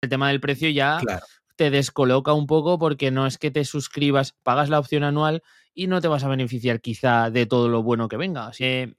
El 0.00 0.10
tema 0.10 0.28
del 0.28 0.40
precio 0.40 0.70
ya 0.70 1.00
te 1.56 1.70
descoloca 1.70 2.32
un 2.32 2.46
poco 2.46 2.78
porque 2.78 3.10
no 3.10 3.26
es 3.26 3.36
que 3.36 3.50
te 3.50 3.64
suscribas, 3.64 4.32
pagas 4.44 4.68
la 4.68 4.78
opción 4.78 5.02
anual 5.02 5.42
y 5.74 5.88
no 5.88 6.00
te 6.00 6.06
vas 6.06 6.22
a 6.22 6.28
beneficiar 6.28 6.80
quizá 6.80 7.30
de 7.30 7.46
todo 7.46 7.68
lo 7.68 7.82
bueno 7.82 8.08
que 8.08 8.16
venga. 8.16 8.52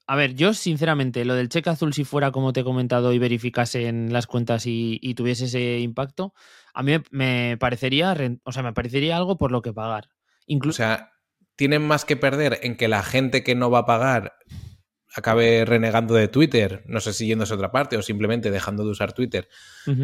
a 0.07 0.15
ver, 0.15 0.35
yo 0.35 0.53
sinceramente, 0.53 1.23
lo 1.23 1.35
del 1.35 1.47
cheque 1.47 1.69
azul, 1.69 1.93
si 1.93 2.03
fuera 2.03 2.31
como 2.31 2.51
te 2.51 2.61
he 2.61 2.63
comentado 2.65 3.13
y 3.13 3.19
verificase 3.19 3.87
en 3.87 4.11
las 4.11 4.27
cuentas 4.27 4.63
y, 4.65 5.13
tuviese 5.15 5.45
ese 5.45 5.79
impacto, 5.79 6.33
a 6.73 6.83
mí 6.83 6.97
me 7.11 7.55
parecería, 7.57 8.15
o 8.43 8.51
sea, 8.51 8.63
me 8.63 8.73
parecería 8.73 9.15
algo 9.15 9.37
por 9.37 9.51
lo 9.51 9.61
que 9.61 9.71
pagar. 9.71 10.09
Incluso... 10.47 10.83
O 10.83 10.85
sea, 10.85 11.13
tienen 11.55 11.85
más 11.85 12.03
que 12.03 12.17
perder 12.17 12.59
en 12.63 12.75
que 12.75 12.89
la 12.89 13.03
gente 13.03 13.43
que 13.43 13.55
no 13.55 13.71
va 13.71 13.79
a 13.79 13.85
pagar 13.85 14.35
acabe 15.19 15.63
renegando 15.65 16.15
de 16.15 16.27
Twitter, 16.27 16.83
no 16.85 16.99
sé 16.99 17.13
si 17.13 17.27
yéndose 17.27 17.53
a 17.53 17.55
otra 17.55 17.71
parte 17.71 17.97
o 17.97 18.01
simplemente 18.01 18.51
dejando 18.51 18.83
de 18.83 18.91
usar 18.91 19.13
Twitter, 19.13 19.47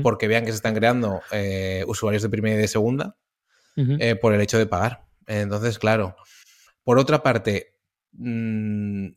porque 0.04 0.28
vean 0.28 0.46
que 0.46 0.52
se 0.52 0.58
están 0.58 0.76
creando 0.76 1.22
eh, 1.32 1.84
usuarios 1.88 2.24
de 2.24 2.30
primera 2.30 2.56
y 2.56 2.60
de 2.60 2.68
segunda 2.68 3.18
eh, 3.76 4.16
por 4.16 4.34
el 4.34 4.42
hecho 4.42 4.58
de 4.58 4.66
pagar. 4.66 5.06
Entonces, 5.28 5.80
claro, 5.80 6.16
por 6.84 7.00
otra 7.00 7.24
parte, 7.24 7.76
mm, 8.14 9.08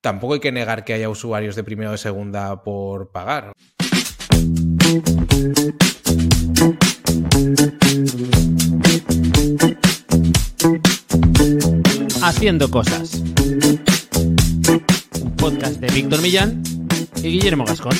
tampoco 0.00 0.34
hay 0.34 0.40
que 0.40 0.52
negar 0.52 0.84
que 0.84 0.92
haya 0.92 1.08
usuarios 1.08 1.56
de 1.56 1.64
primera 1.64 1.90
o 1.90 1.92
de 1.92 1.98
segunda 1.98 2.62
por 2.62 3.10
pagar. 3.10 3.52
Haciendo 12.22 12.70
cosas. 12.70 13.22
Podcast 15.44 15.78
de 15.78 15.92
Víctor 15.92 16.22
Millán 16.22 16.62
y 17.16 17.32
Guillermo 17.32 17.66
Gascón. 17.66 17.92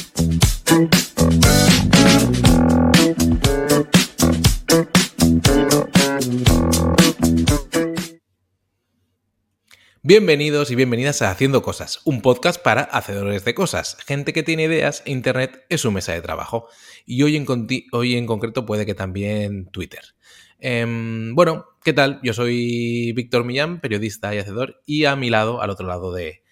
Bienvenidos 10.02 10.70
y 10.70 10.74
bienvenidas 10.74 11.20
a 11.20 11.30
Haciendo 11.30 11.60
Cosas, 11.60 12.00
un 12.06 12.22
podcast 12.22 12.62
para 12.62 12.80
hacedores 12.80 13.44
de 13.44 13.54
cosas, 13.54 13.98
gente 14.06 14.32
que 14.32 14.42
tiene 14.42 14.62
ideas 14.62 15.02
Internet 15.04 15.66
es 15.68 15.82
su 15.82 15.92
mesa 15.92 16.14
de 16.14 16.22
trabajo. 16.22 16.68
Y 17.04 17.24
hoy 17.24 17.36
en, 17.36 17.44
hoy 17.92 18.16
en 18.16 18.24
concreto 18.24 18.64
puede 18.64 18.86
que 18.86 18.94
también 18.94 19.66
Twitter. 19.66 20.14
Em, 20.60 21.34
bueno, 21.34 21.66
¿qué 21.84 21.92
tal? 21.92 22.20
Yo 22.22 22.32
soy 22.32 23.12
Víctor 23.12 23.44
Millán, 23.44 23.82
periodista 23.82 24.34
y 24.34 24.38
hacedor, 24.38 24.80
y 24.86 25.04
a 25.04 25.14
mi 25.14 25.28
lado, 25.28 25.60
al 25.60 25.68
otro 25.68 25.86
lado 25.86 26.10
de 26.10 26.43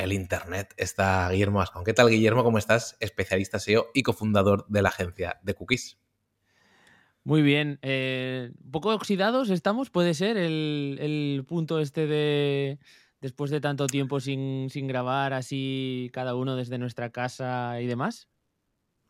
el 0.00 0.12
Internet, 0.12 0.72
está 0.76 1.28
Guillermo 1.30 1.60
Ascon. 1.60 1.84
¿Qué 1.84 1.92
tal, 1.92 2.08
Guillermo? 2.08 2.42
¿Cómo 2.42 2.58
estás? 2.58 2.96
Especialista 3.00 3.58
SEO 3.58 3.88
y 3.94 4.02
cofundador 4.02 4.66
de 4.68 4.82
la 4.82 4.88
agencia 4.88 5.38
de 5.42 5.54
Cookies. 5.54 5.98
Muy 7.22 7.42
bien. 7.42 7.78
Eh, 7.82 8.50
¿Un 8.64 8.70
poco 8.70 8.94
oxidados 8.94 9.50
estamos? 9.50 9.90
¿Puede 9.90 10.14
ser 10.14 10.38
el 10.38 11.44
punto 11.46 11.80
este 11.80 12.06
de, 12.06 12.78
después 13.20 13.50
de 13.50 13.60
tanto 13.60 13.86
tiempo 13.86 14.20
sin, 14.20 14.68
grabar 14.88 15.34
así 15.34 16.10
cada 16.12 16.34
uno 16.34 16.56
desde 16.56 16.78
nuestra 16.78 17.10
casa 17.10 17.80
y 17.80 17.86
demás? 17.86 18.28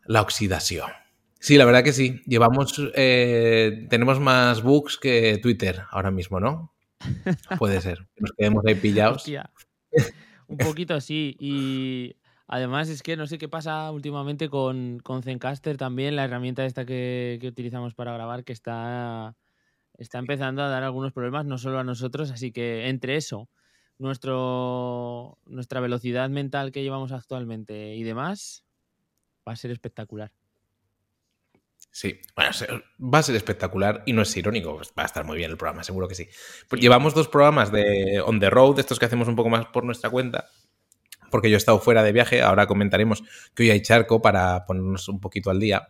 La 0.04 0.22
oxidación. 0.22 0.90
Sí, 1.38 1.56
la 1.56 1.64
verdad 1.64 1.84
que 1.84 1.92
sí. 1.92 2.20
Llevamos, 2.26 2.82
eh, 2.94 3.86
tenemos 3.88 4.18
más 4.18 4.62
bugs 4.62 4.98
que 4.98 5.38
Twitter 5.38 5.82
ahora 5.90 6.10
mismo, 6.10 6.40
¿no? 6.40 6.74
Puede 7.58 7.80
ser. 7.80 8.08
nos 8.16 8.32
quedemos 8.32 8.64
ahí 8.66 8.74
pillados. 8.74 9.24
Un 10.50 10.56
poquito 10.56 10.94
así. 10.94 11.36
Y 11.38 12.16
además 12.48 12.88
es 12.88 13.02
que 13.02 13.16
no 13.16 13.26
sé 13.26 13.38
qué 13.38 13.48
pasa 13.48 13.90
últimamente 13.92 14.48
con, 14.48 14.98
con 14.98 15.22
Zencaster 15.22 15.76
también, 15.76 16.16
la 16.16 16.24
herramienta 16.24 16.66
esta 16.66 16.84
que, 16.84 17.38
que 17.40 17.48
utilizamos 17.48 17.94
para 17.94 18.12
grabar, 18.12 18.44
que 18.44 18.52
está, 18.52 19.36
está 19.96 20.18
empezando 20.18 20.62
a 20.62 20.68
dar 20.68 20.82
algunos 20.82 21.12
problemas, 21.12 21.46
no 21.46 21.56
solo 21.56 21.78
a 21.78 21.84
nosotros. 21.84 22.32
Así 22.32 22.50
que 22.50 22.88
entre 22.88 23.16
eso 23.16 23.48
nuestro, 23.98 25.38
nuestra 25.46 25.80
velocidad 25.80 26.28
mental 26.30 26.72
que 26.72 26.82
llevamos 26.82 27.12
actualmente 27.12 27.94
y 27.94 28.02
demás, 28.02 28.64
va 29.46 29.52
a 29.52 29.56
ser 29.56 29.70
espectacular. 29.70 30.32
Sí, 31.92 32.20
bueno, 32.36 32.52
va 33.00 33.18
a 33.18 33.22
ser 33.22 33.34
espectacular 33.34 34.02
y 34.06 34.12
no 34.12 34.22
es 34.22 34.36
irónico, 34.36 34.76
pues 34.76 34.92
va 34.96 35.02
a 35.02 35.06
estar 35.06 35.24
muy 35.24 35.36
bien 35.36 35.50
el 35.50 35.56
programa, 35.56 35.82
seguro 35.82 36.06
que 36.06 36.14
sí. 36.14 36.28
Pues 36.68 36.80
llevamos 36.80 37.14
dos 37.14 37.28
programas 37.28 37.72
de 37.72 38.22
On 38.24 38.38
the 38.38 38.48
Road, 38.48 38.78
estos 38.78 38.98
que 38.98 39.06
hacemos 39.06 39.26
un 39.26 39.34
poco 39.34 39.48
más 39.48 39.66
por 39.66 39.84
nuestra 39.84 40.08
cuenta, 40.08 40.48
porque 41.30 41.50
yo 41.50 41.56
he 41.56 41.58
estado 41.58 41.80
fuera 41.80 42.04
de 42.04 42.12
viaje, 42.12 42.42
ahora 42.42 42.66
comentaremos 42.66 43.24
que 43.54 43.64
hoy 43.64 43.70
hay 43.70 43.82
charco 43.82 44.22
para 44.22 44.66
ponernos 44.66 45.08
un 45.08 45.20
poquito 45.20 45.50
al 45.50 45.58
día. 45.58 45.88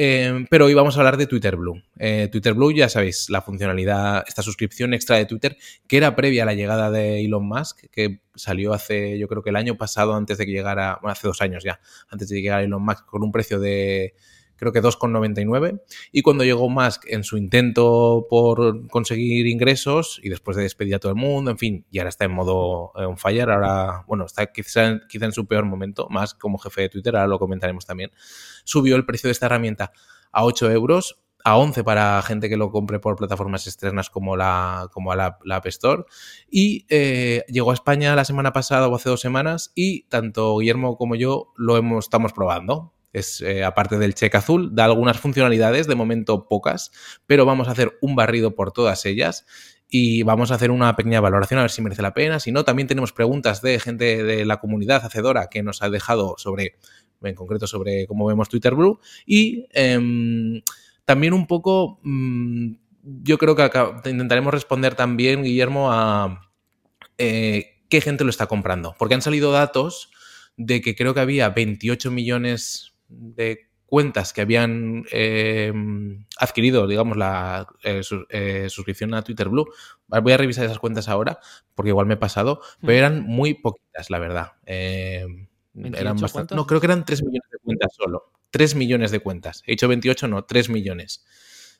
Eh, 0.00 0.44
pero 0.48 0.66
hoy 0.66 0.74
vamos 0.74 0.96
a 0.96 1.00
hablar 1.00 1.16
de 1.16 1.26
Twitter 1.26 1.56
Blue. 1.56 1.82
Eh, 1.98 2.28
Twitter 2.30 2.54
Blue, 2.54 2.72
ya 2.72 2.88
sabéis, 2.88 3.30
la 3.30 3.42
funcionalidad, 3.42 4.24
esta 4.28 4.42
suscripción 4.42 4.94
extra 4.94 5.16
de 5.16 5.26
Twitter, 5.26 5.56
que 5.88 5.96
era 5.96 6.14
previa 6.14 6.44
a 6.44 6.46
la 6.46 6.54
llegada 6.54 6.90
de 6.90 7.24
Elon 7.24 7.46
Musk, 7.46 7.86
que 7.90 8.20
salió 8.34 8.72
hace, 8.72 9.18
yo 9.18 9.26
creo 9.26 9.42
que 9.42 9.50
el 9.50 9.56
año 9.56 9.76
pasado, 9.76 10.14
antes 10.14 10.38
de 10.38 10.46
que 10.46 10.52
llegara, 10.52 10.98
bueno, 11.02 11.12
hace 11.12 11.26
dos 11.26 11.42
años 11.42 11.64
ya, 11.64 11.80
antes 12.08 12.28
de 12.28 12.36
que 12.36 12.42
llegara 12.42 12.62
Elon 12.62 12.82
Musk, 12.82 13.06
con 13.06 13.24
un 13.24 13.32
precio 13.32 13.58
de 13.58 14.14
creo 14.58 14.72
que 14.72 14.82
2,99. 14.82 15.80
Y 16.12 16.22
cuando 16.22 16.44
llegó 16.44 16.68
Musk 16.68 17.04
en 17.06 17.24
su 17.24 17.38
intento 17.38 18.26
por 18.28 18.86
conseguir 18.88 19.46
ingresos 19.46 20.20
y 20.22 20.28
después 20.28 20.56
de 20.56 20.64
despedir 20.64 20.96
a 20.96 20.98
todo 20.98 21.10
el 21.10 21.16
mundo, 21.16 21.50
en 21.50 21.58
fin, 21.58 21.86
y 21.90 21.98
ahora 21.98 22.10
está 22.10 22.24
en 22.26 22.32
modo 22.32 22.92
on 22.94 23.16
fire, 23.16 23.48
ahora, 23.50 24.04
bueno, 24.06 24.26
está 24.26 24.52
quizá, 24.52 24.86
en 24.86 25.32
su 25.32 25.46
peor 25.46 25.64
momento, 25.64 26.08
más 26.10 26.34
como 26.34 26.58
jefe 26.58 26.82
de 26.82 26.88
Twitter, 26.90 27.16
ahora 27.16 27.28
lo 27.28 27.38
comentaremos 27.38 27.86
también, 27.86 28.10
subió 28.64 28.96
el 28.96 29.06
precio 29.06 29.28
de 29.28 29.32
esta 29.32 29.46
herramienta 29.46 29.92
a 30.32 30.44
8 30.44 30.70
euros 30.70 31.20
a 31.44 31.56
11 31.56 31.84
para 31.84 32.20
gente 32.22 32.48
que 32.48 32.56
lo 32.56 32.70
compre 32.70 32.98
por 32.98 33.16
plataformas 33.16 33.66
externas 33.66 34.10
como 34.10 34.36
la, 34.36 34.88
como 34.92 35.14
la, 35.14 35.38
App 35.50 35.66
Store. 35.66 36.04
Y 36.50 36.84
eh, 36.88 37.44
llegó 37.48 37.70
a 37.70 37.74
España 37.74 38.14
la 38.16 38.24
semana 38.24 38.52
pasada 38.52 38.88
o 38.88 38.94
hace 38.94 39.08
dos 39.08 39.20
semanas 39.20 39.72
y 39.74 40.02
tanto 40.08 40.58
Guillermo 40.58 40.96
como 40.96 41.14
yo 41.14 41.52
lo 41.56 41.76
hemos, 41.76 42.06
estamos 42.06 42.32
probando. 42.32 42.92
Es, 43.12 43.40
eh, 43.40 43.64
aparte 43.64 43.98
del 43.98 44.14
cheque 44.14 44.36
azul, 44.36 44.74
da 44.74 44.84
algunas 44.84 45.18
funcionalidades, 45.18 45.86
de 45.86 45.94
momento 45.94 46.46
pocas, 46.46 46.90
pero 47.26 47.46
vamos 47.46 47.68
a 47.68 47.72
hacer 47.72 47.96
un 48.02 48.14
barrido 48.14 48.54
por 48.54 48.72
todas 48.72 49.06
ellas 49.06 49.46
y 49.88 50.22
vamos 50.22 50.50
a 50.50 50.56
hacer 50.56 50.70
una 50.70 50.94
pequeña 50.96 51.20
valoración 51.20 51.58
a 51.58 51.62
ver 51.62 51.70
si 51.70 51.80
merece 51.80 52.02
la 52.02 52.12
pena. 52.12 52.40
Si 52.40 52.52
no, 52.52 52.64
también 52.64 52.88
tenemos 52.88 53.12
preguntas 53.12 53.62
de 53.62 53.80
gente 53.80 54.22
de 54.22 54.44
la 54.44 54.58
comunidad 54.58 55.04
hacedora 55.04 55.48
que 55.48 55.62
nos 55.62 55.82
ha 55.82 55.88
dejado 55.88 56.34
sobre, 56.36 56.76
en 57.22 57.34
concreto, 57.34 57.66
sobre 57.66 58.06
cómo 58.06 58.26
vemos 58.26 58.48
Twitter 58.48 58.74
Blue 58.74 59.00
y 59.24 59.66
em, 59.72 60.60
también 61.06 61.32
un 61.32 61.46
poco, 61.46 62.00
mm, 62.02 62.72
yo 63.22 63.38
creo 63.38 63.56
que 63.56 63.70
intentaremos 64.10 64.52
responder 64.52 64.94
también, 64.94 65.42
Guillermo, 65.42 65.90
a 65.90 66.50
eh, 67.16 67.82
qué 67.88 68.02
gente 68.02 68.24
lo 68.24 68.30
está 68.30 68.46
comprando, 68.46 68.94
porque 68.98 69.14
han 69.14 69.22
salido 69.22 69.50
datos 69.50 70.10
de 70.58 70.82
que 70.82 70.94
creo 70.94 71.14
que 71.14 71.20
había 71.20 71.48
28 71.48 72.10
millones 72.10 72.92
de 73.08 73.68
cuentas 73.88 74.34
que 74.34 74.42
habían 74.42 75.06
eh, 75.10 75.72
adquirido, 76.38 76.86
digamos, 76.86 77.16
la 77.16 77.66
eh, 77.82 78.02
eh, 78.28 78.66
suscripción 78.68 79.14
a 79.14 79.22
Twitter 79.22 79.48
Blue. 79.48 79.66
Voy 80.06 80.32
a 80.32 80.36
revisar 80.36 80.66
esas 80.66 80.78
cuentas 80.78 81.08
ahora, 81.08 81.40
porque 81.74 81.88
igual 81.88 82.06
me 82.06 82.14
he 82.14 82.18
pasado, 82.18 82.60
pero 82.80 82.92
eran 82.92 83.22
muy 83.22 83.54
poquitas, 83.54 84.10
la 84.10 84.18
verdad. 84.18 84.52
eran 84.66 86.16
bastante, 86.20 86.54
no, 86.54 86.66
creo 86.66 86.80
que 86.80 86.86
eran 86.86 87.04
3 87.06 87.22
millones 87.22 87.50
de 87.50 87.58
cuentas 87.58 87.94
solo. 87.96 88.32
3 88.50 88.74
millones 88.74 89.10
de 89.10 89.20
cuentas. 89.20 89.62
He 89.66 89.72
dicho 89.72 89.88
28, 89.88 90.28
no, 90.28 90.44
3 90.44 90.68
millones 90.68 91.24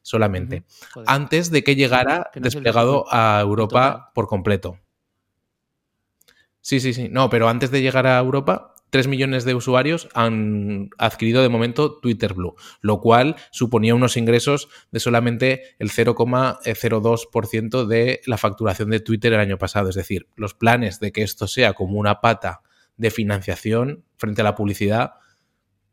solamente. 0.00 0.64
Antes 1.06 1.50
de 1.50 1.62
que 1.62 1.76
llegara 1.76 2.30
desplegado 2.34 3.04
a 3.10 3.40
Europa 3.42 4.12
por 4.14 4.28
completo. 4.28 4.78
Sí, 6.62 6.80
sí, 6.80 6.94
sí. 6.94 7.08
No, 7.10 7.28
pero 7.28 7.48
antes 7.48 7.70
de 7.70 7.82
llegar 7.82 8.06
a 8.06 8.18
Europa 8.18 8.74
3 8.90 9.08
millones 9.08 9.44
de 9.44 9.54
usuarios 9.54 10.08
han 10.14 10.90
adquirido 10.98 11.42
de 11.42 11.48
momento 11.48 11.98
Twitter 11.98 12.34
Blue, 12.34 12.54
lo 12.80 13.00
cual 13.00 13.36
suponía 13.50 13.94
unos 13.94 14.16
ingresos 14.16 14.68
de 14.90 15.00
solamente 15.00 15.76
el 15.78 15.90
0,02% 15.90 17.86
de 17.86 18.20
la 18.26 18.38
facturación 18.38 18.90
de 18.90 19.00
Twitter 19.00 19.32
el 19.32 19.40
año 19.40 19.58
pasado. 19.58 19.88
Es 19.88 19.94
decir, 19.94 20.28
los 20.36 20.54
planes 20.54 21.00
de 21.00 21.12
que 21.12 21.22
esto 21.22 21.46
sea 21.46 21.74
como 21.74 21.98
una 21.98 22.20
pata 22.20 22.62
de 22.96 23.10
financiación 23.10 24.04
frente 24.16 24.40
a 24.40 24.44
la 24.44 24.54
publicidad 24.54 25.14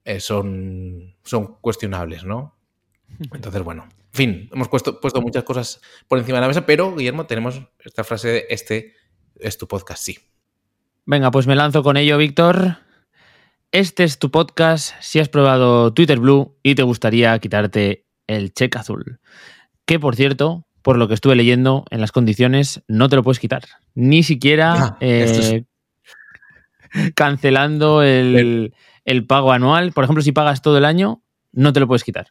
eh, 0.04 0.20
son, 0.20 1.16
son 1.24 1.58
cuestionables, 1.62 2.24
¿no? 2.24 2.58
Entonces, 3.34 3.64
bueno, 3.64 3.84
en 3.84 4.14
fin, 4.14 4.50
hemos 4.54 4.70
puesto, 4.70 5.00
puesto 5.00 5.22
muchas 5.22 5.44
cosas 5.44 5.82
por 6.08 6.20
encima 6.20 6.38
de 6.38 6.42
la 6.42 6.48
mesa, 6.48 6.66
pero 6.66 6.96
Guillermo, 6.96 7.26
tenemos 7.26 7.62
esta 7.80 8.04
frase 8.04 8.28
de 8.30 8.46
este 8.50 8.94
es 9.40 9.58
tu 9.58 9.68
podcast, 9.68 10.04
sí. 10.04 10.18
Venga, 11.06 11.32
pues 11.32 11.48
me 11.48 11.56
lanzo 11.56 11.84
con 11.84 11.98
ello, 11.98 12.18
Víctor. 12.18 12.85
Este 13.72 14.04
es 14.04 14.20
tu 14.20 14.32
podcast 14.32 14.94
si 15.02 15.20
has 15.20 15.30
probado 15.30 15.94
Twitter 15.94 16.20
Blue 16.20 16.58
y 16.64 16.76
te 16.76 16.84
gustaría 16.84 17.38
quitarte 17.40 18.06
el 18.28 18.54
cheque 18.54 18.78
azul. 18.78 19.20
Que 19.86 20.00
por 20.00 20.16
cierto, 20.16 20.66
por 20.82 20.98
lo 20.98 21.08
que 21.08 21.14
estuve 21.14 21.36
leyendo 21.36 21.86
en 21.90 22.00
las 22.00 22.12
condiciones, 22.12 22.84
no 22.88 23.10
te 23.10 23.16
lo 23.16 23.24
puedes 23.24 23.40
quitar. 23.40 23.64
Ni 23.94 24.24
siquiera 24.24 24.74
ah, 24.74 24.98
eh, 25.00 25.66
cancelando 27.16 28.02
el, 28.04 28.72
pago 29.28 29.52
anual. 29.52 29.92
Por 29.92 30.04
ejemplo, 30.04 30.24
si 30.24 30.32
pagas 30.32 30.62
todo 30.62 30.78
el 30.78 30.86
año, 30.86 31.24
no 31.52 31.74
te 31.74 31.80
lo 31.80 31.88
puedes 31.88 32.04
quitar. 32.04 32.28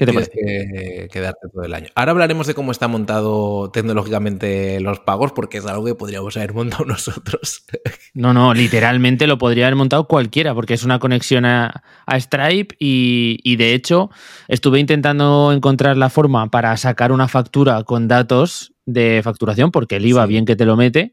¿Qué 0.00 0.06
te 0.06 0.12
Tienes 0.12 0.30
parece? 0.30 0.68
que 1.02 1.08
quedarte 1.12 1.48
todo 1.52 1.62
el 1.62 1.74
año. 1.74 1.88
Ahora 1.94 2.12
hablaremos 2.12 2.46
de 2.46 2.54
cómo 2.54 2.72
está 2.72 2.88
montado 2.88 3.70
tecnológicamente 3.70 4.80
los 4.80 4.98
pagos, 5.00 5.32
porque 5.32 5.58
es 5.58 5.66
algo 5.66 5.84
que 5.84 5.94
podríamos 5.94 6.34
haber 6.38 6.54
montado 6.54 6.84
nosotros. 6.86 7.66
No, 8.14 8.32
no, 8.32 8.54
literalmente 8.54 9.26
lo 9.26 9.36
podría 9.36 9.66
haber 9.66 9.76
montado 9.76 10.08
cualquiera, 10.08 10.54
porque 10.54 10.72
es 10.72 10.84
una 10.84 10.98
conexión 11.00 11.44
a, 11.44 11.84
a 12.06 12.18
Stripe 12.18 12.74
y, 12.78 13.40
y, 13.42 13.56
de 13.56 13.74
hecho 13.74 14.08
estuve 14.48 14.80
intentando 14.80 15.52
encontrar 15.52 15.98
la 15.98 16.08
forma 16.08 16.50
para 16.50 16.74
sacar 16.78 17.12
una 17.12 17.28
factura 17.28 17.82
con 17.84 18.08
datos 18.08 18.72
de 18.86 19.20
facturación, 19.22 19.70
porque 19.70 19.96
el 19.96 20.06
IVA 20.06 20.22
Sí. 20.24 20.28
bien 20.30 20.46
que 20.46 20.56
te 20.56 20.64
lo 20.64 20.76
mete, 20.76 21.12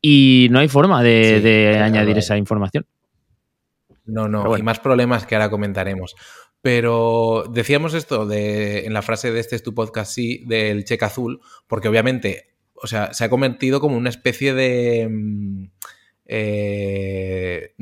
y 0.00 0.46
no 0.52 0.60
hay 0.60 0.68
forma 0.68 1.02
de, 1.02 1.34
Sí, 1.38 1.42
de 1.42 1.70
claro, 1.72 1.84
añadir 1.86 2.18
esa 2.18 2.36
información. 2.36 2.86
No, 4.04 4.28
no, 4.28 4.44
bueno. 4.44 4.58
y 4.58 4.62
más 4.62 4.80
problemas 4.80 5.26
que 5.26 5.34
ahora 5.34 5.50
comentaremos. 5.50 6.14
Pero 6.60 7.44
decíamos 7.52 7.94
esto 7.94 8.26
de, 8.26 8.86
en 8.86 8.92
la 8.92 9.02
frase 9.02 9.32
de 9.32 9.40
este 9.40 9.56
es 9.56 9.62
tu 9.62 9.74
podcast, 9.74 10.12
sí, 10.12 10.44
del 10.46 10.84
cheque 10.84 11.04
azul, 11.04 11.40
porque 11.66 11.88
obviamente, 11.88 12.54
o 12.74 12.86
sea, 12.86 13.12
se 13.12 13.24
ha 13.24 13.30
convertido 13.30 13.80
como 13.80 13.96
una 13.96 14.10
especie 14.10 14.54
de 14.54 15.08
mm, 15.10 15.64
eh, 16.26 17.74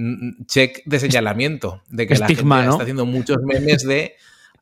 check 0.46 0.82
de 0.86 0.98
señalamiento, 0.98 1.82
de 1.88 2.06
que 2.06 2.14
Estigma, 2.14 2.56
la 2.56 2.62
gente 2.62 2.66
¿no? 2.66 2.72
está 2.72 2.82
haciendo 2.84 3.06
muchos 3.06 3.38
memes 3.44 3.84
de 3.84 4.14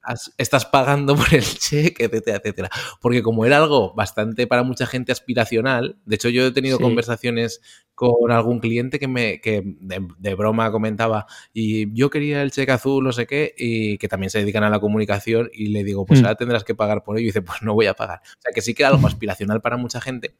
"Has- 0.08 0.32
estás 0.38 0.64
pagando 0.66 1.14
por 1.16 1.32
el 1.34 1.42
cheque, 1.58 2.04
etcétera, 2.04 2.38
etcétera. 2.38 2.70
Porque 3.00 3.22
como 3.22 3.44
era 3.46 3.58
algo 3.58 3.94
bastante 3.94 4.46
para 4.46 4.62
mucha 4.62 4.86
gente 4.86 5.12
aspiracional, 5.12 5.98
de 6.06 6.14
hecho 6.16 6.28
yo 6.28 6.46
he 6.46 6.52
tenido 6.52 6.78
Sí. 6.78 6.82
conversaciones 6.82 7.60
con 7.94 8.30
algún 8.30 8.60
cliente 8.60 9.00
que 9.00 9.08
me 9.08 9.40
que 9.40 9.60
de, 9.64 10.06
de 10.18 10.34
broma 10.36 10.70
comentaba 10.70 11.26
y 11.52 11.92
yo 11.94 12.10
quería 12.10 12.42
el 12.42 12.52
cheque 12.52 12.70
azul, 12.70 13.02
no 13.02 13.10
sé 13.10 13.26
qué, 13.26 13.52
y 13.58 13.98
que 13.98 14.06
también 14.06 14.30
se 14.30 14.38
dedican 14.38 14.62
a 14.62 14.70
la 14.70 14.78
comunicación 14.78 15.50
y 15.52 15.66
le 15.68 15.82
digo, 15.82 16.06
pues 16.06 16.20
Mm. 16.20 16.24
ahora 16.24 16.36
tendrás 16.36 16.62
que 16.64 16.76
pagar 16.76 17.02
por 17.02 17.16
ello 17.16 17.24
y 17.24 17.26
dice, 17.26 17.42
pues 17.42 17.60
no 17.62 17.74
voy 17.74 17.86
a 17.86 17.94
pagar. 17.94 18.20
O 18.24 18.40
sea 18.40 18.52
que 18.54 18.60
sí 18.62 18.72
que 18.74 18.84
era 18.84 18.90
algo 18.90 19.06
aspiracional 19.08 19.60
para 19.60 19.76
mucha 19.76 20.00
gente 20.00 20.36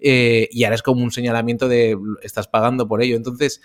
eh, 0.00 0.48
y 0.52 0.64
ahora 0.64 0.74
es 0.76 0.82
como 0.82 1.02
un 1.04 1.12
señalamiento 1.12 1.68
de 1.68 1.98
estás 2.22 2.48
pagando 2.48 2.88
por 2.88 3.02
ello. 3.02 3.16
Entonces, 3.16 3.60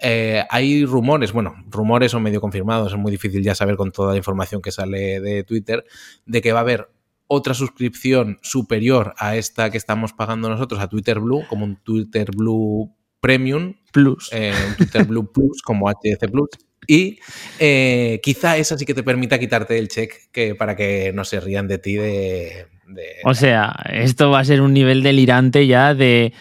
eh, 0.00 0.44
hay 0.50 0.84
rumores, 0.84 1.32
bueno, 1.32 1.54
rumores 1.68 2.12
son 2.12 2.22
medio 2.22 2.40
confirmados, 2.40 2.92
es 2.92 2.98
muy 2.98 3.10
difícil 3.12 3.42
ya 3.42 3.54
saber 3.54 3.76
con 3.76 3.92
toda 3.92 4.12
la 4.12 4.18
información 4.18 4.60
que 4.62 4.72
sale 4.72 5.20
de 5.20 5.44
Twitter, 5.44 5.84
de 6.26 6.40
que 6.42 6.52
va 6.52 6.58
a 6.60 6.62
haber 6.62 6.88
otra 7.26 7.54
suscripción 7.54 8.38
superior 8.42 9.14
a 9.18 9.36
esta 9.36 9.70
que 9.70 9.78
estamos 9.78 10.12
pagando 10.12 10.48
nosotros, 10.48 10.80
a 10.80 10.88
Twitter 10.88 11.20
Blue, 11.20 11.44
como 11.48 11.64
un 11.64 11.76
Twitter 11.76 12.28
Blue 12.36 12.92
Premium, 13.20 13.74
Plus. 13.92 14.30
eh, 14.32 14.52
un 14.68 14.74
Twitter 14.76 15.04
Blue 15.04 15.30
Plus, 15.32 15.62
como 15.62 15.88
HC 15.88 16.28
Plus. 16.30 16.48
Y 16.86 17.18
eh, 17.60 18.18
quizá 18.22 18.56
esa 18.56 18.76
sí 18.78 18.84
que 18.86 18.94
te 18.94 19.02
permita 19.02 19.38
quitarte 19.38 19.78
el 19.78 19.88
check 19.88 20.12
que, 20.32 20.54
para 20.56 20.74
que 20.74 21.12
no 21.12 21.24
se 21.24 21.38
rían 21.38 21.68
de 21.68 21.78
ti 21.78 21.94
de... 21.94 22.66
de- 22.88 23.16
O 23.24 23.34
sea, 23.34 23.76
esto 23.92 24.30
va 24.30 24.40
a 24.40 24.44
ser 24.44 24.60
un 24.62 24.72
nivel 24.72 25.02
delirante 25.02 25.66
ya 25.66 25.94
de. 25.94 26.32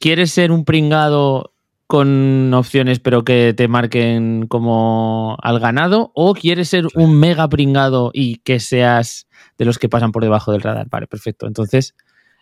¿Quieres 0.00 0.32
ser 0.32 0.50
un 0.50 0.64
pringado 0.64 1.51
con 1.92 2.54
opciones 2.54 3.00
pero 3.00 3.22
que 3.22 3.52
te 3.54 3.68
marquen 3.68 4.46
como 4.46 5.36
al 5.42 5.60
ganado? 5.60 6.10
¿O 6.14 6.32
quieres 6.32 6.70
ser 6.70 6.86
un 6.94 7.20
mega 7.20 7.46
pringado 7.50 8.10
y 8.14 8.36
que 8.36 8.60
seas 8.60 9.28
de 9.58 9.66
los 9.66 9.78
que 9.78 9.90
pasan 9.90 10.10
por 10.10 10.22
debajo 10.22 10.52
del 10.52 10.62
radar? 10.62 10.86
Vale, 10.88 11.06
perfecto. 11.06 11.46
Entonces 11.46 11.94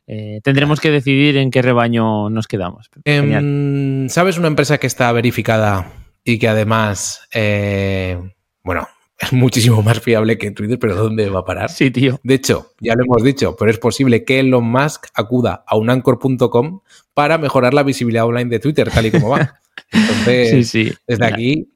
eh, 0.07 0.41
tendremos 0.45 0.79
que 0.79 0.93
decidir 0.93 1.37
en 1.37 1.51
qué 1.51 1.63
rebaño 1.63 2.31
nos 2.31 2.47
quedamos. 2.47 2.91
Em, 3.05 4.09
¿Sabes 4.09 4.39
una 4.39 4.47
empresa 4.47 4.79
que 4.79 4.87
está 4.87 5.11
verificada 5.11 5.91
y 6.23 6.39
que 6.39 6.47
además, 6.47 7.27
eh, 7.35 8.21
bueno, 8.63 8.87
es 9.21 9.33
muchísimo 9.33 9.83
más 9.83 10.01
fiable 10.01 10.39
que 10.39 10.51
Twitter, 10.51 10.79
pero 10.79 10.95
¿dónde 10.97 11.29
va 11.31 11.41
a 11.41 11.45
parar? 11.45 11.71
Sí, 11.71 11.91
tío. 11.91 12.19
De 12.23 12.35
hecho, 12.35 12.73
ya 12.81 12.95
lo 12.95 13.05
hemos 13.05 13.23
dicho, 13.23 13.55
pero 13.57 13.71
es 13.71 13.79
posible 13.79 14.25
que 14.25 14.41
Elon 14.41 14.65
Musk 14.65 15.07
acuda 15.15 15.63
a 15.67 15.77
unanchor.com 15.77 16.81
para 17.15 17.39
mejorar 17.39 17.75
la 17.75 17.83
visibilidad 17.83 18.25
online 18.27 18.51
de 18.51 18.59
Twitter, 18.59 18.91
tal 18.91 19.07
y 19.07 19.11
como 19.11 19.31
va. 19.31 19.55
Entonces, 19.93 20.51
Sí, 20.51 20.65
sí. 20.65 20.95
desde 21.07 21.27
aquí, 21.27 21.69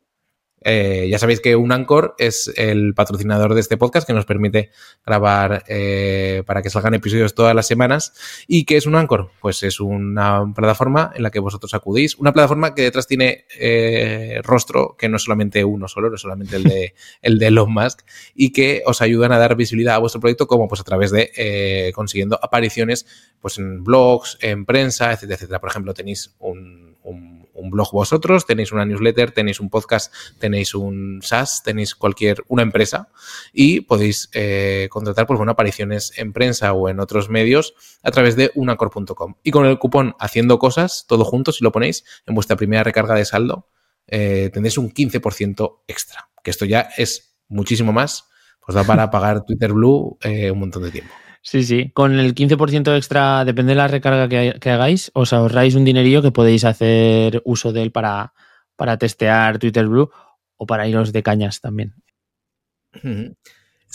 eh, 0.64 1.06
ya 1.10 1.18
sabéis 1.18 1.40
que 1.40 1.56
Unancor 1.56 2.14
es 2.18 2.52
el 2.56 2.94
patrocinador 2.94 3.54
de 3.54 3.60
este 3.60 3.76
podcast 3.76 4.06
que 4.06 4.14
nos 4.14 4.24
permite 4.24 4.70
grabar 5.04 5.62
eh, 5.68 6.42
para 6.46 6.62
que 6.62 6.70
salgan 6.70 6.94
episodios 6.94 7.34
todas 7.34 7.54
las 7.54 7.66
semanas. 7.66 8.14
¿Y 8.48 8.64
qué 8.64 8.78
es 8.78 8.86
Unancor? 8.86 9.30
Pues 9.40 9.62
es 9.62 9.78
una 9.78 10.42
plataforma 10.54 11.12
en 11.14 11.22
la 11.22 11.30
que 11.30 11.38
vosotros 11.38 11.74
acudís, 11.74 12.16
una 12.16 12.32
plataforma 12.32 12.74
que 12.74 12.82
detrás 12.82 13.06
tiene 13.06 13.44
eh, 13.58 14.40
rostro, 14.42 14.96
que 14.98 15.08
no 15.08 15.16
es 15.16 15.22
solamente 15.22 15.64
uno 15.64 15.86
solo, 15.86 16.08
no 16.08 16.16
es 16.16 16.22
solamente 16.22 16.56
el 16.56 16.64
de, 16.64 16.94
el 17.22 17.38
de 17.38 17.46
Elon 17.46 17.72
Musk, 17.72 18.00
y 18.34 18.50
que 18.50 18.82
os 18.86 19.02
ayudan 19.02 19.32
a 19.32 19.38
dar 19.38 19.56
visibilidad 19.56 19.96
a 19.96 19.98
vuestro 19.98 20.20
proyecto 20.20 20.46
como 20.46 20.66
pues 20.66 20.80
a 20.80 20.84
través 20.84 21.10
de 21.10 21.92
consiguiendo 21.94 22.38
apariciones 22.42 23.06
pues 23.40 23.58
en 23.58 23.84
blogs, 23.84 24.38
en 24.40 24.64
prensa, 24.64 25.12
etcétera, 25.12 25.34
etcétera. 25.34 25.60
Por 25.60 25.68
ejemplo, 25.68 25.92
tenéis 25.92 26.34
un, 26.38 26.96
un, 27.02 27.43
un 27.54 27.70
blog 27.70 27.90
vosotros, 27.92 28.46
tenéis 28.46 28.72
una 28.72 28.84
newsletter, 28.84 29.30
tenéis 29.30 29.60
un 29.60 29.70
podcast, 29.70 30.12
tenéis 30.38 30.74
un 30.74 31.20
SaaS, 31.22 31.62
tenéis 31.62 31.94
cualquier, 31.94 32.44
una 32.48 32.62
empresa 32.62 33.08
y 33.52 33.80
podéis 33.80 34.28
eh, 34.34 34.88
contratar 34.90 35.26
pues, 35.26 35.38
bueno, 35.38 35.52
apariciones 35.52 36.12
en 36.16 36.32
prensa 36.32 36.72
o 36.72 36.88
en 36.88 37.00
otros 37.00 37.28
medios 37.30 37.74
a 38.02 38.10
través 38.10 38.36
de 38.36 38.50
unacor.com. 38.54 39.36
Y 39.42 39.50
con 39.50 39.66
el 39.66 39.78
cupón 39.78 40.14
Haciendo 40.18 40.58
Cosas, 40.58 41.06
todo 41.08 41.24
junto, 41.24 41.52
si 41.52 41.64
lo 41.64 41.72
ponéis 41.72 42.04
en 42.26 42.34
vuestra 42.34 42.56
primera 42.56 42.82
recarga 42.82 43.14
de 43.14 43.24
saldo, 43.24 43.68
eh, 44.06 44.50
tendréis 44.52 44.78
un 44.78 44.92
15% 44.92 45.82
extra. 45.86 46.28
Que 46.42 46.50
esto 46.50 46.64
ya 46.64 46.88
es 46.96 47.36
muchísimo 47.48 47.92
más, 47.92 48.28
pues 48.64 48.74
da 48.74 48.84
para 48.84 49.10
pagar 49.12 49.44
Twitter 49.44 49.72
Blue 49.72 50.18
eh, 50.22 50.50
un 50.50 50.58
montón 50.58 50.82
de 50.82 50.90
tiempo. 50.90 51.12
Sí, 51.44 51.62
sí. 51.62 51.90
Con 51.92 52.18
el 52.18 52.34
15% 52.34 52.96
extra, 52.96 53.44
depende 53.44 53.72
de 53.72 53.76
la 53.76 53.86
recarga 53.86 54.28
que, 54.30 54.70
hagáis, 54.70 55.10
os 55.14 55.34
ahorráis 55.34 55.74
un 55.74 55.84
dinerillo 55.84 56.22
que 56.22 56.32
podéis 56.32 56.64
hacer 56.64 57.42
uso 57.44 57.70
de 57.70 57.82
él 57.82 57.92
para, 57.92 58.32
para 58.76 58.96
testear 58.96 59.58
Twitter 59.58 59.86
Blue 59.86 60.10
o 60.56 60.66
para 60.66 60.88
iros 60.88 61.12
de 61.12 61.22
cañas 61.22 61.60
también. 61.60 61.94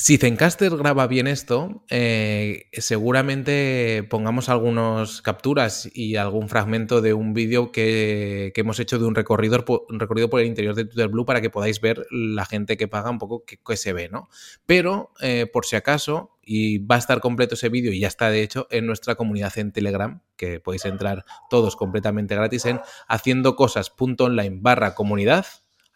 Si 0.01 0.17
Zencaster 0.17 0.77
graba 0.77 1.07
bien 1.07 1.27
esto, 1.27 1.83
eh, 1.89 2.69
seguramente 2.71 4.07
pongamos 4.09 4.47
algunas 4.47 5.21
capturas 5.21 5.89
y 5.93 6.15
algún 6.15 6.47
fragmento 6.47 7.01
de 7.01 7.13
un 7.13 7.33
vídeo 7.33 7.73
que, 7.73 8.53
que, 8.55 8.61
hemos 8.61 8.79
hecho 8.79 8.97
de 8.97 9.05
un 9.05 9.13
recorrido, 9.13 9.65
recorrido 9.89 10.29
por 10.29 10.39
el 10.39 10.47
interior 10.47 10.73
de 10.73 10.85
Twitter 10.85 11.09
Blue 11.09 11.25
para 11.25 11.41
que 11.41 11.49
podáis 11.49 11.81
ver 11.81 12.07
la 12.11 12.45
gente 12.45 12.77
que 12.77 12.87
paga 12.87 13.09
un 13.09 13.17
poco 13.17 13.43
qué 13.43 13.75
se 13.75 13.91
ve, 13.91 14.07
¿no? 14.07 14.29
Pero, 14.65 15.11
eh, 15.19 15.47
por 15.51 15.65
si 15.65 15.75
acaso, 15.75 16.39
y 16.41 16.77
va 16.77 16.95
a 16.95 16.99
estar 16.99 17.19
completo 17.19 17.55
ese 17.55 17.67
vídeo 17.67 17.91
y 17.91 17.99
ya 17.99 18.07
está 18.07 18.29
de 18.29 18.41
hecho 18.41 18.67
en 18.71 18.85
nuestra 18.85 19.15
comunidad 19.15 19.57
en 19.57 19.73
Telegram, 19.73 20.21
que 20.37 20.61
podéis 20.61 20.85
entrar 20.85 21.25
todos 21.49 21.75
completamente 21.75 22.35
gratis 22.35 22.63
en 22.63 22.79
haciendocosas.online 23.09 24.59
barra 24.61 24.95
comunidad. 24.95 25.45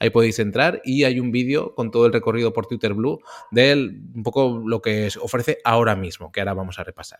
Ahí 0.03 0.10
podéis 0.10 0.38
entrar 0.39 0.81
y 0.83 1.05
hay 1.05 1.22
un 1.22 1.31
vídeo 1.31 1.74
con 1.75 1.89
todo 1.89 2.05
el 2.05 2.12
recorrido 2.12 2.51
por 2.51 2.67
Twitter 2.67 2.93
Blue 2.93 3.22
de 3.51 3.74
un 4.13 4.22
poco 4.22 4.62
lo 4.67 4.81
que 4.81 5.07
ofrece 5.22 5.60
ahora 5.63 5.95
mismo, 5.95 6.29
que 6.29 6.41
ahora 6.41 6.53
vamos 6.53 6.77
a 6.77 6.83
repasar. 6.83 7.19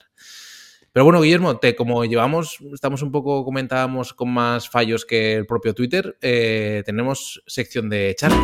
Pero 0.92 1.06
bueno, 1.06 1.22
Guillermo, 1.22 1.60
te, 1.60 1.78
como 1.78 2.04
llevamos, 2.04 2.60
estamos 2.74 3.02
un 3.02 3.14
poco, 3.14 3.46
comentábamos, 3.46 4.14
con 4.14 4.34
más 4.34 4.68
fallos 4.68 5.06
que 5.06 5.34
el 5.36 5.46
propio 5.46 5.74
Twitter, 5.74 6.18
eh, 6.22 6.84
tenemos 6.86 7.42
sección 7.48 7.90
de 7.90 8.14
charco. 8.18 8.36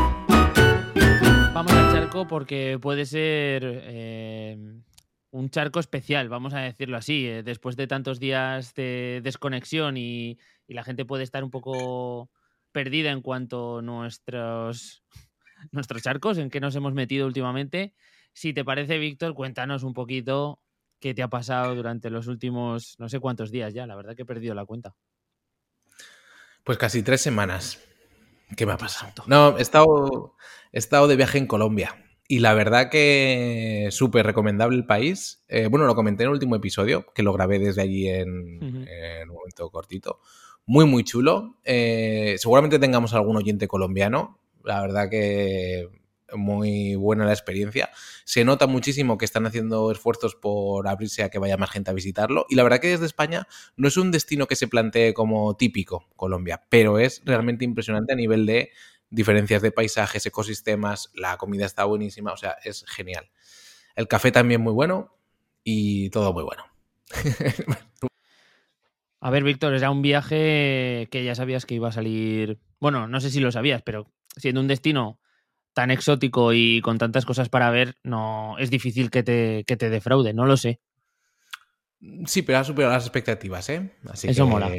Vamos 1.53 1.73
al 1.73 1.91
charco 1.91 2.25
porque 2.25 2.79
puede 2.81 3.05
ser 3.05 3.63
eh, 3.65 4.57
un 5.31 5.49
charco 5.49 5.81
especial, 5.81 6.29
vamos 6.29 6.53
a 6.53 6.61
decirlo 6.61 6.95
así. 6.95 7.27
Eh, 7.27 7.43
después 7.43 7.75
de 7.75 7.87
tantos 7.87 8.21
días 8.21 8.73
de 8.73 9.19
desconexión 9.21 9.97
y, 9.97 10.37
y 10.65 10.75
la 10.75 10.85
gente 10.85 11.03
puede 11.03 11.25
estar 11.25 11.43
un 11.43 11.51
poco 11.51 12.29
perdida 12.71 13.11
en 13.11 13.21
cuanto 13.21 13.79
a 13.79 13.81
nuestros, 13.81 15.03
nuestros 15.71 16.01
charcos, 16.01 16.37
en 16.37 16.49
que 16.49 16.59
nos 16.59 16.75
hemos 16.75 16.93
metido 16.93 17.27
últimamente. 17.27 17.93
Si 18.33 18.53
te 18.53 18.63
parece, 18.63 18.97
Víctor, 18.97 19.33
cuéntanos 19.33 19.83
un 19.83 19.93
poquito 19.93 20.61
qué 20.99 21.13
te 21.13 21.23
ha 21.23 21.29
pasado 21.29 21.75
durante 21.75 22.09
los 22.09 22.27
últimos 22.27 22.95
no 22.99 23.09
sé 23.09 23.19
cuántos 23.19 23.51
días 23.51 23.73
ya. 23.73 23.87
La 23.87 23.95
verdad 23.95 24.15
que 24.15 24.23
he 24.23 24.25
perdido 24.25 24.53
la 24.53 24.65
cuenta. 24.65 24.95
Pues 26.63 26.77
casi 26.77 27.03
tres 27.03 27.21
semanas. 27.21 27.81
¿Qué 28.55 28.65
me 28.65 28.73
ha 28.73 28.77
pasado? 28.77 29.23
No, 29.27 29.57
he 29.57 29.61
estado, 29.61 30.35
he 30.71 30.79
estado 30.79 31.07
de 31.07 31.15
viaje 31.15 31.37
en 31.37 31.47
Colombia. 31.47 32.05
Y 32.27 32.39
la 32.39 32.53
verdad 32.53 32.89
que 32.89 33.87
súper 33.91 34.25
recomendable 34.25 34.77
el 34.77 34.85
país. 34.85 35.43
Eh, 35.47 35.67
bueno, 35.67 35.85
lo 35.85 35.95
comenté 35.95 36.23
en 36.23 36.29
el 36.29 36.33
último 36.33 36.55
episodio, 36.55 37.07
que 37.13 37.23
lo 37.23 37.33
grabé 37.33 37.57
desde 37.57 37.81
allí 37.81 38.07
en, 38.07 38.29
uh 38.29 38.67
-huh. 38.67 38.87
en 38.87 39.29
un 39.29 39.35
momento 39.35 39.69
cortito 39.71 40.19
muy, 40.65 40.85
muy 40.85 41.03
chulo. 41.03 41.57
Eh, 41.63 42.35
seguramente 42.39 42.79
tengamos 42.79 43.13
algún 43.13 43.37
oyente 43.37 43.67
colombiano. 43.67 44.39
La 44.63 44.81
verdad 44.81 45.09
que 45.09 45.89
muy 46.35 46.95
buena 46.95 47.25
la 47.25 47.33
experiencia. 47.33 47.89
Se 48.25 48.43
nota 48.45 48.67
muchísimo 48.67 49.17
que 49.17 49.25
están 49.25 49.45
haciendo 49.45 49.91
esfuerzos 49.91 50.35
por 50.35 50.87
abrirse 50.87 51.23
a 51.23 51.29
que 51.29 51.39
vaya 51.39 51.57
más 51.57 51.71
gente 51.71 51.91
a 51.91 51.93
visitarlo. 51.93 52.45
Y 52.49 52.55
la 52.55 52.63
verdad 52.63 52.79
que 52.79 52.89
desde 52.89 53.05
España 53.05 53.47
no 53.75 53.87
es 53.87 53.97
un 53.97 54.11
destino 54.11 54.47
que 54.47 54.55
se 54.55 54.67
plantee 54.67 55.13
como 55.13 55.55
típico 55.55 56.07
Colombia, 56.15 56.63
pero 56.69 56.99
es 56.99 57.21
realmente 57.25 57.65
impresionante 57.65 58.13
a 58.13 58.15
nivel 58.15 58.45
de 58.45 58.71
diferencias 59.09 59.61
de 59.61 59.71
paisajes, 59.71 60.25
ecosistemas, 60.25 61.09
la 61.15 61.37
comida 61.37 61.65
está 61.65 61.85
buenísima, 61.85 62.31
o 62.31 62.37
sea, 62.37 62.57
es 62.63 62.85
genial. 62.87 63.31
El 63.95 64.07
café 64.07 64.31
también 64.31 64.61
muy 64.61 64.73
bueno 64.73 65.15
y 65.63 66.09
todo 66.11 66.31
muy 66.31 66.43
bueno. 66.43 66.63
A 69.21 69.29
ver, 69.29 69.43
Víctor, 69.43 69.73
era 69.73 69.91
un 69.91 70.01
viaje 70.01 71.07
que 71.11 71.23
ya 71.23 71.35
sabías 71.35 71.65
que 71.65 71.75
iba 71.75 71.89
a 71.89 71.93
salir. 71.93 72.59
Bueno, 72.79 73.07
no 73.07 73.19
sé 73.19 73.29
si 73.29 73.39
lo 73.39 73.51
sabías, 73.51 73.81
pero 73.81 74.07
siendo 74.37 74.61
un 74.61 74.67
destino 74.67 75.19
tan 75.73 75.91
exótico 75.91 76.53
y 76.53 76.81
con 76.81 76.97
tantas 76.97 77.25
cosas 77.25 77.49
para 77.49 77.69
ver, 77.69 77.95
no 78.03 78.57
es 78.59 78.69
difícil 78.69 79.11
que 79.11 79.23
te, 79.23 79.63
que 79.67 79.77
te 79.77 79.89
defraude, 79.89 80.33
no 80.33 80.45
lo 80.45 80.57
sé. 80.57 80.79
Sí, 82.25 82.43
pero 82.43 82.59
ha 82.59 82.63
superado 82.63 82.93
las 82.93 83.03
expectativas, 83.03 83.69
¿eh? 83.69 83.91
Así 84.09 84.29
Eso 84.29 84.45
que 84.45 84.51
mola. 84.51 84.71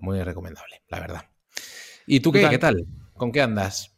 muy 0.00 0.22
recomendable, 0.22 0.82
la 0.88 1.00
verdad. 1.00 1.24
¿Y 2.06 2.20
tú 2.20 2.32
qué? 2.32 2.48
¿Qué 2.48 2.58
tal? 2.58 2.86
¿Con 3.14 3.32
qué 3.32 3.40
andas? 3.40 3.97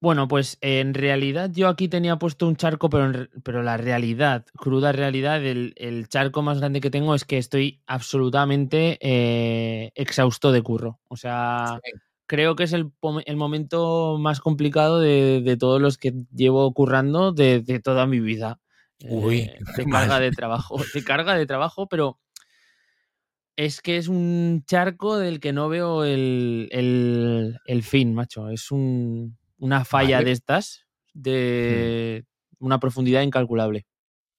Bueno, 0.00 0.28
pues 0.28 0.56
en 0.62 0.94
realidad 0.94 1.50
yo 1.52 1.68
aquí 1.68 1.86
tenía 1.88 2.16
puesto 2.18 2.48
un 2.48 2.56
charco, 2.56 2.88
pero, 2.88 3.04
en 3.10 3.28
pero 3.44 3.62
la 3.62 3.76
realidad, 3.76 4.46
cruda 4.56 4.92
realidad, 4.92 5.44
el, 5.44 5.74
el 5.76 6.08
charco 6.08 6.40
más 6.40 6.58
grande 6.58 6.80
que 6.80 6.90
tengo 6.90 7.14
es 7.14 7.26
que 7.26 7.36
estoy 7.36 7.82
absolutamente 7.86 8.96
eh, 9.02 9.92
exhausto 9.94 10.52
de 10.52 10.62
curro. 10.62 11.00
O 11.08 11.16
sea, 11.16 11.80
Sí. 11.84 11.92
creo 12.26 12.56
que 12.56 12.62
es 12.64 12.72
el, 12.72 12.90
el 13.26 13.36
momento 13.36 14.16
más 14.18 14.40
complicado 14.40 15.00
de, 15.00 15.42
de 15.44 15.56
todos 15.58 15.82
los 15.82 15.98
que 15.98 16.14
llevo 16.34 16.72
currando 16.72 17.32
de, 17.32 17.60
de 17.60 17.78
toda 17.80 18.06
mi 18.06 18.20
vida. 18.20 18.58
Uy, 19.04 19.40
Eh, 19.40 19.58
de 19.76 19.84
carga 19.84 20.18
de 20.18 20.30
trabajo, 20.30 20.76
de 20.94 21.04
carga 21.04 21.34
de 21.34 21.44
trabajo, 21.46 21.88
pero 21.88 22.18
es 23.56 23.82
que 23.82 23.98
es 23.98 24.08
un 24.08 24.62
charco 24.66 25.18
del 25.18 25.40
que 25.40 25.52
no 25.52 25.68
veo 25.68 26.04
el, 26.04 26.68
el- 26.72 27.58
el 27.66 27.82
fin, 27.82 28.14
macho. 28.14 28.48
Es 28.48 28.70
un- 28.70 29.36
una 29.60 29.84
falla 29.84 30.16
Vale. 30.16 30.24
de 30.26 30.32
estas 30.32 30.86
de 31.14 32.24
una 32.58 32.80
profundidad 32.80 33.22
incalculable. 33.22 33.86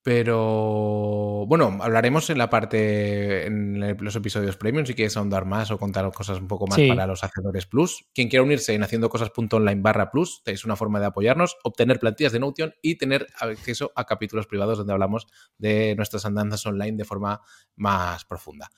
Pero 0.04 1.46
bueno, 1.46 1.78
hablaremos 1.80 2.32
en 2.32 2.40
la 2.40 2.50
parte, 2.50 3.46
en 3.46 3.80
los 4.04 4.16
episodios 4.16 4.58
premium, 4.58 4.84
si 4.88 4.96
quieres 4.96 5.16
ahondar 5.16 5.46
más 5.46 5.70
o 5.70 5.78
contar 5.78 6.12
cosas 6.12 6.40
un 6.40 6.48
poco 6.48 6.66
más 6.66 6.76
Sí. 6.76 6.88
para 6.88 7.06
los 7.06 7.24
hacedores 7.24 7.68
plus. 7.68 8.10
Quien 8.12 8.28
quiera 8.28 8.42
unirse 8.42 8.74
en 8.74 8.82
haciendo 8.82 9.10
cosas.online 9.10 9.82
barra 9.82 10.10
plus, 10.10 10.42
es 10.46 10.66
una 10.66 10.76
forma 10.76 11.00
de 11.00 11.06
apoyarnos, 11.06 11.56
obtener 11.64 12.00
plantillas 12.00 12.32
de 12.32 12.40
Notion 12.40 12.74
y 12.82 12.96
tener 12.98 13.28
acceso 13.40 13.92
a 13.96 14.06
capítulos 14.06 14.48
privados 14.48 14.80
donde 14.80 14.94
hablamos 14.94 15.28
de 15.60 15.94
nuestras 15.96 16.26
andanzas 16.26 16.66
online 16.66 16.98
de 16.98 17.06
forma 17.06 17.42
más 17.76 18.26
profunda. 18.26 18.70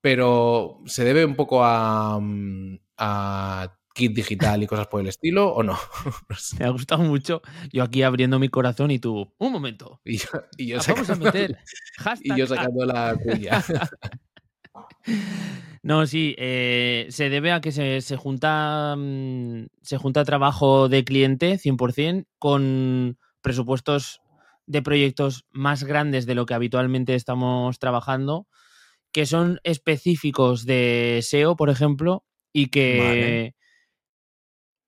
Pero 0.00 0.80
¿se 0.86 1.04
debe 1.04 1.24
un 1.24 1.36
poco 1.36 1.64
a, 1.64 2.18
mm, 2.20 2.78
a 2.96 3.78
kit 3.94 4.14
digital 4.14 4.62
y 4.62 4.66
cosas 4.66 4.86
por 4.88 5.00
el 5.00 5.08
estilo 5.08 5.52
o 5.52 5.62
no? 5.62 5.78
Me 6.58 6.64
ha 6.66 6.70
gustado 6.70 7.02
mucho. 7.02 7.42
Yo 7.72 7.82
aquí 7.82 8.02
abriendo 8.02 8.38
mi 8.38 8.48
corazón 8.48 8.90
y 8.90 8.98
tú, 8.98 9.32
un 9.38 9.52
momento. 9.52 10.00
Y 10.04 10.18
yo, 10.18 10.28
y 10.56 10.66
yo 10.68 10.78
Vamos 10.78 11.10
a 11.10 11.14
sacando- 11.16 11.24
meter 11.26 11.56
y 12.22 12.36
yo 12.36 12.46
sacando 12.46 12.84
la 12.84 13.16
cuña. 13.22 13.62
No, 15.82 16.06
sí, 16.06 16.34
eh, 16.38 17.06
se 17.10 17.28
debe 17.28 17.50
a 17.52 17.60
que 17.60 17.72
se, 17.72 18.00
se 18.02 18.16
junta 18.16 18.94
mm, 18.96 19.66
se 19.82 19.96
junta 19.98 20.24
trabajo 20.24 20.88
de 20.88 21.04
cliente 21.04 21.58
100% 21.58 22.26
con 22.38 23.18
presupuestos 23.40 24.20
de 24.66 24.80
proyectos 24.80 25.44
más 25.50 25.82
grandes 25.82 26.24
de 26.24 26.36
lo 26.36 26.46
que 26.46 26.54
habitualmente 26.54 27.16
estamos 27.16 27.80
trabajando, 27.80 28.46
que 29.10 29.26
son 29.26 29.58
específicos 29.64 30.64
de 30.66 31.18
SEO, 31.18 31.56
por 31.56 31.68
ejemplo, 31.68 32.24
y 32.52 32.68
que, 32.68 32.98
Vale. 32.98 33.56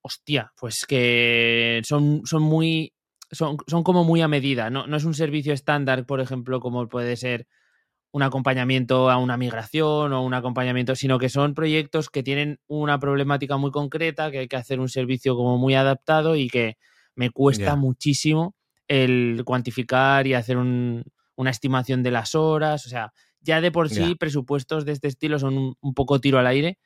Hostia, 0.06 0.52
pues 0.60 0.84
que 0.86 1.80
son, 1.84 2.20
son 2.26 2.42
muy, 2.42 2.92
son, 3.30 3.56
son 3.66 3.82
como 3.82 4.04
muy 4.04 4.20
a 4.20 4.28
medida, 4.28 4.68
¿no? 4.68 4.86
no 4.86 4.96
es 4.98 5.04
un 5.04 5.14
servicio 5.14 5.54
estándar, 5.54 6.04
por 6.04 6.20
ejemplo, 6.20 6.60
como 6.60 6.86
puede 6.88 7.16
ser 7.16 7.46
un 8.12 8.22
acompañamiento 8.22 9.10
a 9.10 9.16
una 9.16 9.36
migración 9.36 10.12
o 10.12 10.22
un 10.22 10.34
acompañamiento, 10.34 10.94
sino 10.94 11.18
que 11.18 11.28
son 11.30 11.54
proyectos 11.54 12.10
que 12.10 12.22
tienen 12.22 12.60
una 12.68 13.00
problemática 13.00 13.56
muy 13.56 13.70
concreta, 13.72 14.30
que 14.30 14.40
hay 14.40 14.48
que 14.48 14.56
hacer 14.56 14.78
un 14.78 14.88
servicio 14.88 15.34
como 15.36 15.58
muy 15.58 15.74
adaptado 15.74 16.36
y 16.36 16.48
que 16.48 16.76
me 17.16 17.30
cuesta 17.30 17.72
muchísimo 17.76 18.54
el 18.88 19.42
cuantificar 19.44 20.26
y 20.26 20.34
hacer 20.34 20.58
un- 20.58 21.02
una 21.34 21.50
estimación 21.50 22.02
de 22.04 22.10
las 22.12 22.34
horas. 22.36 22.86
O 22.86 22.88
sea, 22.88 23.12
ya 23.40 23.60
de 23.60 23.72
por 23.72 23.88
sí 24.04 24.14
presupuestos 24.14 24.84
de 24.84 24.92
este 24.92 25.08
estilo 25.08 25.38
son 25.40 25.56
un, 25.58 25.74
un 25.80 25.94
poco 25.94 26.20
tiro 26.20 26.38
al 26.38 26.46
aire, 26.46 26.78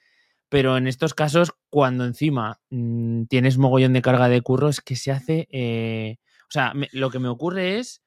pero 0.48 0.78
en 0.78 0.86
estos 0.86 1.12
casos, 1.14 1.52
cuando 1.70 2.04
encima 2.04 2.60
mm, 2.70 3.24
tienes 3.24 3.58
mogollón 3.58 3.92
de 3.92 4.02
carga 4.02 4.28
de 4.28 4.40
curro, 4.42 4.68
es 4.68 4.80
que 4.80 4.96
se 4.96 5.12
hace... 5.12 5.46
eh, 5.50 6.16
o 6.48 6.50
sea, 6.50 6.72
me- 6.74 6.88
lo 6.92 7.10
que 7.10 7.18
me 7.18 7.28
ocurre 7.28 7.78
es 7.78 8.02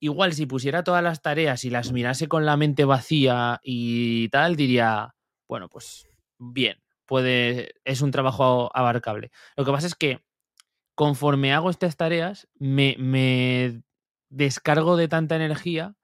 igual 0.00 0.32
si 0.32 0.46
pusiera 0.46 0.84
todas 0.84 1.02
las 1.02 1.22
tareas 1.22 1.64
y 1.64 1.70
las 1.70 1.92
mirase 1.92 2.28
con 2.28 2.46
la 2.46 2.56
mente 2.56 2.84
vacía 2.84 3.60
y 3.62 4.28
tal, 4.28 4.54
diría, 4.56 5.14
bueno, 5.48 5.68
pues 5.68 6.06
bien, 6.38 6.78
puede, 7.06 7.72
es 7.84 8.00
un 8.02 8.10
trabajo 8.10 8.70
abarcable. 8.74 9.30
Lo 9.56 9.64
que 9.64 9.72
pasa 9.72 9.86
es 9.88 9.94
que 9.94 10.20
conforme 10.94 11.52
hago 11.52 11.70
estas 11.70 11.96
tareas, 11.96 12.48
me, 12.58 12.96
me 12.98 13.82
descargo 14.30 14.96
de 14.96 15.08
tanta 15.08 15.36
energía 15.36 15.94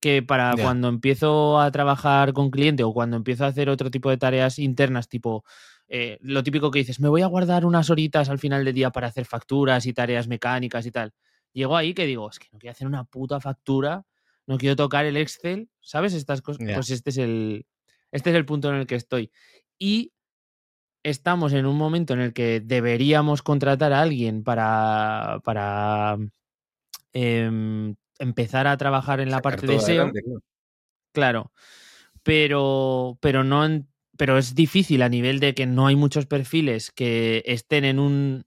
que 0.00 0.22
para 0.22 0.54
cuando 0.64 0.88
empiezo 0.88 1.60
a 1.60 1.70
trabajar 1.70 2.32
con 2.34 2.50
cliente 2.50 2.82
o 2.84 2.92
cuando 2.92 3.16
empiezo 3.16 3.44
a 3.44 3.48
hacer 3.48 3.70
otro 3.70 3.90
tipo 3.90 4.10
de 4.10 4.18
tareas 4.18 4.58
internas, 4.58 5.08
tipo 5.08 5.44
eh, 5.88 6.18
lo 6.22 6.42
típico 6.42 6.70
que 6.70 6.80
dices, 6.80 7.00
me 7.00 7.08
voy 7.08 7.22
a 7.22 7.26
guardar 7.26 7.64
unas 7.64 7.90
horitas 7.90 8.28
al 8.28 8.38
final 8.38 8.64
del 8.64 8.74
día 8.74 8.90
para 8.90 9.08
hacer 9.08 9.24
facturas 9.26 9.86
y 9.86 9.92
tareas 9.92 10.28
mecánicas 10.28 10.86
y 10.86 10.90
tal. 10.90 11.12
Llego 11.52 11.76
ahí 11.76 11.94
que 11.94 12.06
digo, 12.06 12.28
es 12.30 12.38
que 12.38 12.48
no 12.52 12.58
quiero 12.58 12.72
hacer 12.72 12.86
una 12.86 13.04
puta 13.04 13.40
factura, 13.40 14.04
no 14.46 14.58
quiero 14.58 14.76
tocar 14.76 15.04
el 15.06 15.16
Excel, 15.16 15.68
¿sabes? 15.80 16.14
Estas 16.14 16.42
cosas. 16.42 16.66
Pues 16.74 16.90
este 16.90 17.10
es 17.10 17.18
el. 17.18 17.66
Este 18.10 18.30
es 18.30 18.36
el 18.36 18.44
punto 18.44 18.70
en 18.70 18.76
el 18.76 18.86
que 18.86 18.96
estoy. 18.96 19.30
Y 19.78 20.12
estamos 21.02 21.52
en 21.52 21.66
un 21.66 21.76
momento 21.76 22.14
en 22.14 22.20
el 22.20 22.32
que 22.32 22.60
deberíamos 22.60 23.42
contratar 23.42 23.92
a 23.92 24.02
alguien 24.02 24.42
para. 24.42 25.40
para 25.44 26.18
em, 27.12 27.94
empezar 28.18 28.66
a 28.66 28.76
trabajar 28.76 29.20
en 29.20 29.30
la 29.30 29.36
Sacar 29.36 29.52
parte 29.52 29.66
de 29.66 29.80
SEO. 29.80 30.02
adelante, 30.02 30.22
claro. 30.22 30.42
Claro. 31.12 31.52
Pero, 32.22 33.18
pero 33.20 33.44
no 33.44 33.64
pero 34.16 34.38
es 34.38 34.54
difícil 34.54 35.02
a 35.02 35.08
nivel 35.08 35.40
de 35.40 35.54
que 35.54 35.66
no 35.66 35.86
hay 35.86 35.96
muchos 35.96 36.26
perfiles 36.26 36.90
que 36.90 37.42
estén 37.46 37.84
en 37.84 37.98
un, 37.98 38.44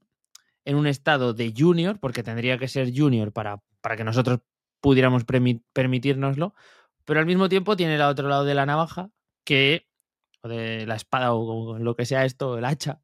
en 0.64 0.76
un 0.76 0.86
estado 0.86 1.34
de 1.34 1.52
junior, 1.56 1.98
porque 2.00 2.22
tendría 2.22 2.58
que 2.58 2.68
ser 2.68 2.92
junior 2.94 3.32
para, 3.32 3.62
para 3.80 3.96
que 3.96 4.04
nosotros 4.04 4.40
pudiéramos 4.80 5.24
permitirnoslo, 5.24 6.54
pero 7.04 7.20
al 7.20 7.26
mismo 7.26 7.48
tiempo 7.48 7.76
tiene 7.76 7.96
el 7.96 8.02
otro 8.02 8.28
lado 8.28 8.44
de 8.44 8.54
la 8.54 8.66
navaja, 8.66 9.10
que, 9.44 9.86
o 10.42 10.48
de 10.48 10.86
la 10.86 10.94
espada 10.94 11.34
o, 11.34 11.78
lo 11.78 11.96
que 11.96 12.06
sea 12.06 12.24
esto, 12.24 12.58
el 12.58 12.64
hacha, 12.64 13.00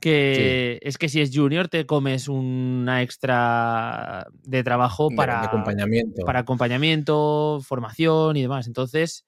que 0.00 0.78
es 0.82 0.98
que 0.98 1.08
si 1.08 1.20
es 1.20 1.30
junior 1.34 1.68
te 1.68 1.86
comes 1.86 2.28
una 2.28 3.02
extra 3.02 4.26
de 4.42 4.62
trabajo 4.62 5.08
para 5.14 5.40
de 5.40 5.46
acompañamiento. 5.46 6.24
para 6.24 6.40
acompañamiento, 6.40 7.60
formación 7.62 8.36
y 8.36 8.42
demás. 8.42 8.66
Entonces, 8.66 9.24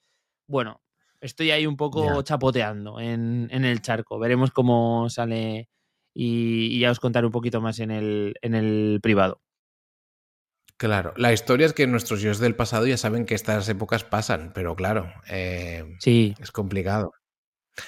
bueno, 0.46 0.82
estoy 1.20 1.50
ahí 1.50 1.66
un 1.66 1.76
poco 1.76 2.22
chapoteando 2.22 3.00
en, 3.00 3.48
en 3.50 3.64
el 3.64 3.80
charco. 3.82 4.18
Veremos 4.18 4.50
cómo 4.50 5.08
sale 5.10 5.68
y, 6.14 6.66
y 6.76 6.80
ya 6.80 6.90
os 6.90 7.00
contaré 7.00 7.26
un 7.26 7.32
poquito 7.32 7.60
más 7.60 7.78
en 7.80 7.90
el, 7.90 8.34
en 8.42 8.54
el 8.54 9.00
privado. 9.02 9.40
Claro, 10.78 11.14
la 11.16 11.32
historia 11.32 11.64
es 11.66 11.72
que 11.72 11.86
nuestros 11.86 12.20
yo 12.20 12.34
del 12.34 12.54
pasado 12.54 12.86
ya 12.86 12.98
saben 12.98 13.24
que 13.24 13.34
estas 13.34 13.66
épocas 13.70 14.04
pasan, 14.04 14.52
pero 14.54 14.76
claro, 14.76 15.10
eh, 15.28 15.96
Sí, 16.00 16.34
es 16.38 16.52
complicado. 16.52 17.12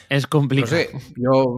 es 0.09 0.25
No 0.25 0.31
complicado. 0.31 0.71
sé, 0.71 0.91
yo 1.17 1.57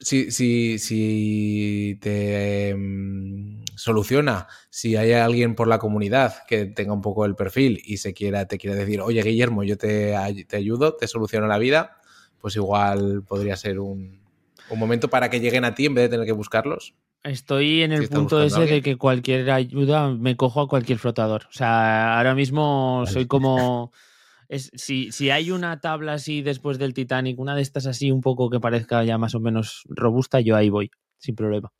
si, 0.00 0.30
si, 0.30 0.78
si 0.78 1.98
te 2.00 2.74
mm, 2.76 3.64
soluciona, 3.74 4.46
si 4.70 4.96
hay 4.96 5.12
alguien 5.12 5.54
por 5.54 5.68
la 5.68 5.78
comunidad 5.78 6.46
que 6.46 6.66
tenga 6.66 6.92
un 6.92 7.02
poco 7.02 7.24
el 7.24 7.34
perfil 7.34 7.80
y 7.84 7.98
se 7.98 8.14
quiera, 8.14 8.46
te 8.46 8.58
quiera 8.58 8.76
decir, 8.76 9.00
oye 9.00 9.22
Guillermo, 9.22 9.64
yo 9.64 9.76
te, 9.76 10.14
te 10.46 10.56
ayudo, 10.56 10.94
te 10.94 11.08
soluciono 11.08 11.46
la 11.46 11.58
vida, 11.58 11.96
pues 12.40 12.56
igual 12.56 13.22
podría 13.26 13.56
ser 13.56 13.80
un, 13.80 14.20
un 14.68 14.78
momento 14.78 15.08
para 15.08 15.30
que 15.30 15.40
lleguen 15.40 15.64
a 15.64 15.74
ti 15.74 15.86
en 15.86 15.94
vez 15.94 16.04
de 16.04 16.08
tener 16.10 16.26
que 16.26 16.32
buscarlos. 16.32 16.94
Estoy 17.24 17.82
en 17.82 17.92
el 17.92 18.08
punto 18.08 18.40
ese 18.42 18.66
de 18.66 18.80
que 18.80 18.96
cualquier 18.96 19.50
ayuda 19.50 20.08
me 20.10 20.36
cojo 20.36 20.60
a 20.60 20.68
cualquier 20.68 20.98
flotador. 20.98 21.46
O 21.50 21.52
sea, 21.52 22.16
ahora 22.16 22.34
mismo 22.34 23.00
Vale. 23.00 23.12
soy 23.12 23.26
como. 23.26 23.92
Es, 24.48 24.70
si, 24.74 25.12
si 25.12 25.30
hay 25.30 25.50
una 25.50 25.78
tabla 25.80 26.14
así 26.14 26.40
después 26.40 26.78
del 26.78 26.94
Titanic, 26.94 27.38
una 27.38 27.54
de 27.54 27.62
estas 27.62 27.86
así 27.86 28.10
un 28.10 28.22
poco 28.22 28.48
que 28.48 28.60
parezca 28.60 29.04
ya 29.04 29.18
más 29.18 29.34
o 29.34 29.40
menos 29.40 29.82
robusta, 29.88 30.40
yo 30.40 30.56
ahí 30.56 30.70
voy, 30.70 30.90
sin 31.18 31.34
problema. 31.34 31.70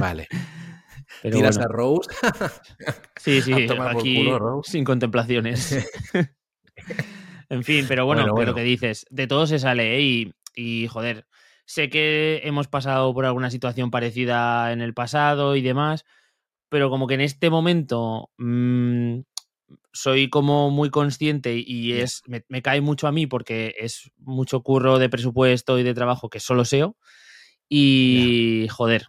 Vale. 0.00 0.26
Pero 1.22 1.36
Tiras 1.36 1.56
bueno, 1.56 1.70
a 1.70 1.72
Rose. 1.72 2.10
sí, 3.16 3.42
sí, 3.42 3.52
aquí 3.80 4.16
culo, 4.16 4.38
Rose. 4.38 4.70
sin 4.72 4.84
contemplaciones. 4.84 5.88
en 7.48 7.62
fin, 7.62 7.84
pero 7.88 8.06
bueno, 8.06 8.32
Bueno, 8.32 8.50
lo 8.50 8.56
que 8.56 8.62
dices, 8.62 9.06
de 9.10 9.26
todo 9.26 9.46
se 9.46 9.58
sale, 9.58 9.96
¿eh? 9.96 10.02
Y, 10.02 10.34
y, 10.54 10.86
joder, 10.88 11.26
sé 11.64 11.88
que 11.90 12.40
hemos 12.44 12.66
pasado 12.68 13.12
por 13.14 13.24
alguna 13.24 13.50
situación 13.50 13.90
parecida 13.90 14.72
en 14.72 14.80
el 14.80 14.94
pasado 14.94 15.54
y 15.54 15.62
demás, 15.62 16.04
pero 16.68 16.90
como 16.90 17.06
que 17.06 17.14
en 17.14 17.20
este 17.20 17.50
momento 17.50 18.30
mmm, 18.38 19.20
soy 19.92 20.28
como 20.30 20.70
muy 20.70 20.90
consciente 20.90 21.56
y 21.56 21.94
es 21.94 22.22
me, 22.26 22.44
me, 22.48 22.62
cae 22.62 22.80
mucho 22.80 23.06
a 23.06 23.12
mí 23.12 23.26
porque 23.26 23.74
es 23.78 24.10
mucho 24.18 24.62
curro 24.62 24.98
de 24.98 25.08
presupuesto 25.08 25.78
y 25.78 25.82
de 25.82 25.94
trabajo 25.94 26.28
que 26.28 26.40
solo 26.40 26.64
SEO. 26.64 26.96
Y 27.68 28.62
yeah. 28.62 28.72
joder. 28.72 29.06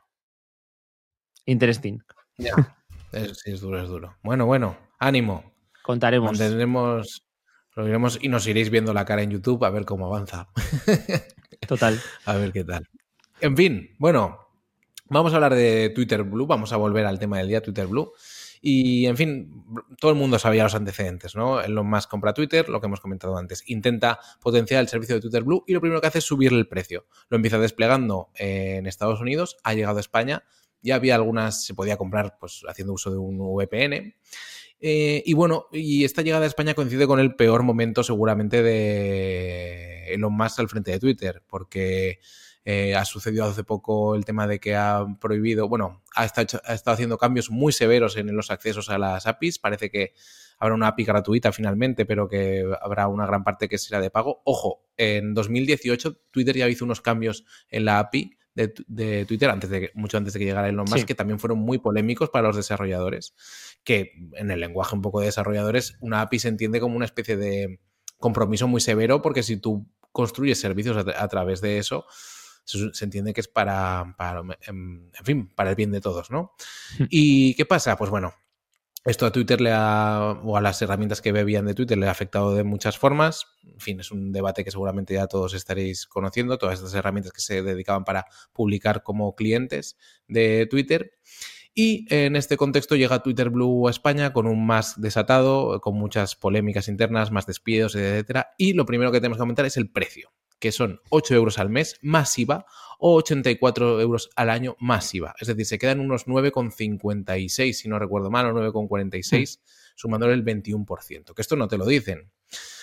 Interesting. 1.46 2.00
Yeah. 2.38 2.74
Es, 3.14 3.62
duro, 3.62 3.82
es 3.82 3.88
duro. 3.88 4.18
Bueno, 4.22 4.46
bueno, 4.46 4.78
ánimo. 5.00 5.54
Contaremos. 5.82 6.32
Mantendremos, 6.32 7.26
lo 7.74 7.88
iremos 7.88 8.20
y 8.22 8.28
nos 8.28 8.46
iréis 8.48 8.70
viendo 8.70 8.94
la 8.94 9.06
cara 9.06 9.24
en 9.24 9.32
YouTube 9.32 9.64
a 9.64 9.70
ver 9.70 9.86
cómo 9.86 10.06
avanza. 10.06 10.50
Total. 11.68 12.00
a 12.26 12.34
ver 12.36 12.52
qué 12.52 12.66
tal. 12.66 12.88
En 13.40 13.56
fin, 13.56 13.96
bueno, 13.98 14.40
vamos 15.06 15.32
a 15.32 15.38
hablar 15.38 15.56
de 15.56 15.90
Twitter 15.96 16.24
Blue, 16.24 16.48
vamos 16.48 16.74
a 16.74 16.78
volver 16.78 17.06
al 17.06 17.18
tema 17.18 17.38
del 17.38 17.48
día 17.48 17.62
Twitter 17.62 17.88
Blue. 17.88 18.12
Y, 18.62 19.06
en 19.06 19.18
fin, 19.18 19.64
todo 20.00 20.12
el 20.12 20.18
mundo 20.18 20.40
sabía 20.40 20.64
los 20.64 20.76
antecedentes, 20.76 21.36
¿no? 21.36 21.62
Elon 21.62 21.90
Musk 21.90 22.10
compra 22.10 22.34
Twitter, 22.34 22.70
lo 22.70 22.80
que 22.80 22.88
hemos 22.88 23.00
comentado 23.00 23.38
antes. 23.38 23.64
Intenta 23.68 24.20
potenciar 24.42 24.82
el 24.82 24.88
servicio 24.88 25.16
de 25.16 25.22
Twitter 25.22 25.44
Blue 25.44 25.64
y 25.68 25.74
lo 25.74 25.82
primero 25.82 26.02
que 26.02 26.08
hace 26.08 26.20
es 26.20 26.26
subirle 26.26 26.60
el 26.60 26.68
precio. 26.68 27.06
Lo 27.30 27.36
empieza 27.36 27.60
desplegando 27.60 28.30
en 28.36 28.88
Estados 28.88 29.22
Unidos, 29.22 29.58
ha 29.64 29.74
llegado 29.74 29.98
a 29.98 30.02
España. 30.02 30.44
Ya 30.82 30.96
había 30.96 31.16
algunas, 31.16 31.66
se 31.66 31.74
podía 31.74 31.98
comprar 31.98 32.38
pues 32.40 32.64
haciendo 32.68 32.94
uso 32.94 33.12
de 33.12 33.18
un 33.18 33.38
VPN. 33.40 34.16
Eh, 34.80 35.24
y 35.26 35.34
bueno, 35.34 35.68
y 35.72 36.04
esta 36.04 36.22
llegada 36.22 36.44
a 36.44 36.48
España 36.48 36.76
coincide 36.76 37.08
con 37.08 37.20
el 37.20 37.36
peor 37.36 37.64
momento 37.64 38.04
seguramente 38.04 38.62
de 38.62 40.14
Elon 40.14 40.34
Musk 40.34 40.60
al 40.60 40.70
frente 40.70 40.92
de 40.92 41.00
Twitter, 41.00 41.44
porque 41.48 42.20
eh, 42.70 42.96
ha 42.98 43.06
sucedido 43.06 43.46
hace 43.46 43.64
poco 43.64 44.14
el 44.14 44.26
tema 44.26 44.46
de 44.46 44.60
que 44.60 44.76
ha 44.76 45.06
prohibido, 45.22 45.70
bueno, 45.70 46.04
ha 46.14 46.26
estado, 46.26 46.60
ha 46.66 46.74
estado, 46.74 46.96
haciendo 46.96 47.18
cambios 47.18 47.50
muy 47.50 47.72
severos 47.72 48.18
en 48.18 48.36
los 48.36 48.52
accesos 48.52 48.90
a 48.90 48.98
las 48.98 49.26
APIs. 49.26 49.58
Parece 49.58 49.90
que 49.90 50.14
habrá 50.60 50.76
una 50.76 50.90
API 50.90 51.06
gratuita 51.06 51.54
finalmente, 51.54 52.06
pero 52.06 52.28
que 52.28 52.66
habrá 52.82 53.08
una 53.08 53.26
gran 53.26 53.46
parte 53.46 53.70
que 53.70 53.78
será 53.78 54.02
de 54.02 54.10
pago. 54.10 54.42
Ojo, 54.44 54.84
en 54.98 55.34
2018 55.34 56.18
Twitter 56.30 56.58
ya 56.58 56.68
hizo 56.68 56.84
unos 56.84 57.00
cambios 57.00 57.46
en 57.70 57.86
la 57.86 58.00
API 58.00 58.32
de, 58.54 58.74
de, 58.86 59.24
Twitter, 59.24 59.50
antes 59.50 59.70
de, 59.70 59.92
mucho 59.94 60.18
antes 60.18 60.34
de 60.34 60.40
que 60.40 60.46
llegara 60.46 60.68
Elon 60.68 60.88
Musk, 60.90 60.98
sí. 60.98 61.06
que 61.06 61.16
también 61.16 61.40
fueron 61.40 61.60
muy 61.60 61.78
polémicos 61.78 62.30
para 62.30 62.48
los 62.48 62.58
desarrolladores, 62.58 63.34
que 63.86 64.12
en 64.34 64.52
el 64.52 64.60
lenguaje 64.60 64.94
un 64.94 65.02
poco 65.02 65.22
de 65.22 65.28
desarrolladores, 65.28 65.96
una 66.02 66.20
API 66.20 66.40
se 66.40 66.50
entiende 66.50 66.82
como 66.82 66.98
una 66.98 67.06
especie 67.06 67.38
de 67.38 67.80
compromiso 68.18 68.68
muy 68.68 68.82
severo, 68.82 69.22
porque 69.22 69.42
si 69.42 69.56
tú 69.56 69.88
construyes 70.12 70.60
servicios 70.60 70.98
a, 70.98 71.24
a 71.24 71.28
través 71.30 71.62
de 71.62 71.78
eso, 71.78 72.06
se, 72.68 72.94
se, 72.94 73.06
entiende 73.06 73.34
que 73.34 73.42
es 73.42 73.48
para, 73.48 74.16
para 74.18 74.42
en, 74.68 75.12
en, 75.18 75.26
fin, 75.26 75.52
para 75.56 75.72
el 75.72 75.76
bien 75.76 75.92
de 75.92 76.02
todos, 76.02 76.30
¿no? 76.30 76.54
¿Y 77.10 77.56
qué 77.56 77.66
pasa? 77.66 77.96
Pues 77.98 78.12
bueno, 78.12 78.34
esto 79.08 79.26
a 79.26 79.32
Twitter 79.32 79.62
le 79.62 79.72
ha, 79.72 80.38
o 80.44 80.58
a 80.58 80.62
las 80.62 80.82
herramientas 80.82 81.22
que 81.22 81.32
bebían 81.32 81.66
de 81.66 81.74
Twitter 81.74 81.98
le 81.98 82.10
ha 82.10 82.12
afectado 82.12 82.54
de 82.54 82.66
muchas 82.66 82.98
formas. 82.98 83.46
En 83.64 83.80
fin, 83.80 84.00
es 84.02 84.12
un 84.12 84.34
debate 84.34 84.66
que 84.66 84.72
seguramente 84.72 85.14
ya 85.14 85.28
todos 85.28 85.54
estaréis 85.54 86.08
conociendo, 86.08 86.58
todas 86.58 86.76
estas 86.76 86.94
herramientas 86.94 87.32
que 87.32 87.40
se 87.40 87.62
dedicaban 87.62 88.04
para 88.04 88.26
publicar 88.52 89.04
como 89.04 89.34
clientes 89.34 89.98
de 90.28 90.68
Twitter. 90.70 91.14
Y 91.74 92.06
en 92.14 92.36
este 92.36 92.58
contexto 92.58 92.98
llega 92.98 93.24
Twitter 93.24 93.50
Blue 93.50 93.88
a 93.88 93.92
España 93.92 94.34
con 94.34 94.46
un 94.46 94.66
más 94.66 95.00
desatado, 95.00 95.80
con 95.80 95.96
muchas 95.96 96.36
polémicas 96.36 96.90
internas, 96.90 97.32
más 97.32 97.46
despidos, 97.46 97.96
etcétera. 97.96 98.56
Y 98.58 98.74
lo 98.74 98.86
primero 98.86 99.14
que 99.14 99.20
tenemos 99.20 99.38
que 99.38 99.44
comentar 99.44 99.66
es 99.66 99.78
el 99.78 99.90
precio, 99.90 100.34
que 100.60 100.72
son 100.72 101.02
8 101.10 101.36
euros 101.36 101.60
al 101.60 101.70
mes 101.70 101.98
más 102.02 102.38
IVA 102.38 102.66
o 103.00 103.16
84 103.16 104.02
euros 104.02 104.30
al 104.36 104.50
año 104.50 104.76
más 104.80 105.14
IVA. 105.14 105.36
Es 105.40 105.48
decir, 105.48 105.66
se 105.66 105.78
quedan 105.78 106.00
unos 106.00 106.26
9,56, 106.26 107.74
si 107.74 107.90
no 107.90 108.00
recuerdo 108.00 108.32
mal, 108.32 108.48
o 108.48 108.54
9,46, 108.54 109.60
mm. 109.60 109.62
sumándole 109.96 110.34
el 110.34 110.44
21%. 110.44 111.34
Que 111.34 111.42
esto 111.42 111.56
no 111.56 111.68
te 111.68 111.78
lo 111.78 111.86
dicen. 111.86 112.32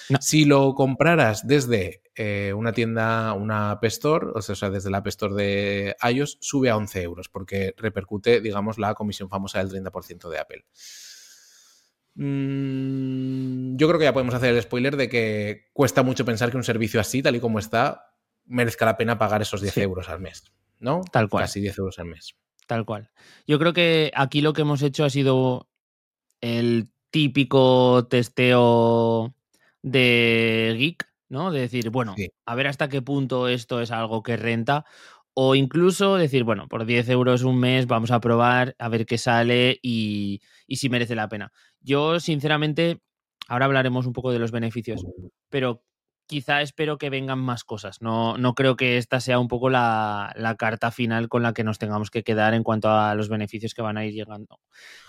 No. 0.08 0.18
Si 0.20 0.44
lo 0.44 0.74
compraras 0.74 1.46
desde 1.46 2.02
eh, 2.14 2.52
una 2.54 2.72
tienda, 2.72 3.32
una 3.32 3.70
App 3.70 3.84
Store, 3.84 4.28
o 4.34 4.42
sea, 4.42 4.70
desde 4.70 4.90
la 4.90 4.98
App 4.98 5.06
Store 5.08 5.34
de 5.34 5.96
iOS, 6.10 6.38
sube 6.40 6.68
a 6.70 6.76
11 6.76 7.02
euros, 7.02 7.28
porque 7.28 7.74
repercute, 7.76 8.40
digamos, 8.40 8.78
la 8.78 8.94
comisión 8.94 9.30
famosa 9.30 9.64
del 9.64 9.70
30% 9.82 10.28
de 10.28 10.38
Apple. 10.38 10.64
Mm, 12.14 13.76
yo 13.76 13.88
creo 13.88 13.98
que 13.98 14.04
ya 14.04 14.12
podemos 14.12 14.34
hacer 14.34 14.54
el 14.54 14.62
spoiler 14.62 14.96
de 14.96 15.08
que 15.08 15.66
cuesta 15.72 16.02
mucho 16.02 16.24
pensar 16.24 16.50
que 16.50 16.56
un 16.56 16.64
servicio 16.64 17.00
así, 17.00 17.22
tal 17.22 17.36
y 17.36 17.40
como 17.40 17.58
está, 17.58 18.14
merezca 18.46 18.84
la 18.84 18.96
pena 18.96 19.18
pagar 19.18 19.42
esos 19.42 19.60
10 19.60 19.74
sí. 19.74 19.80
euros 19.80 20.08
al 20.08 20.20
mes, 20.20 20.44
¿no? 20.78 21.02
Tal 21.10 21.28
cual. 21.28 21.44
Casi 21.44 21.60
10 21.60 21.78
euros 21.78 21.98
al 21.98 22.06
mes. 22.06 22.36
Tal 22.66 22.84
cual. 22.84 23.10
Yo 23.46 23.58
creo 23.58 23.72
que 23.72 24.10
aquí 24.14 24.40
lo 24.40 24.52
que 24.52 24.62
hemos 24.62 24.82
hecho 24.82 25.04
ha 25.04 25.10
sido 25.10 25.68
el 26.40 26.90
típico 27.10 28.06
testeo 28.08 29.34
de 29.82 30.74
geek, 30.78 31.06
¿no? 31.28 31.50
De 31.50 31.60
decir, 31.60 31.90
bueno, 31.90 32.14
sí. 32.16 32.30
a 32.46 32.54
ver 32.54 32.68
hasta 32.68 32.88
qué 32.88 33.02
punto 33.02 33.48
esto 33.48 33.80
es 33.80 33.90
algo 33.90 34.22
que 34.22 34.36
renta. 34.36 34.84
O 35.34 35.54
incluso 35.54 36.16
decir, 36.16 36.44
bueno, 36.44 36.68
por 36.68 36.86
10 36.86 37.08
euros 37.08 37.42
un 37.42 37.58
mes 37.58 37.86
vamos 37.86 38.12
a 38.12 38.20
probar, 38.20 38.76
a 38.78 38.88
ver 38.88 39.04
qué 39.04 39.18
sale 39.18 39.78
y, 39.82 40.40
y 40.66 40.76
si 40.76 40.88
merece 40.88 41.16
la 41.16 41.28
pena. 41.28 41.52
Yo, 41.80 42.20
sinceramente, 42.20 43.00
ahora 43.48 43.66
hablaremos 43.66 44.06
un 44.06 44.12
poco 44.12 44.32
de 44.32 44.38
los 44.38 44.52
beneficios, 44.52 45.04
pero 45.50 45.82
quizá 46.26 46.62
espero 46.62 46.98
que 46.98 47.10
vengan 47.10 47.38
más 47.38 47.64
cosas. 47.64 48.00
No, 48.00 48.38
no 48.38 48.54
creo 48.54 48.76
que 48.76 48.96
esta 48.96 49.20
sea 49.20 49.38
un 49.38 49.48
poco 49.48 49.70
la, 49.70 50.32
la, 50.36 50.56
carta 50.56 50.90
final 50.90 51.28
con 51.28 51.42
la 51.42 51.52
que 51.52 51.64
nos 51.64 51.78
tengamos 51.78 52.10
que 52.10 52.22
quedar 52.22 52.54
en 52.54 52.62
cuanto 52.62 52.90
a 52.90 53.14
los 53.14 53.28
beneficios 53.28 53.74
que 53.74 53.82
van 53.82 53.98
a 53.98 54.06
ir 54.06 54.14
llegando. 54.14 54.60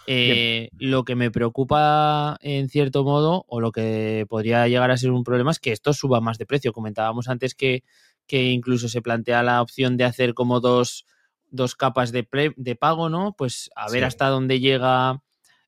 Eh, 0.07 0.69
lo 0.77 1.03
que 1.03 1.15
me 1.15 1.31
preocupa 1.31 2.37
en 2.41 2.69
cierto 2.69 3.03
modo, 3.03 3.45
o 3.47 3.61
lo 3.61 3.71
que 3.71 4.25
podría 4.29 4.67
llegar 4.67 4.91
a 4.91 4.97
ser 4.97 5.11
un 5.11 5.23
problema, 5.23 5.51
es 5.51 5.59
que 5.59 5.71
esto 5.71 5.93
suba 5.93 6.21
más 6.21 6.37
de 6.37 6.45
precio. 6.45 6.73
Comentábamos 6.73 7.29
antes 7.29 7.55
que, 7.55 7.83
que 8.27 8.51
incluso 8.51 8.89
se 8.89 9.01
plantea 9.01 9.43
la 9.43 9.61
opción 9.61 9.97
de 9.97 10.05
hacer 10.05 10.33
como 10.33 10.59
dos, 10.59 11.05
dos 11.49 11.75
capas 11.75 12.11
de, 12.11 12.23
pre, 12.23 12.53
de 12.55 12.75
pago, 12.75 13.09
¿no? 13.09 13.35
Pues 13.37 13.69
a 13.75 13.89
ver 13.89 14.01
sí. 14.01 14.05
hasta 14.07 14.29
dónde 14.29 14.59
llega 14.59 15.21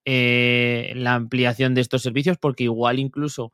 eh, 0.06 0.94
la 0.96 1.16
ampliación 1.16 1.76
de 1.76 1.82
estos 1.82 2.02
servicios, 2.02 2.38
porque 2.38 2.64
igual 2.64 3.00
incluso 3.00 3.52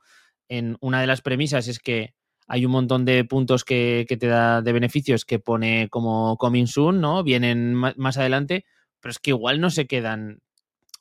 en 0.48 0.76
una 0.80 1.00
de 1.00 1.06
las 1.06 1.20
premisas 1.20 1.68
es 1.68 1.78
que 1.78 2.14
hay 2.46 2.66
un 2.66 2.72
montón 2.72 3.04
de 3.04 3.24
puntos 3.24 3.64
que, 3.64 4.04
que, 4.08 4.16
te 4.16 4.26
da 4.26 4.62
de 4.62 4.72
beneficios 4.72 5.24
que 5.24 5.38
pone 5.38 5.88
como 5.90 6.36
coming 6.36 6.66
soon, 6.66 7.00
¿no? 7.00 7.22
Vienen 7.22 7.74
más 7.74 8.18
adelante, 8.18 8.66
pero 9.00 9.10
es 9.10 9.18
que 9.18 9.30
igual 9.30 9.60
no 9.60 9.70
se 9.70 9.86
quedan. 9.86 10.40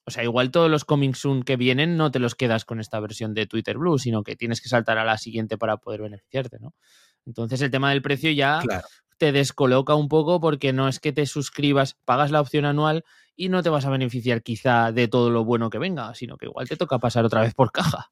O 0.06 0.12
sea, 0.12 0.24
igual 0.24 0.52
todos 0.52 0.70
los 0.70 0.86
coming 0.86 1.14
soon 1.14 1.44
que 1.44 1.56
vienen 1.56 1.98
no 1.98 2.12
te 2.12 2.20
los 2.20 2.36
quedas 2.36 2.66
con 2.66 2.80
esta 2.80 3.00
versión 3.00 3.34
de 3.34 3.46
Twitter 3.46 3.78
Blue, 3.78 4.00
sino 4.00 4.24
que 4.24 4.36
tienes 4.36 4.60
que 4.60 4.70
saltar 4.70 4.98
a 4.98 5.06
la 5.06 5.18
siguiente 5.18 5.58
para 5.58 5.78
poder 5.78 6.02
beneficiarte, 6.02 6.58
¿no? 6.60 6.74
Entonces 7.26 7.62
el 7.62 7.72
tema 7.72 7.92
del 7.92 8.02
precio 8.02 8.32
ya 8.32 8.60
claro. 8.62 8.88
te 9.18 9.32
descoloca 9.32 9.96
un 9.96 10.10
poco 10.10 10.40
porque 10.40 10.74
no 10.74 10.88
es 10.88 11.00
que 11.00 11.14
te 11.14 11.26
suscribas, 11.26 11.96
pagas 12.06 12.32
la 12.32 12.42
opción 12.42 12.66
anual 12.66 13.04
y 13.36 13.50
no 13.50 13.64
te 13.64 13.70
vas 13.70 13.86
a 13.86 13.90
beneficiar 13.90 14.44
quizá 14.44 14.92
de 14.92 15.08
todo 15.08 15.30
lo 15.30 15.44
bueno 15.44 15.70
que 15.70 15.80
venga, 15.80 16.14
sino 16.16 16.38
que 16.38 16.46
igual 16.46 16.68
te 16.68 16.78
toca 16.78 17.00
pasar 17.00 17.26
otra 17.26 17.42
vez 17.42 17.54
por 17.54 17.72
caja. 17.72 18.12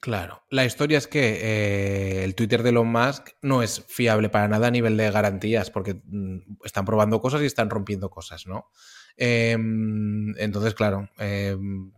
Claro, 0.00 0.42
la 0.48 0.64
historia 0.64 0.96
es 0.96 1.06
que 1.06 1.40
eh, 1.42 2.24
el 2.24 2.34
Twitter 2.34 2.62
de 2.62 2.70
Elon 2.70 2.90
Musk 2.90 3.32
no 3.42 3.62
es 3.62 3.84
fiable 3.86 4.30
para 4.30 4.48
nada 4.48 4.68
a 4.68 4.70
nivel 4.70 4.96
de 4.96 5.10
garantías, 5.10 5.70
porque 5.70 6.00
mm, 6.06 6.56
están 6.64 6.86
probando 6.86 7.20
cosas 7.20 7.42
y 7.42 7.44
están 7.44 7.68
rompiendo 7.68 8.08
cosas, 8.08 8.46
¿no? 8.46 8.70
Eh, 9.18 9.52
entonces, 9.52 10.72
claro, 10.72 11.10
eh, 11.18 11.54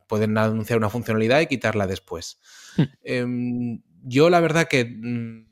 pueden 0.08 0.36
anunciar 0.36 0.78
una 0.78 0.90
funcionalidad 0.90 1.40
y 1.40 1.46
quitarla 1.46 1.86
después. 1.86 2.40
Mm. 4.02 4.08
yo 4.08 4.30
la 4.30 4.40
verdad 4.40 4.68
que 4.68 4.84
mm, 4.84 5.46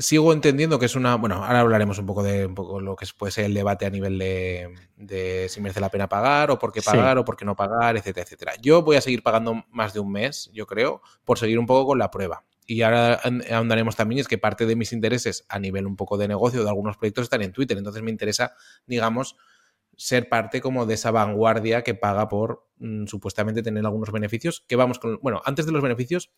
sigo 0.00 0.32
entendiendo 0.32 0.78
que 0.78 0.86
es 0.86 0.96
una. 0.96 1.14
Bueno, 1.16 1.44
ahora 1.44 1.60
hablaremos 1.60 1.98
un 1.98 2.06
poco 2.06 2.22
de 2.22 2.46
un 2.46 2.54
poco 2.54 2.80
lo 2.80 2.96
que 2.96 3.06
puede 3.16 3.32
ser 3.32 3.44
el 3.46 3.54
debate 3.54 3.86
a 3.86 3.90
nivel 3.90 4.18
de, 4.18 4.74
de 4.96 5.48
si 5.48 5.60
merece 5.60 5.80
la 5.80 5.90
pena 5.90 6.08
pagar, 6.08 6.50
o 6.50 6.58
por 6.58 6.72
qué 6.72 6.82
pagar, 6.82 7.16
sí. 7.16 7.20
o 7.20 7.24
por 7.24 7.36
qué 7.36 7.44
no 7.44 7.56
pagar, 7.56 7.96
etcétera, 7.96 8.24
etcétera. 8.24 8.52
Yo 8.60 8.82
voy 8.82 8.96
a 8.96 9.00
seguir 9.00 9.22
pagando 9.22 9.64
más 9.70 9.92
de 9.94 10.00
un 10.00 10.10
mes, 10.12 10.50
yo 10.52 10.66
creo, 10.66 11.02
por 11.24 11.38
seguir 11.38 11.58
un 11.58 11.66
poco 11.66 11.86
con 11.86 11.98
la 11.98 12.10
prueba. 12.10 12.44
Y 12.66 12.82
ahora 12.82 13.20
ahondaremos 13.50 13.96
también, 13.96 14.20
es 14.20 14.28
que 14.28 14.38
parte 14.38 14.64
de 14.64 14.76
mis 14.76 14.92
intereses 14.92 15.44
a 15.48 15.58
nivel 15.58 15.86
un 15.86 15.96
poco 15.96 16.16
de 16.16 16.28
negocio 16.28 16.62
de 16.62 16.68
algunos 16.68 16.96
proyectos 16.96 17.24
están 17.24 17.42
en 17.42 17.52
Twitter. 17.52 17.76
Entonces 17.76 18.02
me 18.02 18.10
interesa, 18.10 18.54
digamos, 18.86 19.36
ser 19.96 20.28
parte 20.28 20.60
como 20.60 20.86
de 20.86 20.94
esa 20.94 21.10
vanguardia 21.10 21.82
que 21.82 21.94
paga 21.94 22.28
por 22.28 22.68
mmm, 22.78 23.06
supuestamente 23.06 23.62
tener 23.62 23.84
algunos 23.84 24.12
beneficios. 24.12 24.64
Que 24.68 24.76
vamos 24.76 25.00
con. 25.00 25.18
Bueno, 25.20 25.42
antes 25.44 25.66
de 25.66 25.72
los 25.72 25.82
beneficios, 25.82 26.30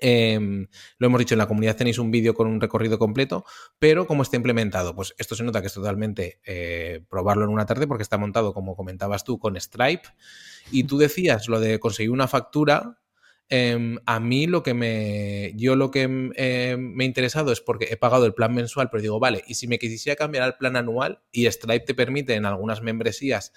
eh, 0.00 0.66
lo 0.98 1.06
hemos 1.06 1.18
dicho, 1.18 1.34
en 1.34 1.38
la 1.38 1.46
comunidad 1.46 1.76
tenéis 1.76 1.98
un 1.98 2.10
vídeo 2.10 2.34
con 2.34 2.46
un 2.46 2.60
recorrido 2.60 2.98
completo, 2.98 3.44
pero 3.78 4.06
cómo 4.06 4.22
está 4.22 4.36
implementado, 4.36 4.94
pues 4.94 5.14
esto 5.18 5.34
se 5.34 5.44
nota 5.44 5.60
que 5.60 5.68
es 5.68 5.74
totalmente 5.74 6.40
eh, 6.44 7.04
probarlo 7.08 7.44
en 7.44 7.50
una 7.50 7.66
tarde 7.66 7.86
porque 7.86 8.02
está 8.02 8.18
montado, 8.18 8.54
como 8.54 8.76
comentabas 8.76 9.24
tú, 9.24 9.38
con 9.38 9.60
Stripe. 9.60 10.08
Y 10.70 10.84
tú 10.84 10.98
decías 10.98 11.48
lo 11.48 11.60
de 11.60 11.78
conseguir 11.78 12.10
una 12.10 12.28
factura 12.28 13.00
Em, 13.52 13.98
a 14.06 14.20
mí 14.20 14.46
lo 14.46 14.62
que 14.62 14.74
me. 14.74 15.52
Yo 15.56 15.74
lo 15.74 15.90
que 15.90 16.30
eh, 16.36 16.76
me 16.78 17.02
ha 17.02 17.06
interesado 17.06 17.50
es 17.50 17.60
porque 17.60 17.88
he 17.90 17.96
pagado 17.96 18.24
el 18.24 18.32
plan 18.32 18.54
mensual, 18.54 18.90
pero 18.90 19.02
digo, 19.02 19.18
vale, 19.18 19.42
y 19.48 19.54
si 19.54 19.66
me 19.66 19.80
quisiera 19.80 20.14
cambiar 20.14 20.44
al 20.44 20.56
plan 20.56 20.76
anual 20.76 21.20
y 21.32 21.50
Stripe 21.50 21.84
te 21.84 21.94
permite 21.94 22.34
en 22.34 22.46
algunas 22.46 22.80
membresías, 22.80 23.52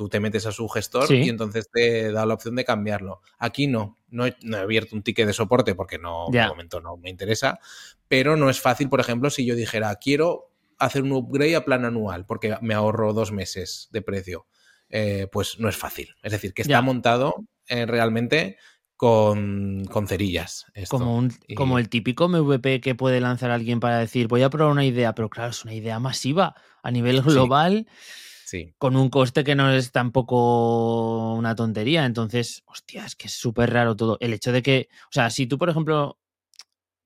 tú 0.00 0.08
te 0.08 0.18
metes 0.18 0.46
a 0.46 0.52
su 0.52 0.66
gestor 0.66 1.12
y 1.12 1.28
entonces 1.28 1.68
te 1.70 2.10
da 2.10 2.24
la 2.24 2.32
opción 2.32 2.56
de 2.56 2.64
cambiarlo. 2.64 3.20
Aquí 3.38 3.66
no, 3.66 3.98
no 4.08 4.24
he, 4.24 4.34
abierto 4.56 4.96
un 4.96 5.02
ticket 5.02 5.26
de 5.26 5.34
soporte 5.34 5.74
porque 5.74 5.98
no, 5.98 6.28
de 6.30 6.46
momento 6.46 6.80
no 6.80 6.96
me 6.96 7.10
interesa, 7.10 7.60
pero 8.08 8.34
no 8.34 8.48
es 8.48 8.62
fácil, 8.62 8.88
por 8.88 9.00
ejemplo, 9.00 9.28
si 9.28 9.44
yo 9.44 9.54
dijera, 9.54 9.94
quiero 9.96 10.54
hacer 10.78 11.02
un 11.02 11.12
upgrade 11.12 11.54
a 11.54 11.66
plan 11.66 11.84
anual 11.84 12.24
porque 12.24 12.56
me 12.62 12.72
ahorro 12.72 13.12
dos 13.12 13.30
meses 13.30 13.90
de 13.92 14.00
precio. 14.00 14.46
Eh, 14.88 15.28
pues 15.30 15.60
no 15.60 15.68
es 15.68 15.76
fácil. 15.76 16.14
Es 16.22 16.32
decir, 16.32 16.54
que 16.54 16.62
está 16.62 16.80
montado 16.80 17.34
eh, 17.68 17.84
realmente 17.84 18.56
con, 18.96 19.84
cerillas. 20.08 20.64
Como, 20.88 21.28
como 21.56 21.78
el 21.78 21.90
típico 21.90 22.26
MVP 22.26 22.80
que 22.80 22.94
puede 22.94 23.20
lanzar 23.20 23.50
alguien 23.50 23.80
para 23.80 23.98
decir, 23.98 24.28
voy 24.28 24.44
a 24.44 24.48
probar 24.48 24.72
una 24.72 24.86
idea, 24.86 25.14
pero 25.14 25.28
claro, 25.28 25.50
es 25.50 25.62
una 25.62 25.74
idea 25.74 25.98
masiva 25.98 26.54
a 26.82 26.90
nivel 26.90 27.20
global. 27.20 27.86
Sí. 27.86 28.29
Con 28.78 28.96
un 28.96 29.10
coste 29.10 29.44
que 29.44 29.54
no 29.54 29.70
es 29.70 29.92
tampoco 29.92 31.34
una 31.34 31.54
tontería. 31.54 32.04
Entonces, 32.04 32.62
hostia, 32.66 33.04
es 33.04 33.16
que 33.16 33.26
es 33.26 33.32
súper 33.32 33.72
raro 33.72 33.96
todo. 33.96 34.16
El 34.20 34.32
hecho 34.32 34.52
de 34.52 34.62
que, 34.62 34.88
o 35.04 35.12
sea, 35.12 35.30
si 35.30 35.46
tú, 35.46 35.58
por 35.58 35.70
ejemplo, 35.70 36.18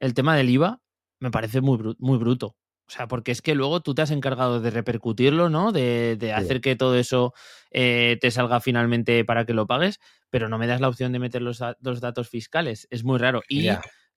el 0.01 0.15
tema 0.15 0.37
del 0.37 0.51
IVA 0.51 0.81
me 1.21 1.31
parece 1.31 1.61
muy, 1.61 1.97
muy 1.99 2.19
bruto. 2.19 2.57
O 2.87 2.91
sea, 2.91 3.09
porque 3.09 3.33
es 3.33 3.41
que 3.41 3.55
luego 3.55 3.81
tú 3.81 3.95
te 3.95 4.03
has 4.03 4.11
encargado 4.11 4.61
de 4.61 4.71
repercutirlo, 4.71 5.49
¿no? 5.49 5.73
De, 5.73 6.33
hacer 6.35 6.61
que 6.61 6.77
todo 6.77 6.97
eso 6.97 7.33
eh, 7.71 8.19
te 8.21 8.31
salga 8.31 8.61
finalmente 8.61 9.25
para 9.25 9.47
que 9.47 9.55
lo 9.55 9.67
pagues, 9.67 10.01
pero 10.29 10.49
no 10.49 10.59
me 10.59 10.67
das 10.67 10.83
la 10.83 10.89
opción 10.89 11.13
de 11.13 11.19
meter 11.19 11.41
los, 11.41 11.59
datos 11.59 12.29
fiscales. 12.29 12.87
Es 12.91 13.03
muy 13.03 13.19
raro. 13.19 13.43
Y 13.49 13.69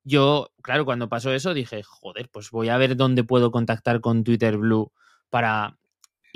yo, 0.04 0.52
claro, 0.62 0.84
cuando 0.84 1.08
pasó 1.08 1.32
eso 1.32 1.54
dije, 1.54 1.82
joder, 1.84 2.30
pues 2.30 2.52
voy 2.52 2.70
a 2.70 2.78
ver 2.78 2.98
dónde 2.98 3.24
puedo 3.24 3.52
contactar 3.52 4.02
con 4.02 4.24
Twitter 4.24 4.58
Blue 4.58 4.92
para... 5.30 5.78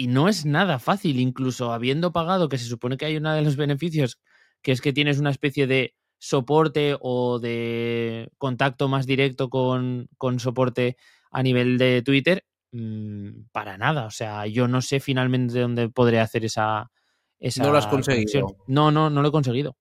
Y 0.01 0.07
no 0.07 0.27
es 0.27 0.47
nada 0.47 0.79
fácil, 0.79 1.19
incluso 1.19 1.71
habiendo 1.71 2.11
pagado, 2.11 2.49
que 2.49 2.57
se 2.57 2.65
supone 2.65 2.97
que 2.97 3.05
hay 3.05 3.17
uno 3.17 3.35
de 3.35 3.43
los 3.43 3.55
beneficios, 3.55 4.19
que 4.63 4.71
es 4.71 4.81
que 4.81 4.93
tienes 4.93 5.19
una 5.19 5.29
especie 5.29 5.67
de 5.67 5.93
soporte 6.17 6.97
o 6.99 7.37
de 7.37 8.31
contacto 8.39 8.87
más 8.87 9.05
directo 9.05 9.51
con, 9.51 10.09
con 10.17 10.39
soporte 10.39 10.97
a 11.29 11.43
nivel 11.43 11.77
de 11.77 12.01
Twitter, 12.01 12.43
mm, 12.71 13.43
para 13.51 13.77
nada. 13.77 14.07
O 14.07 14.09
sea, 14.09 14.47
yo 14.47 14.67
no 14.67 14.81
sé 14.81 14.99
finalmente 14.99 15.59
dónde 15.59 15.87
podré 15.89 16.19
hacer 16.19 16.45
esa. 16.45 16.89
esa 17.37 17.61
no 17.61 17.71
lo 17.71 17.77
has 17.77 17.85
conseguido. 17.85 18.57
No, 18.65 18.89
no, 18.89 19.11
no 19.11 19.21
lo 19.21 19.27
he 19.27 19.31
conseguido. 19.31 19.77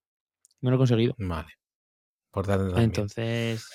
No 0.61 0.69
lo 0.69 0.77
he 0.77 0.81
conseguido. 0.81 1.15
Vale. 1.17 1.55
Por 2.31 2.47
Entonces. 2.79 3.67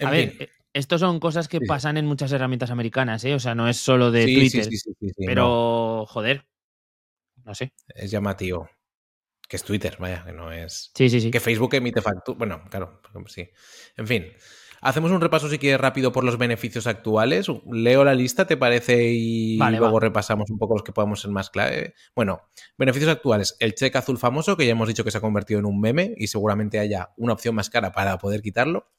a 0.00 0.10
ver, 0.10 0.34
eh, 0.40 0.48
estos 0.72 1.00
son 1.00 1.20
cosas 1.20 1.48
que 1.48 1.60
pasan 1.60 1.96
en 1.96 2.06
muchas 2.06 2.32
herramientas 2.32 2.70
americanas, 2.70 3.24
¿eh? 3.24 3.34
O 3.34 3.40
sea, 3.40 3.54
no 3.54 3.68
es 3.68 3.76
solo 3.76 4.10
de 4.10 4.24
Twitter. 4.24 4.68
pero, 5.18 6.06
joder. 6.08 6.46
No 7.44 7.54
sé. 7.54 7.72
Es 7.88 8.10
llamativo. 8.10 8.68
Que 9.48 9.56
es 9.56 9.64
Twitter, 9.64 9.96
vaya, 9.98 10.24
que 10.24 10.32
no 10.32 10.50
es. 10.50 10.90
Sí, 10.94 11.10
sí, 11.10 11.20
sí. 11.20 11.30
Que 11.30 11.40
Facebook 11.40 11.74
emite 11.74 12.00
factura. 12.00 12.38
Bueno, 12.38 12.62
claro, 12.70 13.02
sí. 13.26 13.50
En 13.96 14.06
fin. 14.06 14.26
Hacemos 14.84 15.12
un 15.12 15.20
repaso, 15.20 15.48
si 15.48 15.58
quieres, 15.58 15.80
rápido 15.80 16.10
por 16.10 16.24
los 16.24 16.38
beneficios 16.38 16.88
actuales. 16.88 17.46
Leo 17.70 18.02
la 18.02 18.16
lista, 18.16 18.48
¿te 18.48 18.56
parece? 18.56 19.12
Y 19.12 19.56
luego 19.56 20.00
repasamos 20.00 20.50
un 20.50 20.58
poco 20.58 20.74
los 20.74 20.82
que 20.82 20.90
podamos 20.90 21.20
ser 21.20 21.30
más 21.30 21.50
clave. 21.50 21.94
Bueno, 22.16 22.48
beneficios 22.76 23.08
actuales. 23.08 23.54
El 23.60 23.76
cheque 23.76 23.96
azul 23.96 24.18
famoso, 24.18 24.56
que 24.56 24.66
ya 24.66 24.72
hemos 24.72 24.88
dicho 24.88 25.04
que 25.04 25.12
se 25.12 25.18
ha 25.18 25.20
convertido 25.20 25.60
en 25.60 25.66
un 25.66 25.80
meme 25.80 26.14
y 26.16 26.26
seguramente 26.26 26.80
haya 26.80 27.10
una 27.16 27.34
opción 27.34 27.54
más 27.54 27.70
cara 27.70 27.92
para 27.92 28.18
poder 28.18 28.42
quitarlo. 28.42 28.90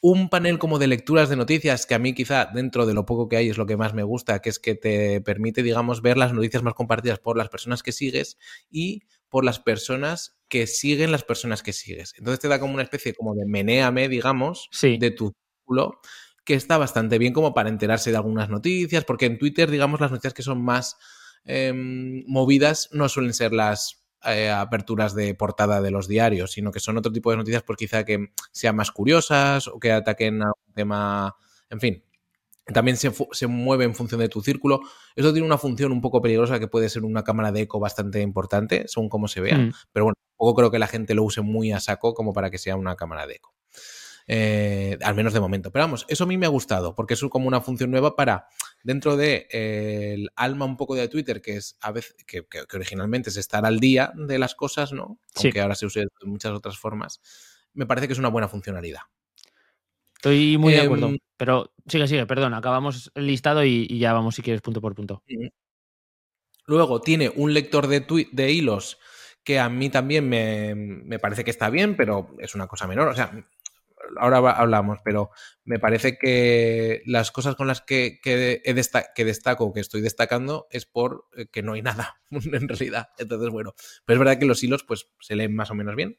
Un 0.00 0.28
panel 0.28 0.58
como 0.58 0.78
de 0.78 0.86
lecturas 0.86 1.28
de 1.28 1.36
noticias, 1.36 1.86
que 1.86 1.94
a 1.94 1.98
mí 1.98 2.14
quizá 2.14 2.46
dentro 2.46 2.86
de 2.86 2.94
lo 2.94 3.04
poco 3.04 3.28
que 3.28 3.36
hay 3.36 3.48
es 3.48 3.58
lo 3.58 3.66
que 3.66 3.76
más 3.76 3.94
me 3.94 4.02
gusta, 4.02 4.40
que 4.40 4.48
es 4.48 4.58
que 4.58 4.74
te 4.74 5.20
permite, 5.20 5.62
digamos, 5.62 6.02
ver 6.02 6.16
las 6.16 6.32
noticias 6.32 6.62
más 6.62 6.74
compartidas 6.74 7.18
por 7.18 7.36
las 7.36 7.48
personas 7.48 7.82
que 7.82 7.92
sigues 7.92 8.38
y 8.70 9.02
por 9.28 9.44
las 9.44 9.58
personas 9.58 10.38
que 10.48 10.66
siguen 10.66 11.12
las 11.12 11.24
personas 11.24 11.62
que 11.62 11.72
sigues. 11.72 12.14
Entonces 12.16 12.40
te 12.40 12.48
da 12.48 12.60
como 12.60 12.74
una 12.74 12.82
especie 12.82 13.14
como 13.14 13.34
de 13.34 13.44
menéame, 13.46 14.08
digamos, 14.08 14.68
de 14.80 15.10
tu 15.10 15.32
círculo, 15.32 16.00
que 16.44 16.54
está 16.54 16.78
bastante 16.78 17.18
bien 17.18 17.34
como 17.34 17.52
para 17.52 17.68
enterarse 17.68 18.10
de 18.10 18.16
algunas 18.16 18.48
noticias, 18.48 19.04
porque 19.04 19.26
en 19.26 19.38
Twitter, 19.38 19.70
digamos, 19.70 20.00
las 20.00 20.10
noticias 20.10 20.32
que 20.32 20.42
son 20.42 20.64
más 20.64 20.96
em, 21.44 22.24
movidas 22.26 22.88
no 22.92 23.08
suelen 23.08 23.34
ser 23.34 23.52
las 23.52 23.97
eh, 24.24 24.50
aperturas 24.50 25.14
de 25.14 25.34
portada 25.34 25.80
de 25.80 25.90
los 25.90 26.08
diarios, 26.08 26.52
sino 26.52 26.72
que 26.72 26.80
son 26.80 26.98
otro 26.98 27.12
tipo 27.12 27.30
de 27.30 27.36
noticias, 27.36 27.62
pues 27.62 27.76
quizá 27.76 28.04
que 28.04 28.32
sean 28.52 28.76
más 28.76 28.90
curiosas 28.90 29.68
o 29.68 29.78
que 29.78 29.92
ataquen 29.92 30.42
a 30.42 30.46
un 30.46 30.74
tema, 30.74 31.36
en 31.70 31.80
fin, 31.80 32.04
también 32.72 32.96
se, 32.96 33.46
mueve 33.46 33.84
en 33.84 33.94
función 33.94 34.20
de 34.20 34.28
tu 34.28 34.42
círculo. 34.42 34.80
Esto 35.16 35.32
tiene 35.32 35.46
una 35.46 35.58
función 35.58 35.92
un 35.92 36.00
poco 36.00 36.20
peligrosa 36.20 36.58
que 36.58 36.68
puede 36.68 36.88
ser 36.88 37.04
una 37.04 37.24
cámara 37.24 37.52
de 37.52 37.62
eco 37.62 37.80
bastante 37.80 38.20
importante, 38.20 38.84
según 38.86 39.08
cómo 39.08 39.28
se 39.28 39.40
vea. 39.40 39.56
Mm. 39.56 39.72
Pero 39.92 40.06
bueno, 40.06 40.14
poco 40.36 40.54
creo 40.54 40.70
que 40.70 40.78
la 40.78 40.86
gente 40.86 41.14
lo 41.14 41.24
use 41.24 41.40
muy 41.40 41.72
a 41.72 41.80
saco 41.80 42.14
como 42.14 42.32
para 42.32 42.50
que 42.50 42.58
sea 42.58 42.76
una 42.76 42.96
cámara 42.96 43.26
de 43.26 43.34
eco. 43.34 43.54
Eh, 44.30 44.98
al 45.02 45.14
menos 45.14 45.32
de 45.32 45.40
momento. 45.40 45.72
Pero 45.72 45.84
vamos, 45.84 46.04
eso 46.08 46.24
a 46.24 46.26
mí 46.26 46.36
me 46.36 46.44
ha 46.44 46.50
gustado, 46.50 46.94
porque 46.94 47.14
es 47.14 47.20
como 47.30 47.48
una 47.48 47.62
función 47.62 47.90
nueva 47.90 48.14
para, 48.14 48.46
dentro 48.82 49.16
de 49.16 49.48
eh, 49.50 50.26
alma 50.36 50.66
un 50.66 50.76
poco 50.76 50.94
de 50.94 51.08
Twitter, 51.08 51.40
que 51.40 51.56
es 51.56 51.78
a 51.80 51.92
veces, 51.92 52.14
que, 52.26 52.46
originalmente 52.74 53.30
es 53.30 53.38
estar 53.38 53.64
al 53.64 53.80
día 53.80 54.12
de 54.14 54.38
las 54.38 54.54
cosas, 54.54 54.92
¿no? 54.92 55.18
Aunque 55.34 55.60
ahora 55.62 55.74
se 55.74 55.86
use 55.86 56.00
de 56.00 56.26
muchas 56.26 56.52
otras 56.52 56.78
formas. 56.78 57.22
Me 57.72 57.86
parece 57.86 58.06
que 58.06 58.12
es 58.12 58.18
una 58.18 58.28
buena 58.28 58.48
funcionalidad. 58.48 59.00
Estoy 60.16 60.58
muy 60.58 60.74
de 60.74 60.80
acuerdo. 60.80 61.08
Em, 61.08 61.18
pero 61.36 61.72
sigue, 61.86 62.06
sigue, 62.06 62.26
perdón. 62.26 62.52
Acabamos 62.52 63.10
el 63.14 63.26
listado 63.26 63.64
y, 63.64 63.98
ya 63.98 64.12
vamos 64.12 64.34
si 64.34 64.42
quieres 64.42 64.60
punto 64.60 64.82
por 64.82 64.94
punto. 64.94 65.22
Luego 66.66 67.00
tiene 67.00 67.32
un 67.34 67.54
lector 67.54 67.86
de, 67.86 68.04
de 68.30 68.52
hilos 68.52 68.98
que 69.48 69.58
a 69.58 69.70
mí 69.70 69.88
también 69.88 70.28
me, 70.28 71.18
parece 71.18 71.42
que 71.42 71.50
está 71.50 71.70
bien, 71.70 71.96
pero 71.96 72.36
es 72.38 72.54
una 72.54 72.66
cosa 72.66 72.86
menor. 72.86 73.08
O 73.08 73.14
sea, 73.14 73.32
ahora 74.16 74.38
hablamos, 74.52 74.98
pero 75.04 75.30
me 75.64 75.78
parece 75.78 76.18
que 76.18 77.02
las 77.06 77.30
cosas 77.30 77.56
con 77.56 77.66
las 77.66 77.80
que, 77.80 78.20
que, 78.22 78.62
que 79.14 79.24
destaco, 79.24 79.72
que 79.72 79.80
estoy 79.80 80.00
destacando, 80.00 80.66
es 80.70 80.86
por 80.86 81.26
eh, 81.36 81.46
que 81.50 81.62
no 81.62 81.74
hay 81.74 81.82
nada, 81.82 82.20
en 82.30 82.68
realidad. 82.68 83.08
Entonces, 83.18 83.50
bueno, 83.50 83.74
pero 84.04 84.16
es 84.16 84.18
verdad 84.18 84.38
que 84.38 84.46
los 84.46 84.62
hilos 84.62 84.84
pues 84.84 85.08
se 85.20 85.36
leen 85.36 85.54
más 85.54 85.70
o 85.70 85.74
menos 85.74 85.96
bien. 85.96 86.18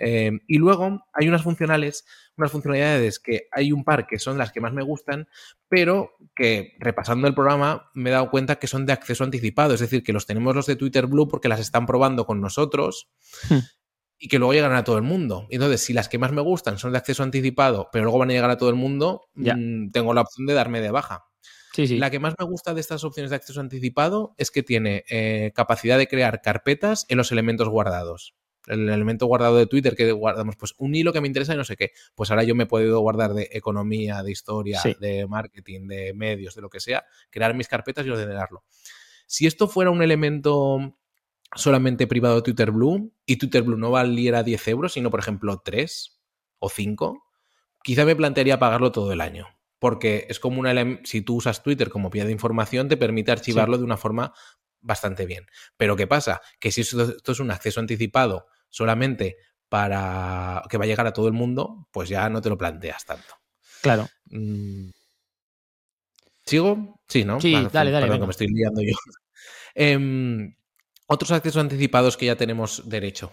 Eh, 0.00 0.30
y 0.46 0.58
luego 0.58 1.04
hay 1.12 1.28
unas 1.28 1.42
funcionales, 1.42 2.06
unas 2.36 2.52
funcionalidades 2.52 3.18
que 3.18 3.48
hay 3.50 3.72
un 3.72 3.82
par 3.82 4.06
que 4.06 4.20
son 4.20 4.38
las 4.38 4.52
que 4.52 4.60
más 4.60 4.72
me 4.72 4.84
gustan, 4.84 5.26
pero 5.68 6.12
que 6.36 6.76
repasando 6.78 7.26
el 7.26 7.34
programa 7.34 7.90
me 7.94 8.10
he 8.10 8.12
dado 8.12 8.30
cuenta 8.30 8.60
que 8.60 8.68
son 8.68 8.86
de 8.86 8.92
acceso 8.92 9.24
anticipado, 9.24 9.74
es 9.74 9.80
decir, 9.80 10.04
que 10.04 10.12
los 10.12 10.24
tenemos 10.24 10.54
los 10.54 10.66
de 10.66 10.76
Twitter 10.76 11.08
Blue 11.08 11.26
porque 11.26 11.48
las 11.48 11.60
están 11.60 11.84
probando 11.84 12.26
con 12.26 12.40
nosotros. 12.40 13.10
Y 14.18 14.28
que 14.28 14.38
luego 14.38 14.52
llegan 14.52 14.74
a 14.74 14.84
todo 14.84 14.96
el 14.96 15.02
mundo. 15.02 15.46
Entonces, 15.50 15.80
si 15.80 15.92
las 15.92 16.08
que 16.08 16.18
más 16.18 16.32
me 16.32 16.40
gustan 16.40 16.78
son 16.78 16.92
de 16.92 16.98
acceso 16.98 17.22
anticipado, 17.22 17.88
pero 17.92 18.04
luego 18.04 18.18
van 18.18 18.30
a 18.30 18.32
llegar 18.32 18.50
a 18.50 18.56
todo 18.56 18.68
el 18.68 18.74
mundo, 18.74 19.28
mm, 19.34 19.90
tengo 19.90 20.12
la 20.12 20.22
opción 20.22 20.46
de 20.46 20.54
darme 20.54 20.80
de 20.80 20.90
baja. 20.90 21.24
Sí, 21.72 21.86
sí. 21.86 21.98
La 21.98 22.10
que 22.10 22.18
más 22.18 22.34
me 22.38 22.44
gusta 22.44 22.74
de 22.74 22.80
estas 22.80 23.04
opciones 23.04 23.30
de 23.30 23.36
acceso 23.36 23.60
anticipado 23.60 24.34
es 24.36 24.50
que 24.50 24.64
tiene 24.64 25.04
eh, 25.08 25.52
capacidad 25.54 25.98
de 25.98 26.08
crear 26.08 26.42
carpetas 26.42 27.06
en 27.08 27.18
los 27.18 27.30
elementos 27.30 27.68
guardados 27.68 28.34
el 28.68 28.88
elemento 28.88 29.26
guardado 29.26 29.56
de 29.56 29.66
Twitter 29.66 29.96
que 29.96 30.12
guardamos, 30.12 30.56
pues 30.56 30.74
un 30.78 30.94
hilo 30.94 31.12
que 31.12 31.20
me 31.20 31.26
interesa 31.26 31.54
y 31.54 31.56
no 31.56 31.64
sé 31.64 31.76
qué. 31.76 31.92
Pues 32.14 32.30
ahora 32.30 32.44
yo 32.44 32.54
me 32.54 32.66
puedo 32.66 33.00
guardar 33.00 33.34
de 33.34 33.48
economía, 33.52 34.22
de 34.22 34.30
historia, 34.30 34.80
de 35.00 35.26
marketing, 35.26 35.88
de 35.88 36.14
medios, 36.14 36.54
de 36.54 36.62
lo 36.62 36.68
que 36.68 36.80
sea, 36.80 37.04
crear 37.30 37.54
mis 37.54 37.68
carpetas 37.68 38.06
y 38.06 38.10
ordenarlo. 38.10 38.64
Si 39.26 39.46
esto 39.46 39.68
fuera 39.68 39.90
un 39.90 40.02
elemento 40.02 40.97
solamente 41.54 42.06
privado 42.06 42.36
de 42.36 42.42
Twitter 42.42 42.70
Blue 42.70 43.12
y 43.26 43.36
Twitter 43.36 43.62
Blue 43.62 43.78
no 43.78 43.90
valiera 43.90 44.42
10 44.42 44.68
euros, 44.68 44.92
sino 44.92 45.10
por 45.10 45.20
ejemplo 45.20 45.62
3 45.64 46.20
o 46.58 46.68
5, 46.68 47.24
quizá 47.82 48.04
me 48.04 48.16
plantearía 48.16 48.58
pagarlo 48.58 48.92
todo 48.92 49.12
el 49.12 49.20
año. 49.20 49.46
Porque 49.78 50.26
es 50.28 50.40
como 50.40 50.58
una. 50.58 50.74
Si 51.04 51.22
tú 51.22 51.36
usas 51.36 51.62
Twitter 51.62 51.88
como 51.88 52.10
pie 52.10 52.24
de 52.24 52.32
información, 52.32 52.88
te 52.88 52.96
permite 52.96 53.30
archivarlo 53.30 53.78
de 53.78 53.84
una 53.84 53.96
forma 53.96 54.32
bastante 54.80 55.24
bien. 55.24 55.46
Pero 55.76 55.94
¿qué 55.94 56.08
pasa? 56.08 56.40
Que 56.58 56.72
si 56.72 56.80
esto, 56.80 57.32
es 57.32 57.40
un 57.40 57.52
acceso 57.52 57.78
anticipado 57.78 58.46
solamente 58.68 59.36
para 59.68 60.62
que 60.68 60.78
va 60.78 60.84
a 60.84 60.86
llegar 60.88 61.06
a 61.06 61.12
todo 61.12 61.28
el 61.28 61.32
mundo, 61.32 61.86
pues 61.92 62.08
ya 62.08 62.28
no 62.28 62.40
te 62.40 62.48
lo 62.48 62.58
planteas 62.58 63.04
tanto. 63.04 63.34
Claro. 63.80 64.08
Mm. 64.26 64.90
¿Sigo? 66.44 67.00
Sí, 67.06 67.24
¿no? 67.24 67.40
Sí, 67.40 67.52
dale, 67.52 67.90
dale. 67.90 68.06
Perdón, 68.06 68.20
que 68.20 68.26
me 68.26 68.30
estoy 68.30 68.48
liando 68.48 68.82
yo. 68.82 68.94
Em, 69.74 70.56
otros 71.10 71.32
accesos 71.32 71.60
anticipados 71.60 72.18
que 72.18 72.26
ya 72.26 72.36
tenemos 72.36 72.82
derecho. 72.86 73.30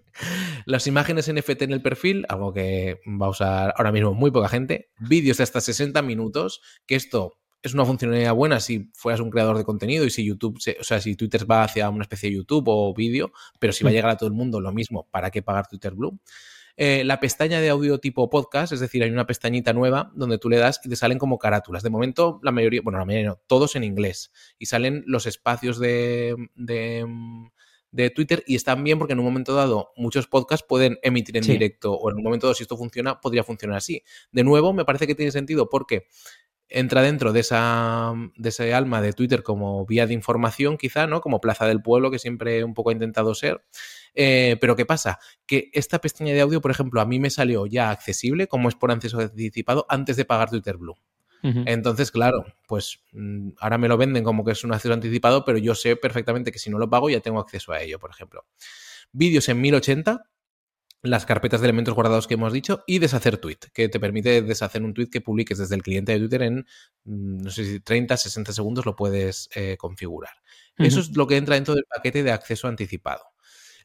Las 0.66 0.88
imágenes 0.88 1.32
NFT 1.32 1.62
en 1.62 1.72
el 1.72 1.80
perfil, 1.80 2.26
algo 2.28 2.52
que 2.52 3.00
va 3.06 3.26
a 3.26 3.30
usar 3.30 3.74
ahora 3.76 3.92
mismo 3.92 4.14
muy 4.14 4.32
poca 4.32 4.48
gente. 4.48 4.90
Vídeos 4.98 5.36
de 5.36 5.44
hasta 5.44 5.60
60 5.60 6.02
minutos, 6.02 6.60
que 6.86 6.96
esto 6.96 7.38
es 7.62 7.72
una 7.72 7.84
funcionalidad 7.84 8.34
buena 8.34 8.58
si 8.58 8.90
fueras 8.94 9.20
un 9.20 9.30
creador 9.30 9.56
de 9.56 9.64
contenido 9.64 10.04
y 10.04 10.10
si 10.10 10.24
YouTube, 10.24 10.58
o 10.58 10.84
sea, 10.84 11.00
si 11.00 11.14
Twitter 11.14 11.48
va 11.48 11.62
hacia 11.62 11.88
una 11.88 12.02
especie 12.02 12.30
de 12.30 12.36
YouTube 12.36 12.64
o 12.66 12.92
vídeo, 12.92 13.32
pero 13.60 13.72
si 13.72 13.84
va 13.84 13.90
a 13.90 13.92
mm. 13.92 13.94
llegar 13.94 14.10
a 14.10 14.16
todo 14.16 14.28
el 14.28 14.34
mundo 14.34 14.60
lo 14.60 14.72
mismo, 14.72 15.08
¿para 15.10 15.30
qué 15.30 15.40
pagar 15.40 15.68
Twitter 15.68 15.94
Blue? 15.94 16.18
Eh, 16.76 17.04
la 17.04 17.20
pestaña 17.20 17.60
de 17.60 17.68
audio 17.68 17.98
tipo 17.98 18.28
podcast, 18.28 18.72
es 18.72 18.80
decir, 18.80 19.02
hay 19.02 19.10
una 19.10 19.26
pestañita 19.26 19.72
nueva 19.72 20.10
donde 20.14 20.38
tú 20.38 20.48
le 20.48 20.58
das 20.58 20.80
y 20.84 20.88
te 20.88 20.96
salen 20.96 21.18
como 21.18 21.38
carátulas. 21.38 21.82
De 21.82 21.90
momento, 21.90 22.40
la 22.42 22.50
mayoría, 22.50 22.80
bueno, 22.82 22.98
la 22.98 23.04
mayoría 23.04 23.28
no, 23.28 23.40
todos 23.46 23.76
en 23.76 23.84
inglés. 23.84 24.32
Y 24.58 24.66
salen 24.66 25.04
los 25.06 25.26
espacios 25.26 25.78
de, 25.78 26.34
de, 26.56 27.06
de 27.92 28.10
Twitter 28.10 28.42
y 28.46 28.56
están 28.56 28.82
bien 28.82 28.98
porque 28.98 29.12
en 29.12 29.20
un 29.20 29.24
momento 29.24 29.54
dado 29.54 29.92
muchos 29.96 30.26
podcasts 30.26 30.66
pueden 30.68 30.98
emitir 31.02 31.36
en 31.36 31.44
directo 31.44 31.92
o 31.92 32.10
en 32.10 32.16
un 32.16 32.24
momento 32.24 32.48
dado 32.48 32.54
si 32.54 32.64
esto 32.64 32.76
funciona 32.76 33.20
podría 33.20 33.44
funcionar 33.44 33.76
así. 33.76 34.02
De 34.32 34.42
nuevo, 34.42 34.72
me 34.72 34.84
parece 34.84 35.06
que 35.06 35.14
tiene 35.14 35.30
sentido 35.30 35.68
porque 35.68 36.08
entra 36.68 37.02
dentro 37.02 37.32
de 37.32 37.40
esa 37.40 38.14
de 38.36 38.48
ese 38.48 38.74
alma 38.74 39.00
de 39.00 39.12
Twitter 39.12 39.42
como 39.42 39.86
vía 39.86 40.06
de 40.06 40.14
información 40.14 40.76
quizá, 40.76 41.06
¿no? 41.06 41.20
Como 41.20 41.40
plaza 41.40 41.66
del 41.66 41.82
pueblo 41.82 42.10
que 42.10 42.18
siempre 42.18 42.64
un 42.64 42.74
poco 42.74 42.90
ha 42.90 42.94
intentado 42.94 43.34
ser. 43.34 43.64
Eh, 44.14 44.56
pero 44.60 44.76
¿qué 44.76 44.86
pasa? 44.86 45.18
Que 45.46 45.70
esta 45.72 46.00
pestaña 46.00 46.32
de 46.32 46.40
audio, 46.40 46.60
por 46.60 46.70
ejemplo, 46.70 47.00
a 47.00 47.06
mí 47.06 47.18
me 47.18 47.30
salió 47.30 47.66
ya 47.66 47.90
accesible 47.90 48.46
como 48.46 48.68
es 48.68 48.74
por 48.74 48.90
acceso 48.90 49.18
anticipado 49.20 49.86
antes 49.88 50.16
de 50.16 50.24
pagar 50.24 50.50
Twitter 50.50 50.76
Blue. 50.76 50.96
Entonces, 51.66 52.10
claro, 52.10 52.46
pues 52.66 53.00
mm, 53.12 53.50
ahora 53.58 53.76
me 53.76 53.86
lo 53.86 53.98
venden 53.98 54.24
como 54.24 54.46
que 54.46 54.52
es 54.52 54.64
un 54.64 54.72
acceso 54.72 54.94
anticipado, 54.94 55.44
pero 55.44 55.58
yo 55.58 55.74
sé 55.74 55.94
perfectamente 55.94 56.50
que 56.50 56.58
si 56.58 56.70
no 56.70 56.78
lo 56.78 56.88
pago 56.88 57.10
ya 57.10 57.20
tengo 57.20 57.38
acceso 57.38 57.72
a 57.72 57.82
ello, 57.82 57.98
por 57.98 58.08
ejemplo. 58.08 58.46
Vídeos 59.12 59.46
en 59.50 59.60
1080, 59.60 60.30
las 61.02 61.26
carpetas 61.26 61.60
de 61.60 61.66
elementos 61.66 61.94
guardados 61.94 62.26
que 62.26 62.34
hemos 62.34 62.50
dicho 62.50 62.82
y 62.86 62.98
deshacer 62.98 63.36
tweet, 63.36 63.58
que 63.74 63.90
te 63.90 64.00
permite 64.00 64.40
deshacer 64.40 64.82
un 64.82 64.94
tweet 64.94 65.10
que 65.10 65.20
publiques 65.20 65.58
desde 65.58 65.74
el 65.74 65.82
cliente 65.82 66.12
de 66.12 66.20
Twitter 66.20 66.42
en, 66.44 66.66
mm, 67.04 67.42
no 67.42 67.50
sé 67.50 67.66
si 67.66 67.80
30, 67.80 68.16
60 68.16 68.54
segundos 68.54 68.86
lo 68.86 68.96
puedes 68.96 69.50
eh, 69.54 69.76
configurar. 69.76 70.32
Eso 70.78 71.00
es 71.00 71.14
lo 71.14 71.26
que 71.26 71.36
entra 71.36 71.56
dentro 71.56 71.74
del 71.74 71.84
paquete 71.84 72.22
de 72.22 72.32
acceso 72.32 72.68
anticipado. 72.68 73.33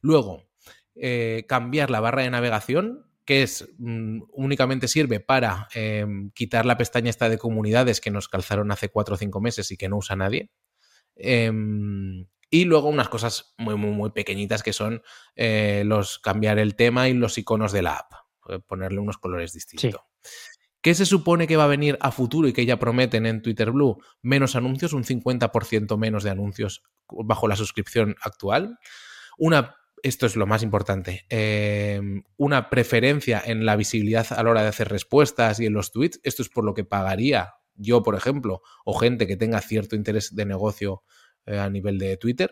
Luego, 0.00 0.48
eh, 0.94 1.44
cambiar 1.48 1.90
la 1.90 2.00
barra 2.00 2.22
de 2.22 2.30
navegación 2.30 3.06
que 3.30 3.42
es 3.42 3.68
mm, 3.78 4.22
únicamente 4.32 4.88
sirve 4.88 5.20
para 5.20 5.68
em, 5.74 6.32
quitar 6.32 6.66
la 6.66 6.76
pestaña 6.76 7.10
esta 7.10 7.28
de 7.28 7.38
comunidades 7.38 8.00
que 8.00 8.10
nos 8.10 8.28
calzaron 8.28 8.72
hace 8.72 8.88
cuatro 8.88 9.14
o 9.14 9.18
cinco 9.18 9.40
meses 9.40 9.70
y 9.70 9.76
que 9.76 9.88
no 9.88 9.98
usa 9.98 10.16
nadie. 10.16 10.50
Em, 11.14 12.26
y 12.50 12.64
luego 12.64 12.88
unas 12.88 13.08
cosas 13.08 13.54
muy, 13.56 13.76
muy, 13.76 13.92
muy 13.92 14.10
pequeñitas 14.10 14.64
que 14.64 14.72
son 14.72 15.02
eh, 15.36 15.84
los 15.86 16.18
cambiar 16.18 16.58
el 16.58 16.74
tema 16.74 17.08
y 17.08 17.14
los 17.14 17.38
iconos 17.38 17.70
de 17.70 17.82
la 17.82 17.98
app. 17.98 18.12
Eh, 18.48 18.58
ponerle 18.58 18.98
unos 18.98 19.18
colores 19.18 19.52
distintos. 19.52 20.00
¿Qué 20.82 20.94
se 20.96 21.06
supone 21.06 21.46
que 21.46 21.56
va 21.56 21.64
a 21.64 21.68
venir 21.68 21.98
a 22.00 22.10
futuro 22.10 22.48
y 22.48 22.52
que 22.52 22.66
ya 22.66 22.80
prometen 22.80 23.26
en 23.26 23.42
Twitter 23.42 23.70
Blue? 23.70 24.02
Menos 24.22 24.56
anuncios, 24.56 24.92
un 24.92 25.04
50% 25.04 25.96
menos 25.98 26.24
de 26.24 26.30
anuncios 26.30 26.82
bajo 27.08 27.46
la 27.46 27.54
suscripción 27.54 28.16
actual. 28.22 28.78
Una 29.38 29.76
esto 30.02 30.26
es 30.26 30.36
lo 30.36 30.46
más 30.46 30.62
importante, 30.62 31.26
em, 31.28 32.22
una 32.36 32.70
preferencia 32.70 33.42
en 33.44 33.64
la 33.66 33.76
visibilidad 33.76 34.26
a 34.30 34.42
la 34.42 34.50
hora 34.50 34.62
de 34.62 34.68
hacer 34.68 34.88
respuestas 34.88 35.60
y 35.60 35.66
en 35.66 35.72
los 35.72 35.92
tweets. 35.92 36.20
Esto 36.22 36.42
es 36.42 36.48
por 36.48 36.64
lo 36.64 36.74
que 36.74 36.84
pagaría 36.84 37.54
yo, 37.74 38.02
por 38.02 38.14
ejemplo, 38.14 38.62
o 38.84 38.98
gente 38.98 39.26
que 39.26 39.36
tenga 39.36 39.60
cierto 39.60 39.96
interés 39.96 40.34
de 40.34 40.44
negocio 40.44 41.02
eh, 41.46 41.58
a 41.58 41.70
nivel 41.70 41.98
de 41.98 42.16
Twitter. 42.16 42.50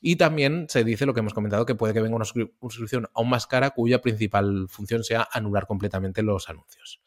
Y 0.00 0.16
también 0.16 0.66
se 0.68 0.82
dice 0.82 1.06
lo 1.06 1.12
que 1.12 1.20
hemos 1.20 1.34
comentado, 1.34 1.66
que 1.66 1.74
puede 1.74 1.92
que 1.92 2.00
venga 2.00 2.16
una 2.16 2.24
suscripción 2.24 3.06
aún 3.14 3.28
más 3.28 3.46
cara 3.46 3.70
cuya 3.70 4.00
principal 4.00 4.66
función 4.68 5.04
sea 5.04 5.28
anular 5.30 5.66
completamente 5.66 6.22
los 6.22 6.48
anuncios. 6.48 7.00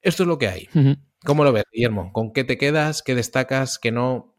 Esto 0.00 0.22
es 0.22 0.26
lo 0.26 0.38
que 0.38 0.48
hay. 0.48 0.68
¿Cómo 1.24 1.44
lo 1.44 1.52
ves, 1.52 1.64
Guillermo? 1.70 2.12
¿Con 2.12 2.32
qué 2.32 2.44
te 2.44 2.56
quedas? 2.56 3.02
¿Qué 3.02 3.14
destacas? 3.14 3.78
¿Qué 3.78 3.92
no? 3.92 4.34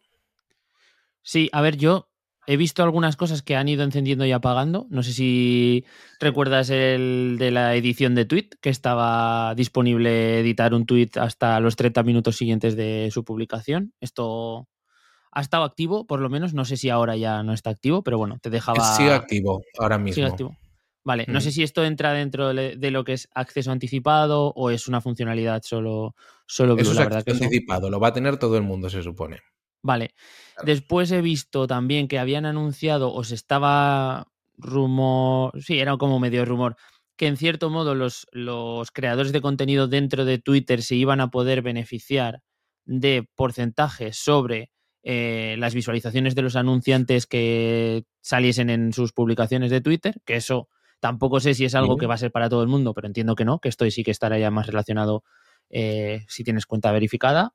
Sí, 1.21 1.49
a 1.53 1.61
ver, 1.61 1.77
yo 1.77 2.12
He 2.45 2.57
visto 2.57 2.83
algunas 2.83 3.15
cosas 3.15 3.41
que 3.41 3.55
han 3.55 3.69
ido 3.69 3.83
encendiendo 3.83 4.25
y 4.25 4.31
apagando. 4.31 4.85
No 4.89 5.01
sé 5.01 5.13
si 5.13 5.85
recuerdas 6.19 6.69
el 6.69 7.37
de 7.39 7.51
la 7.51 7.75
edición 7.75 8.15
de 8.15 8.25
tweet, 8.25 8.49
que 8.61 8.69
estaba 8.69 9.55
disponible 9.55 10.39
editar 10.39 10.73
un 10.73 10.85
tweet 10.85 11.11
hasta 11.15 11.59
los 11.61 11.75
30 11.77 12.03
minutos 12.03 12.35
siguientes 12.35 12.75
de 12.75 13.09
su 13.11 13.23
publicación. 13.23 13.93
Esto 14.01 14.67
ha 15.31 15.41
estado 15.41 15.63
activo, 15.63 16.05
por 16.05 16.19
lo 16.19 16.29
menos. 16.29 16.53
No 16.53 16.65
sé 16.65 16.75
si 16.75 16.89
ahora 16.89 17.15
ya 17.15 17.43
no 17.43 17.53
está 17.53 17.69
activo, 17.69 18.03
pero 18.03 18.17
bueno, 18.17 18.39
te 18.41 18.49
dejaba. 18.49 18.95
Sigue 18.97 19.13
activo 19.13 19.63
ahora 19.79 19.97
mismo. 19.97 20.15
Sigue 20.15 20.27
activo. 20.27 20.57
Vale, 21.05 21.25
no 21.27 21.41
sé 21.41 21.51
si 21.51 21.63
esto 21.63 21.83
entra 21.83 22.13
dentro 22.13 22.53
de 22.53 22.91
lo 22.91 23.03
que 23.03 23.13
es 23.13 23.27
acceso 23.35 23.71
anticipado 23.71 24.53
o 24.55 24.69
es 24.69 24.87
una 24.87 25.01
funcionalidad 25.01 25.61
solo, 25.63 26.15
solo 26.45 26.77
Eso 26.77 26.91
es 26.91 26.97
la 26.97 27.03
verdad 27.03 27.23
anticipado, 27.27 27.89
lo 27.89 27.99
va 27.99 28.09
a 28.09 28.13
tener 28.13 28.37
todo 28.37 28.55
el 28.55 28.63
mundo, 28.63 28.89
se 28.89 29.03
supone. 29.03 29.41
Vale. 29.83 30.15
Después 30.63 31.11
he 31.11 31.21
visto 31.21 31.67
también 31.67 32.07
que 32.07 32.17
habían 32.17 32.45
anunciado 32.45 33.13
o 33.13 33.23
se 33.23 33.35
estaba 33.35 34.27
rumor, 34.57 35.51
sí, 35.61 35.79
era 35.79 35.97
como 35.97 36.19
medio 36.19 36.45
rumor, 36.45 36.77
que 37.17 37.27
en 37.27 37.37
cierto 37.37 37.69
modo 37.69 37.93
los, 37.93 38.25
los 38.31 38.91
creadores 38.91 39.33
de 39.33 39.41
contenido 39.41 39.87
dentro 39.87 40.25
de 40.25 40.39
Twitter 40.39 40.81
se 40.81 40.95
iban 40.95 41.19
a 41.19 41.29
poder 41.29 41.61
beneficiar 41.61 42.41
de 42.85 43.27
porcentajes 43.35 44.17
sobre 44.17 44.71
eh, 45.03 45.55
las 45.59 45.73
visualizaciones 45.75 46.33
de 46.33 46.41
los 46.43 46.55
anunciantes 46.55 47.27
que 47.27 48.05
saliesen 48.21 48.69
en 48.69 48.93
sus 48.93 49.11
publicaciones 49.11 49.69
de 49.69 49.81
Twitter, 49.81 50.21
que 50.25 50.37
eso 50.37 50.69
tampoco 51.01 51.41
sé 51.41 51.53
si 51.53 51.65
es 51.65 51.75
algo 51.75 51.97
que 51.97 52.07
va 52.07 52.13
a 52.13 52.17
ser 52.17 52.31
para 52.31 52.47
todo 52.47 52.61
el 52.61 52.69
mundo, 52.69 52.93
pero 52.93 53.07
entiendo 53.07 53.35
que 53.35 53.43
no, 53.43 53.59
que 53.59 53.67
esto 53.67 53.89
sí 53.91 54.03
que 54.05 54.11
estará 54.11 54.39
ya 54.39 54.49
más 54.49 54.67
relacionado 54.67 55.25
eh, 55.69 56.23
si 56.29 56.45
tienes 56.45 56.65
cuenta 56.65 56.93
verificada. 56.93 57.53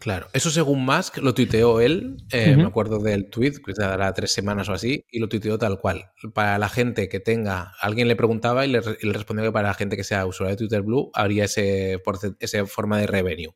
Claro, 0.00 0.28
eso 0.32 0.50
según 0.50 0.86
Musk 0.86 1.18
lo 1.18 1.34
tuiteó 1.34 1.78
él, 1.78 2.16
eh, 2.32 2.56
me 2.56 2.64
acuerdo 2.64 3.00
del 3.00 3.28
tweet, 3.28 3.52
que 3.64 3.74
dará 3.76 4.14
tres 4.14 4.32
semanas 4.32 4.70
o 4.70 4.72
así, 4.72 5.04
y 5.10 5.18
lo 5.18 5.28
tuiteó 5.28 5.58
tal 5.58 5.78
cual. 5.78 6.10
Para 6.32 6.58
la 6.58 6.70
gente 6.70 7.10
que 7.10 7.20
tenga, 7.20 7.74
alguien 7.78 8.08
le 8.08 8.16
preguntaba 8.16 8.64
y 8.64 8.70
le, 8.70 8.80
respondió 8.80 9.44
que 9.44 9.52
para 9.52 9.68
la 9.68 9.74
gente 9.74 9.98
que 9.98 10.04
sea 10.04 10.24
usuario 10.24 10.56
de 10.56 10.56
Twitter 10.56 10.80
Blue 10.80 11.10
habría 11.12 11.44
ese, 11.44 12.00
esa 12.40 12.64
forma 12.64 12.98
de 12.98 13.06
revenue. 13.06 13.54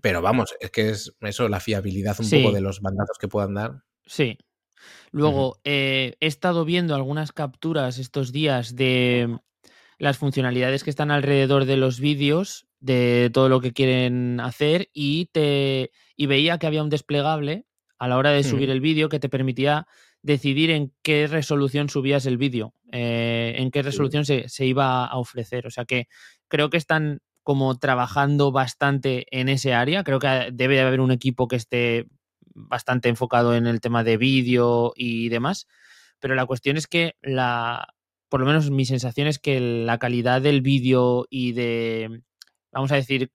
Pero 0.00 0.20
vamos, 0.22 0.54
es 0.58 0.72
que 0.72 0.90
es 0.90 1.14
eso, 1.20 1.48
la 1.48 1.60
fiabilidad 1.60 2.16
un 2.18 2.28
poco 2.28 2.52
de 2.52 2.60
los 2.60 2.80
bandazos 2.80 3.18
que 3.18 3.28
puedan 3.28 3.54
dar. 3.54 3.84
Sí. 4.04 4.38
Luego, 5.12 5.60
eh, 5.62 6.16
he 6.18 6.26
estado 6.26 6.64
viendo 6.64 6.96
algunas 6.96 7.30
capturas 7.30 7.98
estos 7.98 8.32
días 8.32 8.74
de 8.74 9.38
las 9.98 10.18
funcionalidades 10.18 10.82
que 10.82 10.90
están 10.90 11.12
alrededor 11.12 11.64
de 11.64 11.76
los 11.76 12.00
vídeos 12.00 12.69
de 12.80 13.30
todo 13.32 13.48
lo 13.48 13.60
que 13.60 13.72
quieren 13.72 14.40
hacer 14.40 14.88
y 14.92 15.26
te 15.26 15.90
y 16.16 16.26
veía 16.26 16.58
que 16.58 16.66
había 16.66 16.82
un 16.82 16.90
desplegable 16.90 17.66
a 17.98 18.08
la 18.08 18.16
hora 18.16 18.30
de 18.30 18.42
subir 18.42 18.70
el 18.70 18.80
vídeo 18.80 19.10
que 19.10 19.20
te 19.20 19.28
permitía 19.28 19.86
decidir 20.22 20.70
en 20.70 20.92
qué 21.02 21.26
resolución 21.26 21.88
subías 21.88 22.26
el 22.26 22.38
vídeo, 22.38 22.74
eh, 22.92 23.54
en 23.58 23.70
qué 23.70 23.82
resolución 23.82 24.24
se, 24.24 24.46
iba 24.64 25.06
a 25.06 25.18
ofrecer. 25.18 25.66
O 25.66 25.70
sea 25.70 25.84
que 25.84 26.08
creo 26.48 26.70
que 26.70 26.76
están 26.76 27.20
como 27.42 27.78
trabajando 27.78 28.52
bastante 28.52 29.26
en 29.30 29.48
ese 29.48 29.74
área. 29.74 30.04
Creo 30.04 30.18
que 30.18 30.50
debe 30.52 30.76
de 30.76 30.80
haber 30.82 31.00
un 31.00 31.10
equipo 31.10 31.48
que 31.48 31.56
esté 31.56 32.06
bastante 32.54 33.08
enfocado 33.08 33.54
en 33.54 33.66
el 33.66 33.80
tema 33.80 34.04
de 34.04 34.16
vídeo 34.16 34.92
y 34.94 35.28
demás. 35.28 35.66
Pero 36.20 36.34
la 36.34 36.46
cuestión 36.46 36.76
es 36.76 36.86
que 36.86 37.16
la, 37.22 37.94
por 38.28 38.40
lo 38.40 38.46
menos 38.46 38.70
mi 38.70 38.84
sensación 38.84 39.26
es 39.26 39.38
que 39.38 39.60
la 39.60 39.98
calidad 39.98 40.42
del 40.42 40.60
vídeo 40.60 41.26
y 41.30 41.52
de, 41.52 42.22
vamos 42.72 42.92
a 42.92 42.96
decir, 42.96 43.30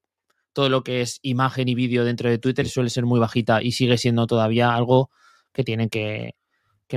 todo 0.56 0.70
lo 0.70 0.84
que 0.84 1.02
es 1.02 1.20
imagen 1.22 1.68
y 1.68 1.76
vídeo 1.76 2.06
dentro 2.06 2.30
de 2.30 2.38
Twitter 2.38 2.68
suele 2.70 2.90
ser 2.90 3.06
muy 3.06 3.20
bajita 3.20 3.62
y 3.62 3.74
sigue 3.74 3.98
siendo 3.98 4.26
todavía 4.26 4.74
algo 4.74 5.12
que 5.52 5.64
tienen 5.64 5.90
que, 5.90 6.36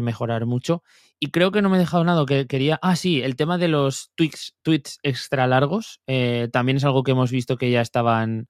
mejorar 0.01 0.46
mucho. 0.46 0.85
Y 1.18 1.33
creo 1.33 1.51
que 1.51 1.61
no 1.61 1.68
me 1.68 1.77
he 1.77 1.81
dejado 1.81 2.05
nada 2.05 2.24
que 2.24 2.46
quería. 2.46 2.79
Ah, 2.83 2.94
sí, 2.94 3.20
el 3.20 3.35
tema 3.35 3.59
de 3.59 3.66
los 3.66 4.12
tweets, 4.14 4.55
tweets 4.62 5.01
extra 5.03 5.48
largos 5.48 6.01
eh, 6.07 6.48
también 6.53 6.77
es 6.77 6.85
algo 6.85 7.03
que 7.03 7.11
hemos 7.11 7.33
visto 7.33 7.57
que 7.57 7.72
ya 7.72 7.81
estaban, 7.81 8.46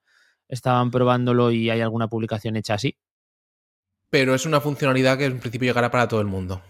estaban 0.46 0.90
probándolo 0.90 1.50
y 1.50 1.70
hay 1.70 1.80
alguna 1.80 2.08
publicación 2.08 2.56
hecha 2.56 2.74
así. 2.74 2.98
Pero 4.10 4.34
es 4.34 4.44
una 4.44 4.60
funcionalidad 4.60 5.16
que 5.16 5.24
en 5.24 5.40
principio 5.40 5.70
llegará 5.70 5.90
para 5.90 6.06
todo 6.06 6.20
el 6.20 6.26
mundo. 6.26 6.62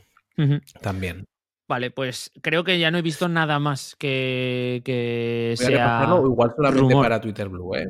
También. 0.80 1.26
Vale, 1.68 1.90
pues 1.90 2.30
creo 2.40 2.64
que 2.64 2.78
ya 2.78 2.90
no 2.90 2.96
he 2.96 3.02
visto 3.02 3.28
nada 3.28 3.58
más 3.58 3.94
que, 3.96 4.80
que 4.84 5.54
sea. 5.58 6.08
igual 6.24 6.54
solamente 6.56 6.94
para 6.94 7.20
Twitter 7.20 7.48
Blue, 7.50 7.74
¿eh? 7.74 7.88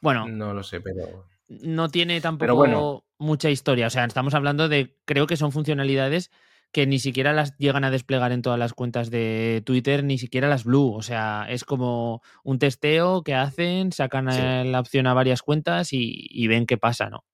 Bueno. 0.00 0.26
No 0.26 0.54
lo 0.54 0.62
sé, 0.62 0.80
pero. 0.80 1.26
No 1.48 1.90
tiene 1.90 2.20
tampoco 2.22 3.04
mucha 3.18 3.50
historia. 3.50 3.88
O 3.88 3.90
sea, 3.90 4.06
estamos 4.06 4.32
hablando 4.32 4.68
de. 4.68 4.96
Creo 5.04 5.26
que 5.26 5.36
son 5.36 5.52
funcionalidades 5.52 6.30
que 6.72 6.86
ni 6.86 7.00
siquiera 7.00 7.32
las 7.32 7.58
llegan 7.58 7.84
a 7.84 7.90
desplegar 7.90 8.32
en 8.32 8.42
todas 8.42 8.58
las 8.58 8.72
cuentas 8.72 9.10
de 9.10 9.62
Twitter, 9.66 10.02
ni 10.02 10.16
siquiera 10.16 10.48
las 10.48 10.64
Blue. 10.64 10.94
O 10.94 11.02
sea, 11.02 11.46
es 11.50 11.64
como 11.64 12.22
un 12.44 12.58
testeo 12.58 13.22
que 13.22 13.34
hacen, 13.34 13.92
sacan 13.92 14.72
la 14.72 14.80
opción 14.80 15.06
a 15.06 15.12
varias 15.12 15.42
cuentas 15.42 15.92
y, 15.92 16.26
y 16.30 16.46
ven 16.46 16.66
qué 16.66 16.78
pasa, 16.78 17.10
¿no? 17.10 17.24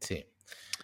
Sí. 0.00 0.29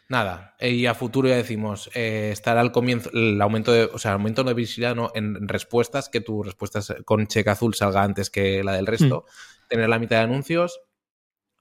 Nada, 0.09 0.55
eh, 0.61 0.71
y 0.71 0.87
a 0.87 0.95
futuro 0.95 1.29
ya 1.29 1.37
decimos, 1.37 1.91
eh, 1.95 2.31
estará 2.33 2.61
al 2.61 2.71
comienzo 2.71 3.11
el 3.13 3.43
aumento 3.43 3.73
de, 3.73 3.85
o 3.85 3.99
sea, 3.99 4.13
aumento 4.13 4.45
de 4.45 4.55
visibilidad 4.55 4.95
¿no? 4.95 5.11
en 5.15 5.49
respuestas, 5.49 6.09
que 6.09 6.21
tu 6.21 6.45
respuesta 6.45 6.81
con 7.05 7.27
cheque 7.27 7.51
azul 7.51 7.75
salga 7.75 8.05
antes 8.05 8.31
que 8.31 8.63
la 8.63 8.75
del 8.75 8.87
resto, 8.87 9.25
mm. 9.27 9.69
tener 9.69 9.89
la 9.89 9.99
mitad 9.99 10.19
de 10.19 10.23
anuncios, 10.23 10.81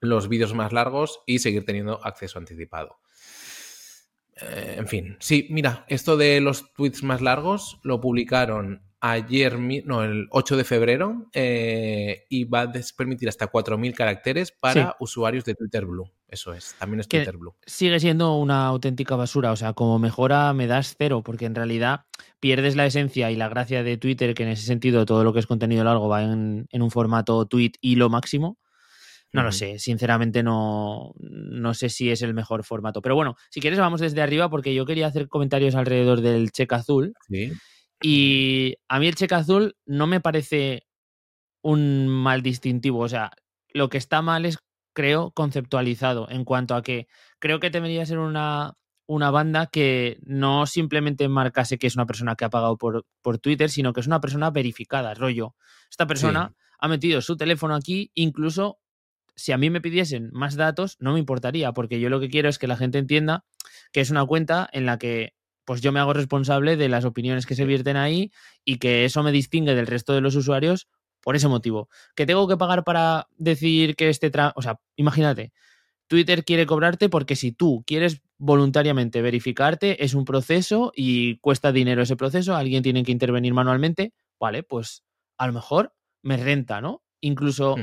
los 0.00 0.28
vídeos 0.28 0.54
más 0.54 0.72
largos 0.72 1.22
y 1.26 1.40
seguir 1.40 1.64
teniendo 1.64 2.04
acceso 2.04 2.38
anticipado. 2.38 3.00
Eh, 4.36 4.76
en 4.78 4.86
fin, 4.86 5.16
sí, 5.18 5.48
mira, 5.50 5.84
esto 5.88 6.16
de 6.16 6.40
los 6.40 6.72
tweets 6.74 7.02
más 7.02 7.22
largos 7.22 7.80
lo 7.82 8.00
publicaron 8.00 8.82
ayer, 9.10 9.58
no, 9.58 10.02
el 10.02 10.28
8 10.30 10.56
de 10.56 10.64
febrero, 10.64 11.28
eh, 11.32 12.26
y 12.28 12.44
va 12.44 12.62
a 12.62 12.72
permitir 12.96 13.28
hasta 13.28 13.50
4.000 13.50 13.94
caracteres 13.94 14.52
para 14.52 14.96
usuarios 15.00 15.44
de 15.44 15.54
Twitter 15.54 15.84
Blue. 15.84 16.10
Eso 16.28 16.52
es, 16.52 16.74
también 16.78 17.00
es 17.00 17.08
Twitter 17.08 17.36
Blue. 17.36 17.54
Sigue 17.66 18.00
siendo 18.00 18.36
una 18.36 18.66
auténtica 18.66 19.16
basura, 19.16 19.52
o 19.52 19.56
sea, 19.56 19.72
como 19.72 19.98
mejora 19.98 20.52
me 20.52 20.66
das 20.66 20.94
cero, 20.98 21.22
porque 21.24 21.46
en 21.46 21.54
realidad 21.54 22.06
pierdes 22.40 22.76
la 22.76 22.86
esencia 22.86 23.30
y 23.30 23.36
la 23.36 23.48
gracia 23.48 23.82
de 23.82 23.96
Twitter, 23.96 24.34
que 24.34 24.42
en 24.42 24.50
ese 24.50 24.66
sentido 24.66 25.06
todo 25.06 25.24
lo 25.24 25.32
que 25.32 25.40
es 25.40 25.46
contenido 25.46 25.84
largo 25.84 26.08
va 26.08 26.22
en, 26.22 26.66
un 26.72 26.90
formato 26.90 27.46
tweet 27.46 27.72
y 27.80 27.96
lo 27.96 28.08
máximo. 28.08 28.58
No 29.32 29.42
lo 29.42 29.52
sé, 29.52 29.78
sinceramente 29.78 30.42
no, 30.42 31.12
no 31.18 31.74
sé 31.74 31.90
si 31.90 32.10
es 32.10 32.22
el 32.22 32.32
mejor 32.32 32.64
formato. 32.64 33.02
Pero 33.02 33.14
bueno, 33.14 33.36
si 33.50 33.60
quieres 33.60 33.78
vamos 33.78 34.00
desde 34.00 34.22
arriba 34.22 34.48
porque 34.48 34.74
yo 34.74 34.86
quería 34.86 35.08
hacer 35.08 35.28
comentarios 35.28 35.74
alrededor 35.74 36.22
del 36.22 36.52
cheque 36.52 36.74
azul. 36.74 37.12
Sí. 37.28 37.52
Y 38.02 38.76
a 38.88 38.98
mí 38.98 39.08
el 39.08 39.14
cheque 39.14 39.34
azul 39.34 39.76
no 39.86 40.06
me 40.06 40.20
parece 40.20 40.86
un 41.62 42.08
mal 42.08 42.42
distintivo. 42.42 43.00
O 43.00 43.08
sea, 43.08 43.32
lo 43.72 43.88
que 43.88 43.98
está 43.98 44.22
mal 44.22 44.44
es, 44.44 44.58
creo, 44.94 45.30
conceptualizado 45.32 46.28
en 46.30 46.44
cuanto 46.44 46.74
a 46.74 46.82
que 46.82 47.08
creo 47.38 47.60
que 47.60 47.70
debería 47.70 48.06
ser 48.06 48.18
una, 48.18 48.74
una 49.06 49.30
banda 49.30 49.66
que 49.66 50.18
no 50.22 50.66
simplemente 50.66 51.28
marcase 51.28 51.78
que 51.78 51.86
es 51.86 51.96
una 51.96 52.06
persona 52.06 52.36
que 52.36 52.44
ha 52.44 52.50
pagado 52.50 52.76
por, 52.76 53.06
por 53.22 53.38
Twitter, 53.38 53.70
sino 53.70 53.92
que 53.92 54.00
es 54.00 54.06
una 54.06 54.20
persona 54.20 54.50
verificada, 54.50 55.14
rollo. 55.14 55.54
Esta 55.90 56.06
persona 56.06 56.54
ha 56.78 56.88
metido 56.88 57.20
su 57.20 57.36
teléfono 57.36 57.74
aquí, 57.74 58.10
incluso 58.14 58.78
si 59.34 59.52
a 59.52 59.58
mí 59.58 59.70
me 59.70 59.80
pidiesen 59.80 60.30
más 60.32 60.56
datos, 60.56 60.96
no 60.98 61.12
me 61.12 61.18
importaría, 61.18 61.72
porque 61.72 62.00
yo 62.00 62.08
lo 62.08 62.20
que 62.20 62.30
quiero 62.30 62.48
es 62.48 62.58
que 62.58 62.66
la 62.66 62.76
gente 62.76 62.98
entienda 62.98 63.44
que 63.92 64.00
es 64.00 64.10
una 64.10 64.24
cuenta 64.24 64.68
en 64.72 64.86
la 64.86 64.98
que 64.98 65.34
pues 65.66 65.82
yo 65.82 65.92
me 65.92 66.00
hago 66.00 66.14
responsable 66.14 66.76
de 66.76 66.88
las 66.88 67.04
opiniones 67.04 67.44
que 67.44 67.54
se 67.54 67.66
vierten 67.66 67.98
ahí 67.98 68.30
y 68.64 68.78
que 68.78 69.04
eso 69.04 69.22
me 69.22 69.32
distingue 69.32 69.74
del 69.74 69.86
resto 69.86 70.14
de 70.14 70.22
los 70.22 70.34
usuarios 70.36 70.88
por 71.20 71.36
ese 71.36 71.48
motivo. 71.48 71.90
Que 72.14 72.24
tengo 72.24 72.48
que 72.48 72.56
pagar 72.56 72.84
para 72.84 73.26
decir 73.36 73.96
que 73.96 74.08
este... 74.08 74.30
o 74.54 74.62
sea, 74.62 74.80
imagínate, 74.94 75.52
Twitter 76.06 76.44
quiere 76.44 76.66
cobrarte 76.66 77.08
porque 77.08 77.36
si 77.36 77.52
tú 77.52 77.82
quieres 77.86 78.22
voluntariamente 78.38 79.20
verificarte, 79.22 80.04
es 80.04 80.14
un 80.14 80.24
proceso 80.24 80.92
y 80.94 81.38
cuesta 81.38 81.72
dinero 81.72 82.02
ese 82.02 82.16
proceso, 82.16 82.54
alguien 82.54 82.84
tiene 82.84 83.02
que 83.02 83.12
intervenir 83.12 83.52
manualmente, 83.52 84.14
vale, 84.38 84.62
pues 84.62 85.02
a 85.36 85.48
lo 85.48 85.52
mejor 85.52 85.94
me 86.22 86.36
renta, 86.36 86.80
¿no? 86.80 87.02
Incluso 87.20 87.74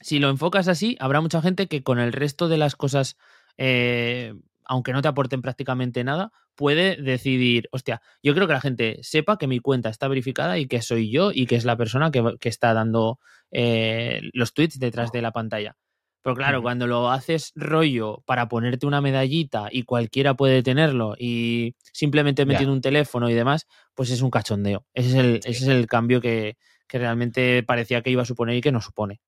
si 0.00 0.18
lo 0.18 0.28
enfocas 0.28 0.68
así, 0.68 0.96
habrá 1.00 1.22
mucha 1.22 1.40
gente 1.40 1.66
que 1.66 1.82
con 1.82 1.98
el 1.98 2.12
resto 2.12 2.48
de 2.48 2.58
las 2.58 2.76
cosas, 2.76 3.16
eh, 3.56 4.34
aunque 4.66 4.92
no 4.92 5.00
te 5.00 5.08
aporten 5.08 5.40
prácticamente 5.40 6.04
nada, 6.04 6.32
puede 6.56 6.96
decidir, 6.96 7.68
hostia, 7.70 8.02
yo 8.22 8.34
creo 8.34 8.46
que 8.46 8.54
la 8.54 8.60
gente 8.60 8.98
sepa 9.02 9.38
que 9.38 9.46
mi 9.46 9.60
cuenta 9.60 9.88
está 9.88 10.08
verificada 10.08 10.58
y 10.58 10.66
que 10.66 10.82
soy 10.82 11.10
yo 11.10 11.30
y 11.32 11.46
que 11.46 11.56
es 11.56 11.64
la 11.64 11.76
persona 11.76 12.10
que, 12.10 12.48
está 12.48 12.74
dando 12.74 13.20
eh, 13.52 14.22
los 14.32 14.54
tweets 14.54 14.78
detrás 14.78 15.12
de 15.12 15.22
la 15.22 15.32
pantalla. 15.32 15.76
Pero 16.22 16.34
claro, 16.34 16.60
cuando 16.60 16.88
lo 16.88 17.12
haces 17.12 17.52
rollo 17.54 18.24
para 18.26 18.48
ponerte 18.48 18.84
una 18.84 19.00
medallita 19.00 19.68
y 19.70 19.84
cualquiera 19.84 20.34
puede 20.34 20.64
tenerlo 20.64 21.14
y 21.16 21.76
simplemente 21.92 22.44
metiendo 22.44 22.72
un 22.72 22.80
teléfono 22.80 23.30
y 23.30 23.34
demás, 23.34 23.68
pues 23.94 24.10
es 24.10 24.22
un 24.22 24.30
cachondeo. 24.30 24.84
Ese 24.92 25.10
es 25.10 25.14
el, 25.14 25.36
ese 25.44 25.50
es 25.50 25.68
el 25.68 25.86
cambio 25.86 26.20
que, 26.20 26.56
que 26.88 26.98
realmente 26.98 27.62
parecía 27.62 28.02
que 28.02 28.10
iba 28.10 28.22
a 28.22 28.26
suponer 28.26 28.56
y 28.56 28.60
que 28.60 28.72
no 28.72 28.80
supone. 28.80 29.20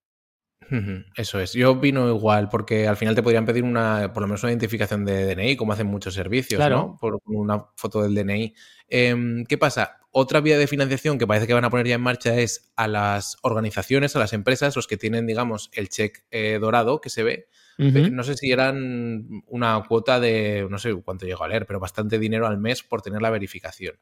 Eso 1.15 1.41
es. 1.41 1.53
Yo 1.53 1.73
opino 1.73 2.09
igual, 2.09 2.49
porque 2.49 2.87
al 2.87 2.97
final 2.97 3.15
te 3.15 3.23
podrían 3.23 3.47
pedir 3.47 3.65
una, 3.65 4.13
por 4.13 4.23
lo 4.23 4.27
menos 4.27 4.43
una 4.43 4.53
identificación 4.53 5.05
de 5.05 5.35
DNI, 5.35 5.57
como 5.57 5.73
hacen 5.73 5.87
muchos 5.87 6.15
servicios, 6.15 6.61
¿no? 6.69 6.97
Por 7.01 7.21
una 7.25 7.67
foto 7.77 8.03
del 8.03 8.15
DNI. 8.15 8.55
Em, 8.89 9.45
¿Qué 9.45 9.59
pasa? 9.59 9.99
Otra 10.11 10.41
vía 10.41 10.59
de 10.59 10.67
financiación 10.67 11.19
que 11.19 11.27
parece 11.27 11.47
que 11.47 11.55
van 11.55 11.65
a 11.65 11.71
poner 11.71 11.87
ya 11.87 11.95
en 11.95 12.01
marcha 12.01 12.37
es 12.37 12.73
a 12.77 12.89
las 12.89 13.37
organizaciones, 13.43 14.17
a 14.17 14.19
las 14.19 14.33
empresas, 14.33 14.77
los 14.77 14.87
que 14.87 14.97
tienen, 14.97 15.27
digamos, 15.27 15.71
el 15.73 15.89
check 15.89 16.25
eh, 16.31 16.59
dorado 16.61 17.01
que 17.01 17.11
se 17.11 17.23
ve. 17.23 17.49
No 17.79 18.25
sé 18.25 18.35
si 18.35 18.51
eran 18.51 19.29
una 19.47 19.81
cuota 19.87 20.19
de, 20.19 20.67
no 20.69 20.79
sé 20.79 20.93
cuánto 20.97 21.27
llegó 21.27 21.45
a 21.45 21.49
leer, 21.49 21.65
pero 21.65 21.79
bastante 21.79 22.19
dinero 22.19 22.49
al 22.49 22.59
mes 22.59 22.83
por 22.83 23.03
tener 23.03 23.23
la 23.23 23.31
verificación 23.31 23.95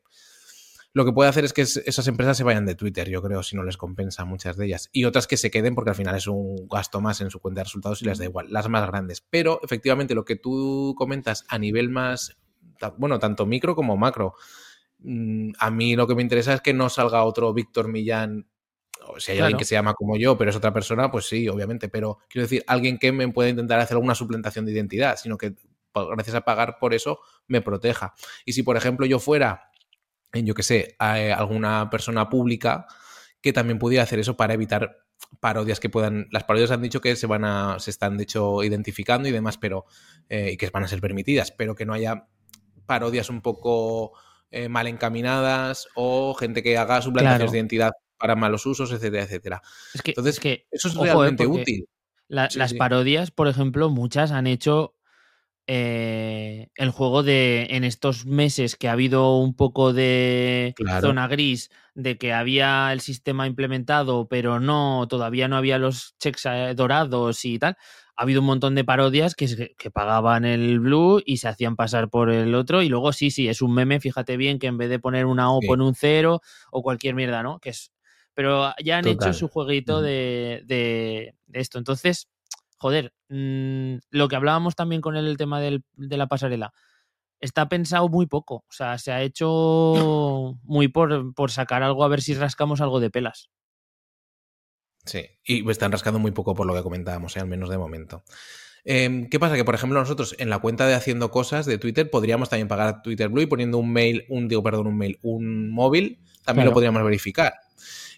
lo 0.96 1.04
que 1.04 1.12
puede 1.12 1.28
hacer 1.28 1.44
es 1.44 1.52
que 1.52 1.61
esas 1.61 2.09
empresas 2.09 2.38
se 2.38 2.42
vayan 2.42 2.64
de 2.64 2.74
Twitter, 2.74 3.06
yo 3.11 3.20
creo, 3.20 3.42
si 3.42 3.54
no 3.54 3.62
les 3.62 3.76
compensa 3.76 4.24
muchas 4.24 4.56
de 4.56 4.64
ellas. 4.64 4.88
Y 4.92 5.04
otras 5.04 5.26
que 5.26 5.37
se 5.37 5.50
queden 5.50 5.74
porque 5.74 5.90
al 5.90 5.94
final 5.94 6.16
es 6.16 6.26
un 6.26 6.66
gasto 6.68 7.02
más 7.02 7.20
en 7.20 7.28
su 7.28 7.38
cuenta 7.38 7.61
de 7.61 7.64
resultados 7.64 8.00
y 8.00 8.06
les 8.06 8.16
da 8.16 8.24
igual, 8.24 8.46
las 8.48 8.66
más 8.70 8.87
grandes. 8.87 9.20
Pero 9.20 9.61
efectivamente 9.62 10.14
lo 10.14 10.24
que 10.24 10.37
tú 10.37 10.94
comentas 10.96 11.44
a 11.50 11.59
nivel 11.59 11.90
más, 11.90 12.38
bueno, 12.96 13.18
tanto 13.18 13.44
micro 13.44 13.76
como 13.76 13.98
macro, 13.98 14.37
mm, 15.00 15.50
a 15.59 15.70
mí 15.70 15.96
lo 15.96 16.06
que 16.06 16.14
me 16.14 16.22
interesa 16.22 16.54
es 16.54 16.62
que 16.62 16.72
no 16.72 16.88
salga 16.88 17.24
otro 17.24 17.52
Víctor 17.52 17.88
Millán 17.88 18.48
o 19.06 19.20
si 19.20 19.32
hay 19.32 19.40
alguien 19.40 19.59
que 19.59 19.66
se 19.66 19.74
llama 19.74 19.92
como 19.92 20.16
yo, 20.16 20.38
pero 20.38 20.48
es 20.48 20.56
otra 20.56 20.72
persona, 20.72 21.11
pues 21.11 21.26
sí, 21.26 21.46
obviamente. 21.46 21.90
Pero 21.90 22.20
quiero 22.30 22.46
decir, 22.46 22.64
alguien 22.66 22.96
que 22.96 23.12
me 23.12 23.28
pueda 23.28 23.50
intentar 23.50 23.78
hacer 23.80 23.96
alguna 23.96 24.14
suplantación 24.14 24.64
de 24.64 24.72
identidad, 24.72 25.18
sino 25.18 25.37
que 25.37 25.56
gracias 25.94 26.37
a 26.37 26.40
pagar 26.40 26.78
por 26.80 26.94
eso 26.94 27.20
me 27.48 27.61
proteja. 27.61 28.14
Y 28.46 28.54
si, 28.54 28.62
por 28.62 28.78
ejemplo, 28.78 29.04
yo 29.04 29.18
fuera 29.18 29.65
yo 30.44 30.55
qué 30.55 30.62
sé, 30.62 30.96
a 30.99 31.20
eh, 31.20 31.33
alguna 31.33 31.88
persona 31.90 32.29
pública 32.29 32.87
que 33.40 33.53
también 33.53 33.79
pudiera 33.79 34.03
hacer 34.03 34.18
eso 34.18 34.37
para 34.37 34.55
evitar 34.55 34.99
parodias 35.40 35.81
que 35.81 35.88
puedan. 35.88 36.29
Las 36.31 36.44
parodias 36.44 36.70
han 36.70 36.83
dicho 36.83 37.01
que 37.01 37.16
se 37.16 37.27
van 37.27 37.44
a. 37.44 37.79
se 37.79 37.90
están 37.90 38.16
de 38.16 38.25
hecho 38.25 38.62
identificando 38.64 39.29
y 39.29 39.33
demás, 39.33 39.59
pero. 39.59 39.85
Eh, 40.29 40.51
y 40.53 40.57
que 40.57 40.70
van 40.70 40.85
a 40.85 40.88
ser 40.88 41.01
permitidas, 41.01 41.53
pero 41.53 41.75
que 41.75 41.87
no 41.87 41.92
haya 41.92 42.27
parodias 42.87 43.31
un 43.31 43.42
poco 43.42 44.12
eh, 44.51 44.68
mal 44.68 44.87
encaminadas 44.87 45.88
o 45.94 46.35
gente 46.35 46.62
que 46.62 46.77
haga 46.77 47.03
suplantaciones 47.03 47.53
de 47.53 47.59
identidad 47.59 47.92
para 48.18 48.35
malos 48.35 48.66
usos, 48.66 48.90
etcétera, 48.92 49.25
etcétera. 49.25 49.62
Es 49.94 50.03
que, 50.03 50.11
Entonces, 50.12 50.40
que, 50.40 50.66
eso 50.70 50.88
es 50.88 50.94
realmente 50.94 51.46
útil. 51.46 51.87
las 52.29 52.75
parodias, 52.75 53.31
por 53.31 53.49
ejemplo, 53.49 53.90
muchas 53.90 54.33
han 54.33 54.46
hecho 54.46 54.95
eh, 55.68 56.68
el 56.76 56.90
juego 56.90 57.24
de 57.24 57.66
en 57.70 57.83
estos 57.83 58.24
meses 58.24 58.76
que 58.76 58.88
ha 58.88 58.92
habido 58.92 59.37
un 59.38 59.55
poco 59.55 59.92
de 59.92 60.74
zona 61.00 61.26
gris, 61.26 61.70
de 61.94 62.18
que 62.18 62.33
había 62.33 62.92
el 62.92 63.00
sistema 63.00 63.48
implementado, 63.48 64.29
pero 64.29 64.61
no, 64.61 65.07
todavía 65.09 65.48
no 65.48 65.57
había 65.57 65.79
los 65.79 66.14
checks 66.18 66.46
eh, 66.46 66.74
dorados 66.76 67.44
y 67.44 67.59
tal. 67.59 67.76
Ha 68.16 68.22
habido 68.22 68.40
un 68.40 68.46
montón 68.46 68.74
de 68.76 68.85
parodias 68.85 69.35
que, 69.35 69.74
que 69.76 69.90
pagaban 69.90 70.44
el 70.44 70.79
blue 70.79 71.20
y 71.26 71.38
se 71.38 71.48
hacían 71.48 71.74
pasar 71.74 72.09
por 72.11 72.31
el 72.31 72.55
otro. 72.55 72.83
Y 72.83 72.88
luego, 72.88 73.12
sí, 73.12 73.31
sí, 73.31 73.48
es 73.48 73.61
un 73.61 73.74
meme, 73.74 74.00
fíjate 74.00 74.37
bien, 74.37 74.59
que 74.59 74.68
en 74.68 74.79
vez 74.79 74.88
de 74.88 75.00
poner 75.00 75.26
una 75.26 75.52
O 75.52 75.61
pone 75.61 75.85
un 75.85 75.94
cero 75.94 76.40
o 76.70 76.83
cualquier 76.83 77.14
mierda, 77.14 77.42
¿no? 77.42 77.59
Que 77.59 77.70
es. 77.70 77.92
Pero 78.35 78.72
ya 78.85 78.98
han 78.98 79.09
hecho 79.09 79.33
su 79.33 79.48
jueguito 79.48 80.00
de, 80.00 80.62
de 80.66 81.35
esto. 81.52 81.79
Entonces, 81.79 82.29
joder, 82.77 83.12
mm, 83.29 83.97
lo 84.11 84.29
que 84.29 84.37
hablábamos 84.37 84.75
también 84.75 85.01
con 85.01 85.17
el, 85.17 85.37
tema 85.37 85.61
de 85.61 85.83
la 85.97 86.27
pasarela, 86.27 86.73
está 87.41 87.69
pensado 87.69 88.09
muy 88.09 88.27
poco. 88.27 88.57
O 88.69 88.73
sea, 88.73 88.99
se 88.99 89.12
ha 89.12 89.23
hecho 89.23 90.55
muy 90.62 90.89
por, 90.89 91.35
por, 91.35 91.51
sacar 91.51 91.83
algo 91.83 92.05
a 92.05 92.09
ver 92.09 92.23
si 92.23 92.35
rascamos 92.35 92.81
algo 92.81 93.01
de 93.01 93.11
pelas. 93.11 93.51
Sí, 95.05 95.25
y 95.45 95.69
están 95.71 95.93
rascando 95.93 96.19
muy 96.19 96.33
poco 96.33 96.55
por 96.55 96.67
lo 96.67 96.75
que 96.75 96.83
comentábamos, 96.83 97.37
¿eh? 97.37 97.41
al 97.41 97.47
menos 97.47 97.69
de 97.69 97.79
momento. 97.79 98.25
Em, 98.85 99.29
¿Qué 99.29 99.39
pasa? 99.39 99.55
Que, 99.55 99.65
por 99.65 99.75
ejemplo, 99.75 99.99
nosotros 99.99 100.35
en 100.39 100.51
la 100.51 100.59
cuenta 100.59 100.87
de 100.87 100.95
Haciendo 100.95 101.31
Cosas 101.31 101.67
de 101.67 101.79
Twitter 101.79 102.11
podríamos 102.11 102.49
también 102.49 102.69
pagar 102.69 103.03
Twitter 103.03 103.29
Blue 103.29 103.43
y 103.43 103.47
poniendo 103.47 103.79
un 103.79 103.93
mail, 103.93 104.25
un, 104.29 104.49
digo, 104.49 104.62
perdón, 104.62 104.89
un 104.89 104.97
mail, 104.97 105.19
un 105.23 105.71
móvil, 105.71 106.21
también 106.45 106.67
lo 106.67 106.73
podríamos 106.73 107.03
verificar. 107.05 107.55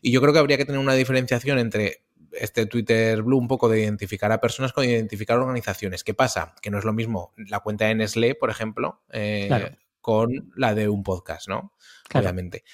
Y 0.00 0.12
yo 0.12 0.20
creo 0.20 0.32
que 0.32 0.38
habría 0.38 0.56
que 0.56 0.64
tener 0.64 0.80
una 0.80 0.94
diferenciación 0.94 1.58
entre 1.58 2.04
este 2.40 2.66
Twitter 2.66 3.22
Blue 3.22 3.38
un 3.38 3.48
poco 3.48 3.68
de 3.68 3.80
identificar 3.80 4.32
a 4.32 4.40
personas 4.40 4.72
con 4.72 4.84
identificar 4.84 5.38
organizaciones. 5.38 6.04
¿Qué 6.04 6.14
pasa? 6.14 6.54
Que 6.62 6.70
no 6.70 6.78
es 6.78 6.84
lo 6.84 6.92
mismo 6.92 7.32
la 7.36 7.60
cuenta 7.60 7.86
de 7.86 7.94
Nestlé, 7.94 8.34
por 8.34 8.50
ejemplo, 8.50 9.02
eh, 9.10 9.76
con 10.00 10.52
la 10.56 10.74
de 10.74 10.88
un 10.88 11.02
podcast, 11.02 11.48
¿no? 11.48 11.72
Obviamente. 12.14 12.64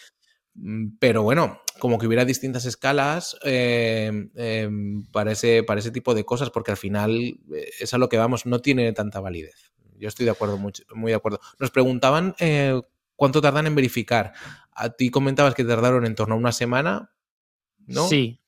Mm, 0.54 0.96
pero 0.98 1.22
bueno, 1.22 1.60
como 1.78 1.98
que 1.98 2.06
hubiera 2.06 2.24
distintas 2.24 2.64
escalas 2.64 3.36
eh, 3.44 4.28
em, 4.34 5.04
para, 5.06 5.32
ese, 5.32 5.62
para 5.62 5.80
ese 5.80 5.90
tipo 5.90 6.14
de 6.14 6.24
cosas, 6.24 6.50
porque 6.50 6.70
al 6.70 6.76
final 6.76 7.38
eh, 7.52 7.70
es 7.80 7.92
a 7.94 7.98
lo 7.98 8.08
que 8.08 8.18
vamos, 8.18 8.46
no 8.46 8.60
tiene 8.60 8.92
tanta 8.92 9.20
validez. 9.20 9.72
Yo 9.96 10.08
estoy 10.08 10.24
de 10.24 10.32
acuerdo, 10.32 10.58
muy, 10.58 10.72
muy 10.94 11.12
de 11.12 11.16
acuerdo. 11.16 11.40
Nos 11.58 11.70
preguntaban 11.70 12.34
cuánto 13.16 13.40
tardan 13.40 13.66
en 13.66 13.74
verificar. 13.74 14.32
A 14.72 14.90
ti 14.90 15.10
comentabas 15.10 15.54
que 15.54 15.64
tardaron 15.64 16.04
en 16.04 16.16
torno 16.16 16.34
a 16.34 16.38
una 16.38 16.50
semana, 16.50 17.14
¿no? 17.86 18.08
Sí, 18.08 18.43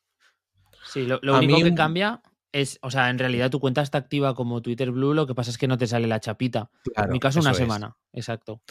Sí, 0.88 1.06
lo, 1.06 1.20
único 1.38 1.62
que 1.62 1.74
cambia 1.74 2.22
es, 2.52 2.78
o 2.82 2.90
sea, 2.90 3.10
en 3.10 3.18
realidad 3.18 3.50
tu 3.50 3.60
cuenta 3.60 3.82
está 3.82 3.98
activa 3.98 4.34
como 4.34 4.62
Twitter 4.62 4.90
Blue, 4.90 5.14
lo 5.14 5.26
que 5.26 5.34
pasa 5.34 5.50
es 5.50 5.58
que 5.58 5.68
no 5.68 5.78
te 5.78 5.86
sale 5.86 6.06
la 6.06 6.20
chapita. 6.20 6.70
en 6.96 7.10
mi 7.10 7.20
caso, 7.20 7.40
una 7.40 7.54
semana, 7.54 7.96
exacto. 8.12 8.62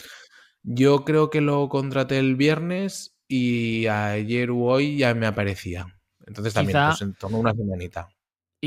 Yo 0.62 1.04
creo 1.04 1.30
que 1.30 1.40
lo 1.40 1.68
contraté 1.68 2.18
el 2.18 2.34
viernes 2.34 3.16
y 3.28 3.86
ayer 3.86 4.50
u 4.50 4.66
hoy 4.66 4.98
ya 4.98 5.14
me 5.14 5.26
aparecía. 5.26 5.86
Entonces 6.26 6.54
también, 6.54 6.78
pues 6.88 7.02
en 7.02 7.14
torno 7.14 7.36
a 7.36 7.40
una 7.40 7.54
semanita. 7.54 8.08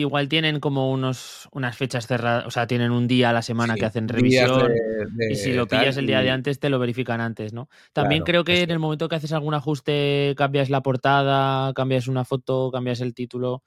Igual 0.01 0.27
tienen 0.29 0.59
como 0.59 0.91
unos, 0.91 1.47
unas 1.51 1.77
fechas 1.77 2.07
cerradas, 2.07 2.45
o 2.45 2.51
sea, 2.51 2.67
tienen 2.67 2.91
un 2.91 3.07
día 3.07 3.29
a 3.29 3.33
la 3.33 3.41
semana 3.41 3.73
Sí, 3.73 3.79
que 3.79 3.85
hacen 3.85 4.07
revisión. 4.07 4.73
de- 4.73 5.05
de 5.27 5.33
y 5.33 5.35
si 5.35 5.53
lo 5.53 5.67
pillas 5.67 5.97
el 5.97 6.07
día 6.07 6.21
de 6.21 6.31
antes, 6.31 6.59
te 6.59 6.69
lo 6.69 6.79
verifican 6.79 7.21
antes, 7.21 7.53
¿no? 7.53 7.69
También 7.93 8.21
Claro, 8.23 8.25
creo 8.25 8.43
que 8.43 8.61
en 8.63 8.71
el 8.71 8.79
momento 8.79 9.07
que 9.09 9.15
haces 9.15 9.31
algún 9.33 9.53
ajuste, 9.53 10.33
cambias 10.37 10.69
la 10.69 10.81
portada, 10.81 11.73
cambias 11.73 12.07
una 12.07 12.25
foto, 12.25 12.71
cambias 12.71 13.01
el 13.01 13.13
título, 13.13 13.63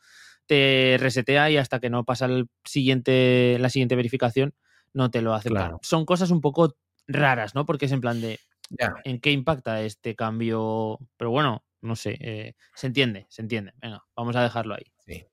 te 0.47 0.97
resetea 0.99 1.51
y 1.51 1.57
hasta 1.57 1.79
que 1.81 1.89
no 1.91 2.05
pasa 2.05 2.27
el 2.27 2.47
siguiente, 2.65 3.57
la 3.61 3.69
siguiente 3.71 3.97
verificación, 3.97 4.55
no 4.93 5.11
te 5.11 5.23
lo 5.23 5.35
acepta. 5.35 5.59
Claro. 5.59 5.79
Son 5.83 6.05
cosas 6.05 6.31
un 6.31 6.41
poco 6.41 6.75
raras, 7.07 7.55
¿no? 7.55 7.65
Porque 7.65 7.87
es 7.87 7.93
en 7.93 8.01
plan 8.01 8.21
de, 8.21 8.39
Ya. 8.71 8.95
¿en 9.05 9.21
qué 9.21 9.31
impacta 9.31 9.83
este 9.83 10.15
cambio? 10.17 10.99
Pero 11.17 11.31
bueno, 11.31 11.65
no 11.81 11.95
sé, 11.97 12.17
eh, 12.21 12.55
se 12.75 12.87
entiende, 12.89 13.27
se 13.29 13.43
entiende. 13.43 13.73
Venga, 13.81 14.03
vamos 14.17 14.35
a 14.37 14.43
dejarlo 14.43 14.75
ahí. 14.75 14.85
Sí. 15.07 15.25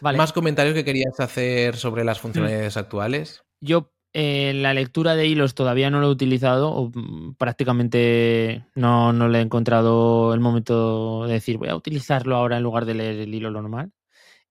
Vale. 0.00 0.18
¿Más 0.18 0.32
comentarios 0.32 0.74
que 0.74 0.84
querías 0.84 1.18
hacer 1.18 1.76
sobre 1.76 2.04
las 2.04 2.20
funcionalidades 2.20 2.76
actuales? 2.76 3.42
Yo 3.60 3.92
eh, 4.18 4.54
la 4.54 4.72
lectura 4.72 5.14
de 5.14 5.26
hilos 5.26 5.54
todavía 5.54 5.90
no 5.90 6.00
lo 6.00 6.06
he 6.06 6.10
utilizado, 6.10 6.70
o, 6.72 6.90
mm, 6.94 7.34
prácticamente 7.34 8.64
no, 8.74 9.12
no 9.12 9.28
le 9.28 9.40
he 9.40 9.42
encontrado 9.42 10.32
el 10.32 10.40
momento 10.40 11.26
de 11.26 11.34
decir 11.34 11.58
voy 11.58 11.68
a 11.68 11.76
utilizarlo 11.76 12.34
ahora 12.36 12.56
en 12.56 12.62
lugar 12.62 12.86
de 12.86 12.94
leer 12.94 13.20
el 13.20 13.34
hilo 13.34 13.50
lo 13.50 13.60
normal. 13.60 13.92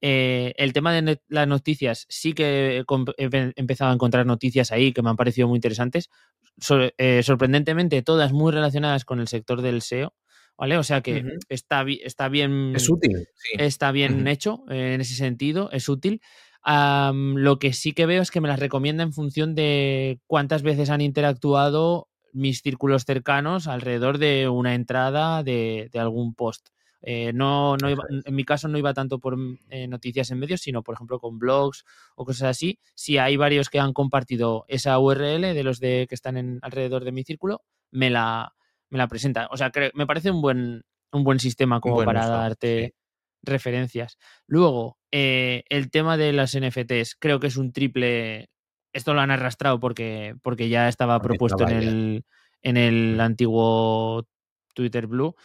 Eh, 0.01 0.53
el 0.57 0.71
tema 0.71 0.93
de 0.93 1.19
las 1.29 1.47
noticias, 1.47 2.05
sí 2.09 2.33
que 2.33 2.83
he, 3.17 3.53
empezado 3.55 3.89
a 3.89 3.93
encontrar 3.95 4.27
noticias 4.27 4.71
ahí 4.71 4.93
que 4.93 5.01
me 5.01 5.09
han 5.09 5.15
parecido 5.15 5.47
muy 5.47 5.57
interesantes. 5.57 6.11
So- 6.59 6.91
eh, 6.99 7.23
sorprendentemente, 7.23 8.03
todas 8.03 8.33
muy 8.33 8.51
relacionadas 8.51 9.03
con 9.03 9.19
el 9.19 9.27
sector 9.27 9.63
del 9.63 9.77
SEO, 9.77 10.13
¿vale? 10.57 10.77
O 10.77 10.83
sea 10.83 11.01
que 11.01 11.23
está, 11.49 11.85
está 12.03 12.29
bien 12.29 12.73
Es 12.75 12.89
útil, 12.89 13.27
sí. 13.35 13.49
está 13.57 13.91
bien 13.91 14.27
hecho 14.27 14.63
eh, 14.69 14.93
en 14.95 15.01
ese 15.01 15.15
sentido, 15.15 15.69
es 15.71 15.89
útil. 15.89 16.21
Lo 16.65 17.59
que 17.59 17.73
sí 17.73 17.93
que 17.93 18.05
veo 18.05 18.21
es 18.21 18.31
que 18.31 18.41
me 18.41 18.47
las 18.47 18.59
recomienda 18.59 19.03
en 19.03 19.13
función 19.13 19.53
de 19.55 20.19
cuántas 20.27 20.63
veces 20.63 20.89
han 20.89 21.01
interactuado 21.01 22.07
mis 22.33 22.61
círculos 22.61 23.05
cercanos 23.05 23.67
alrededor 23.67 24.17
de 24.17 24.49
una 24.49 24.73
entrada 24.75 25.43
de, 25.43 25.89
de 25.91 25.99
algún 25.99 26.33
post. 26.33 26.69
Eh, 27.07 27.31
no, 27.33 27.77
no 27.77 27.89
iba- 27.91 28.03
en 28.09 28.35
mi 28.35 28.43
caso 28.43 28.67
no 28.67 28.79
iba 28.79 28.93
tanto 28.95 29.19
por 29.19 29.37
eh, 29.69 29.87
noticias 29.87 30.31
en 30.31 30.39
medios, 30.39 30.61
sino 30.61 30.81
por 30.81 30.95
ejemplo 30.95 31.19
con 31.19 31.37
blogs 31.37 31.85
o 32.15 32.25
cosas 32.25 32.49
así. 32.49 32.79
Si 32.95 33.19
hay 33.19 33.37
varios 33.37 33.69
que 33.69 33.79
han 33.79 33.93
compartido 33.93 34.65
esa 34.67 34.97
URL 34.97 35.53
de 35.53 35.63
los 35.63 35.79
de 35.79 36.07
que 36.09 36.15
están 36.15 36.35
en, 36.35 36.57
alrededor 36.63 37.03
de 37.05 37.11
mi 37.11 37.23
círculo, 37.23 37.61
me 37.91 38.09
la, 38.09 38.55
me 38.95 38.99
la 38.99 39.07
presenta. 39.07 39.47
O 39.51 39.57
sea, 39.57 39.71
creo- 39.71 39.91
me 39.93 40.07
parece 40.07 40.31
un 40.31 40.41
buen, 40.41 40.83
un 41.11 41.23
buen 41.23 41.39
sistema 41.39 41.79
como 41.81 41.95
buen 41.95 42.05
para 42.05 42.21
uso, 42.21 42.29
darte 42.31 42.85
sí. 42.87 42.93
referencias. 43.43 44.17
Luego, 44.47 44.97
eh, 45.11 45.63
el 45.69 45.91
tema 45.91 46.17
de 46.17 46.31
las 46.33 46.55
NFTs, 46.55 47.15
creo 47.19 47.39
que 47.39 47.47
es 47.47 47.57
un 47.57 47.71
triple. 47.73 48.49
Esto 48.93 49.13
lo 49.13 49.21
han 49.21 49.31
arrastrado 49.31 49.79
porque, 49.79 50.35
porque 50.41 50.69
ya 50.69 50.87
estaba 50.87 51.19
Porque 51.19 51.37
propuesto 51.37 51.63
en 51.63 51.69
estaba 51.71 51.83
el, 51.91 52.23
en 52.61 52.77
el 52.77 53.15
Mm. 53.17 53.21
antiguo 53.21 54.25
Twitter 54.73 55.07
Blue. 55.07 55.35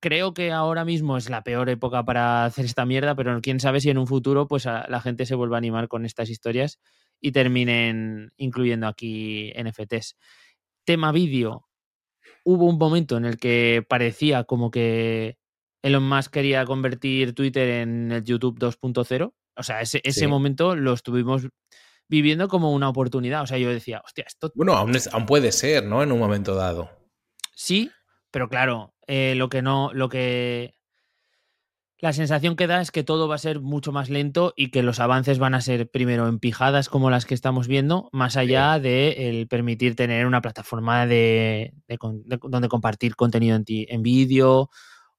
Creo 0.00 0.32
que 0.32 0.52
ahora 0.52 0.84
mismo 0.84 1.16
es 1.16 1.28
la 1.28 1.42
peor 1.42 1.68
época 1.70 2.04
para 2.04 2.44
hacer 2.44 2.64
esta 2.66 2.86
mierda, 2.86 3.16
pero 3.16 3.40
quién 3.40 3.58
sabe 3.58 3.80
si 3.80 3.90
en 3.90 3.98
un 3.98 4.06
futuro 4.06 4.46
pues 4.46 4.66
a- 4.66 4.86
la 4.88 5.00
gente 5.00 5.26
se 5.26 5.34
vuelva 5.34 5.56
a 5.56 5.58
animar 5.58 5.88
con 5.88 6.04
estas 6.04 6.30
historias 6.30 6.78
y 7.20 7.32
terminen 7.32 8.30
incluyendo 8.36 8.86
aquí 8.86 9.50
NFTs. 9.56 10.16
Tema 10.84 11.10
vídeo. 11.12 11.67
Hubo 12.44 12.66
un 12.66 12.78
momento 12.78 13.16
en 13.16 13.24
el 13.24 13.38
que 13.38 13.84
parecía 13.88 14.44
como 14.44 14.70
que 14.70 15.36
Elon 15.82 16.08
Musk 16.08 16.32
quería 16.32 16.64
convertir 16.64 17.34
Twitter 17.34 17.68
en 17.82 18.10
el 18.12 18.24
YouTube 18.24 18.58
2.0. 18.58 19.32
O 19.56 19.62
sea, 19.62 19.80
ese, 19.80 20.00
ese 20.04 20.20
Sí. 20.20 20.26
momento 20.26 20.76
lo 20.76 20.92
estuvimos 20.92 21.46
viviendo 22.08 22.48
como 22.48 22.72
una 22.72 22.88
oportunidad. 22.88 23.42
O 23.42 23.46
sea, 23.46 23.58
yo 23.58 23.70
decía, 23.70 24.00
hostia, 24.04 24.24
esto 24.26 24.50
Bueno, 24.54 24.72
aún, 24.74 24.94
es- 24.96 25.08
aún 25.12 25.26
puede 25.26 25.52
ser, 25.52 25.84
¿no? 25.84 26.02
En 26.02 26.10
un 26.12 26.18
momento 26.18 26.54
dado. 26.54 26.90
sí, 27.54 27.90
pero 28.30 28.48
claro, 28.48 28.94
eh, 29.06 29.34
lo 29.36 29.48
que 29.48 29.62
no, 29.62 29.90
lo 29.92 30.08
que. 30.08 30.74
La 32.00 32.12
sensación 32.12 32.54
que 32.54 32.68
da 32.68 32.80
es 32.80 32.92
que 32.92 33.02
todo 33.02 33.26
va 33.26 33.34
a 33.34 33.38
ser 33.38 33.60
mucho 33.60 33.90
más 33.90 34.08
lento 34.08 34.52
y 34.56 34.70
que 34.70 34.84
los 34.84 35.00
avances 35.00 35.40
van 35.40 35.54
a 35.54 35.60
ser 35.60 35.90
primero 35.90 36.28
en 36.28 36.38
pijadas 36.38 36.88
como 36.88 37.10
las 37.10 37.26
que 37.26 37.34
estamos 37.34 37.66
viendo, 37.66 38.08
más 38.12 38.36
allá 38.36 38.78
de 38.78 39.28
el 39.28 39.48
permitir 39.48 39.96
tener 39.96 40.24
una 40.24 40.40
plataforma 40.40 41.06
de, 41.06 41.74
de 41.88 41.98
donde 42.44 42.68
compartir 42.68 43.16
contenido 43.16 43.56
en, 43.56 43.64
ti- 43.64 43.86
en 43.88 44.02
vídeo 44.04 44.70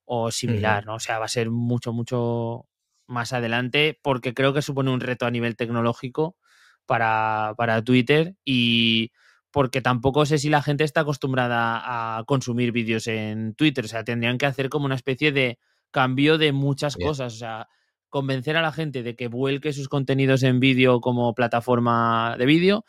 o 0.06 0.32
similar, 0.32 0.86
¿no? 0.86 0.96
O 0.96 1.00
sea, 1.02 1.20
va 1.20 1.26
a 1.26 1.28
ser 1.28 1.50
mucho, 1.50 1.92
mucho 1.92 2.66
más 3.08 3.34
adelante 3.34 4.00
porque 4.02 4.34
creo 4.34 4.54
que 4.54 4.62
supone 4.62 4.90
un 4.90 5.02
reto 5.02 5.26
a 5.26 5.32
nivel 5.32 5.58
tecnológico 5.58 6.38
para, 6.86 7.56
para 7.58 7.84
Twitter 7.84 8.36
y 8.46 9.12
porque 9.52 9.82
tampoco 9.82 10.26
sé 10.26 10.38
si 10.38 10.50
la 10.50 10.62
gente 10.62 10.86
está 10.86 11.02
acostumbrada 11.02 12.18
a 12.20 12.24
consumir 12.24 12.72
vídeos 12.72 13.06
en 13.08 13.54
Twitter. 13.56 13.84
O 13.84 13.88
sea, 13.90 14.06
tendrían 14.06 14.38
que 14.38 14.46
hacer 14.46 14.70
como 14.70 14.86
una 14.86 14.96
especie 14.96 15.32
de 15.34 15.60
cambio 15.92 16.38
de 16.38 16.52
muchas 16.52 16.96
Bien. 16.98 17.08
cosas. 17.10 17.34
O 17.34 17.38
sea, 17.38 17.68
convencer 18.10 18.58
a 18.58 18.62
la 18.62 18.72
gente 18.72 19.04
de 19.04 19.16
que 19.16 19.28
vuelque 19.28 19.74
sus 19.74 19.88
contenidos 19.90 20.44
en 20.44 20.60
vídeo 20.60 21.00
como 21.02 21.34
plataforma 21.36 22.36
de 22.38 22.46
vídeo 22.46 22.86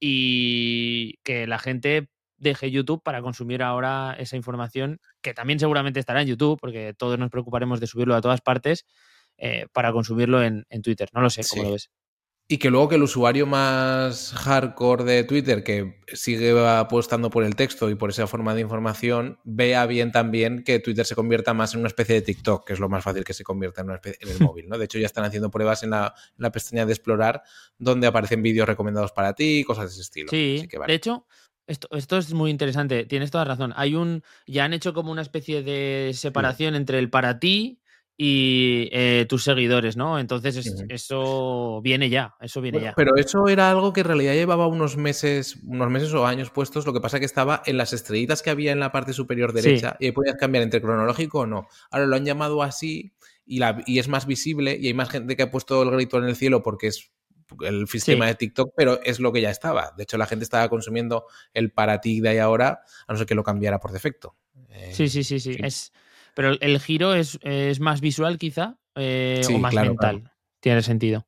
y 0.00 1.18
que 1.22 1.46
la 1.46 1.58
gente 1.58 2.08
deje 2.36 2.70
YouTube 2.70 3.02
para 3.02 3.22
consumir 3.22 3.62
ahora 3.62 4.14
esa 4.18 4.36
información, 4.36 5.00
que 5.22 5.32
también 5.32 5.58
seguramente 5.60 6.00
estará 6.00 6.20
en 6.22 6.28
YouTube, 6.28 6.58
porque 6.60 6.92
todos 6.96 7.18
nos 7.18 7.30
preocuparemos 7.30 7.80
de 7.80 7.86
subirlo 7.86 8.14
a 8.14 8.20
todas 8.20 8.40
partes, 8.40 8.84
eh, 9.38 9.66
para 9.72 9.92
consumirlo 9.92 10.42
en, 10.42 10.66
en 10.68 10.82
Twitter. 10.82 11.08
No 11.14 11.20
lo 11.22 11.30
sé, 11.30 11.42
¿cómo 11.48 11.62
Sí. 11.62 11.66
lo 11.68 11.72
ves? 11.72 11.90
Y 12.46 12.58
que 12.58 12.68
luego 12.68 12.90
que 12.90 12.96
el 12.96 13.02
usuario 13.02 13.46
más 13.46 14.32
hardcore 14.36 15.04
de 15.04 15.24
Twitter, 15.24 15.64
que 15.64 16.02
sigue 16.12 16.50
apostando 16.68 17.30
por 17.30 17.42
el 17.42 17.56
texto 17.56 17.88
y 17.88 17.94
por 17.94 18.10
esa 18.10 18.26
forma 18.26 18.54
de 18.54 18.60
información, 18.60 19.38
vea 19.44 19.86
bien 19.86 20.12
también 20.12 20.62
que 20.62 20.78
Twitter 20.78 21.06
se 21.06 21.14
convierta 21.14 21.54
más 21.54 21.72
en 21.72 21.80
una 21.80 21.88
especie 21.88 22.16
de 22.16 22.20
TikTok, 22.22 22.66
que 22.66 22.74
es 22.74 22.80
lo 22.80 22.90
más 22.90 23.02
fácil 23.02 23.24
que 23.24 23.32
se 23.32 23.44
convierta 23.44 23.80
en, 23.80 23.86
una 23.86 23.96
especie- 23.96 24.18
en 24.20 24.28
el 24.28 24.40
móvil. 24.40 24.68
¿no? 24.68 24.76
De 24.76 24.84
hecho, 24.84 24.98
ya 24.98 25.06
están 25.06 25.24
haciendo 25.24 25.50
pruebas 25.50 25.82
en 25.84 25.90
la, 25.90 26.12
en 26.36 26.42
la 26.42 26.52
pestaña 26.52 26.84
de 26.84 26.92
explorar, 26.92 27.42
donde 27.78 28.06
aparecen 28.06 28.42
vídeos 28.42 28.68
recomendados 28.68 29.12
para 29.12 29.32
ti, 29.32 29.64
cosas 29.64 29.86
de 29.86 29.92
ese 29.92 30.02
estilo. 30.02 30.28
Sí, 30.28 30.56
Así 30.58 30.68
que 30.68 30.76
vale. 30.76 30.92
de 30.92 30.96
hecho, 30.96 31.26
esto, 31.66 31.88
esto 31.92 32.18
es 32.18 32.34
muy 32.34 32.50
interesante, 32.50 33.06
tienes 33.06 33.30
toda 33.30 33.44
razón. 33.46 33.72
Hay 33.74 33.94
un, 33.94 34.22
ya 34.46 34.66
han 34.66 34.74
hecho 34.74 34.92
como 34.92 35.10
una 35.10 35.22
especie 35.22 35.62
de 35.62 36.12
separación 36.14 36.74
entre 36.74 36.98
el 36.98 37.08
para 37.08 37.38
ti 37.38 37.80
y 38.16 38.88
eh, 38.92 39.26
tus 39.28 39.42
seguidores, 39.44 39.96
¿no? 39.96 40.18
Entonces 40.20 40.56
es- 40.56 40.84
eso 40.88 41.80
viene 41.82 42.08
ya, 42.10 42.34
eso 42.40 42.60
viene 42.60 42.78
Bueno, 42.78 42.90
ya. 42.90 42.94
pero 42.96 43.16
eso 43.16 43.48
era 43.48 43.70
algo 43.70 43.92
que 43.92 44.02
en 44.02 44.06
realidad 44.06 44.34
llevaba 44.34 44.66
unos 44.68 44.96
meses, 44.96 45.56
unos 45.66 45.90
meses 45.90 46.12
o 46.14 46.24
años 46.26 46.50
puestos, 46.50 46.86
lo 46.86 46.92
que 46.92 47.00
pasa 47.00 47.18
que 47.18 47.24
estaba 47.24 47.62
en 47.66 47.76
las 47.76 47.92
estrellitas 47.92 48.40
que 48.42 48.50
había 48.50 48.70
en 48.72 48.78
la 48.80 48.92
parte 48.92 49.12
superior 49.12 49.50
Sí. 49.52 49.62
derecha 49.62 49.96
y 49.98 50.06
ahí 50.06 50.12
podías 50.12 50.36
cambiar 50.36 50.62
entre 50.62 50.80
cronológico 50.80 51.40
o 51.40 51.46
no. 51.46 51.66
Ahora 51.90 52.06
lo 52.06 52.14
han 52.16 52.24
llamado 52.24 52.62
así 52.62 53.12
y, 53.46 53.58
la, 53.58 53.82
y 53.86 53.98
es 53.98 54.06
más 54.08 54.26
visible 54.26 54.76
y 54.80 54.86
hay 54.86 54.94
más 54.94 55.10
gente 55.10 55.36
que 55.36 55.42
ha 55.42 55.50
puesto 55.50 55.82
el 55.82 55.90
grito 55.90 56.16
en 56.18 56.24
el 56.24 56.36
cielo 56.36 56.62
porque 56.62 56.86
es 56.86 57.10
el 57.62 57.86
sistema 57.88 58.24
Sí. 58.26 58.28
de 58.30 58.34
TikTok, 58.36 58.72
pero 58.76 59.00
es 59.02 59.20
lo 59.20 59.32
que 59.32 59.40
ya 59.40 59.50
estaba. 59.50 59.92
De 59.96 60.04
hecho, 60.04 60.16
la 60.18 60.26
gente 60.26 60.44
estaba 60.44 60.68
consumiendo 60.68 61.26
el 61.52 61.72
para 61.72 62.00
ti 62.00 62.20
de 62.20 62.30
ahí 62.30 62.38
ahora, 62.38 62.80
a 63.06 63.12
no 63.12 63.18
ser 63.18 63.26
que 63.26 63.34
lo 63.34 63.42
cambiara 63.44 63.80
por 63.80 63.92
defecto. 63.92 64.36
Eh, 64.70 64.90
Sí, 64.92 65.08
sí, 65.08 65.22
sí, 65.24 65.38
sí. 65.40 65.54
sí. 65.54 65.60
Es, 65.62 65.92
pero 66.34 66.50
el- 66.60 66.80
giro 66.80 67.14
es, 67.14 67.38
es 67.42 67.80
más 67.80 68.00
visual 68.00 68.38
quizá 68.38 68.76
eh, 68.96 69.42
Sí, 69.44 69.54
o 69.54 69.58
más 69.58 69.70
claro, 69.72 69.90
mental. 69.90 70.32
Tiene 70.60 70.82
sentido. 70.82 71.26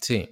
Sí. 0.00 0.28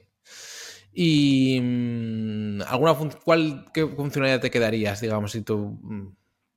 Y 0.93 1.59
mm, 1.61 2.63
alguna 2.67 2.95
¿cuál 3.25 3.67
qué 3.73 3.87
funcionalidad 3.87 4.41
te 4.41 4.51
quedarías, 4.51 5.01
digamos, 5.01 5.33
si 5.33 5.43
tú 5.43 5.79
mm, 5.83 6.09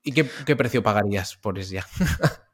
y 0.03 0.11
qué, 0.11 0.29
qué 0.45 0.55
precio 0.55 0.83
pagarías 0.83 1.35
por 1.37 1.57
ella? 1.57 1.85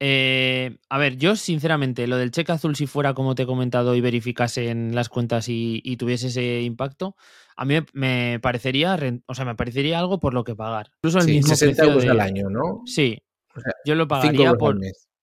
Eh, 0.00 0.78
a 0.88 0.98
ver, 0.98 1.16
yo 1.16 1.34
sinceramente, 1.34 2.06
lo 2.06 2.16
del 2.18 2.30
cheque 2.30 2.52
azul, 2.52 2.76
si 2.76 2.86
fuera 2.86 3.14
como 3.14 3.34
te 3.34 3.42
he 3.42 3.46
comentado 3.46 3.96
y 3.96 4.00
verificase 4.00 4.68
en 4.68 4.94
las 4.94 5.08
cuentas 5.08 5.48
y, 5.48 5.80
y 5.84 5.96
tuviese 5.96 6.28
ese 6.28 6.60
impacto, 6.62 7.16
a 7.56 7.64
mí 7.64 7.74
me, 7.94 8.38
parecería, 8.40 8.96
o 9.26 9.34
sea, 9.34 9.44
me 9.44 9.56
parecería 9.56 9.98
algo 9.98 10.20
por 10.20 10.34
lo 10.34 10.44
que 10.44 10.54
pagar. 10.54 10.92
Incluso 10.98 11.18
el 11.18 11.24
Sí, 11.24 11.32
mismo 11.32 11.48
60 11.56 11.82
precio 11.82 11.84
euros 11.90 12.04
de- 12.04 12.10
al 12.10 12.20
año, 12.20 12.48
¿no? 12.48 12.82
Sí, 12.86 13.18
O 13.58 13.60
sea, 13.60 13.72
yo 13.84 13.94
lo 13.94 14.04
5 14.04 14.08
pagaría 14.08 14.54
por, 14.54 14.78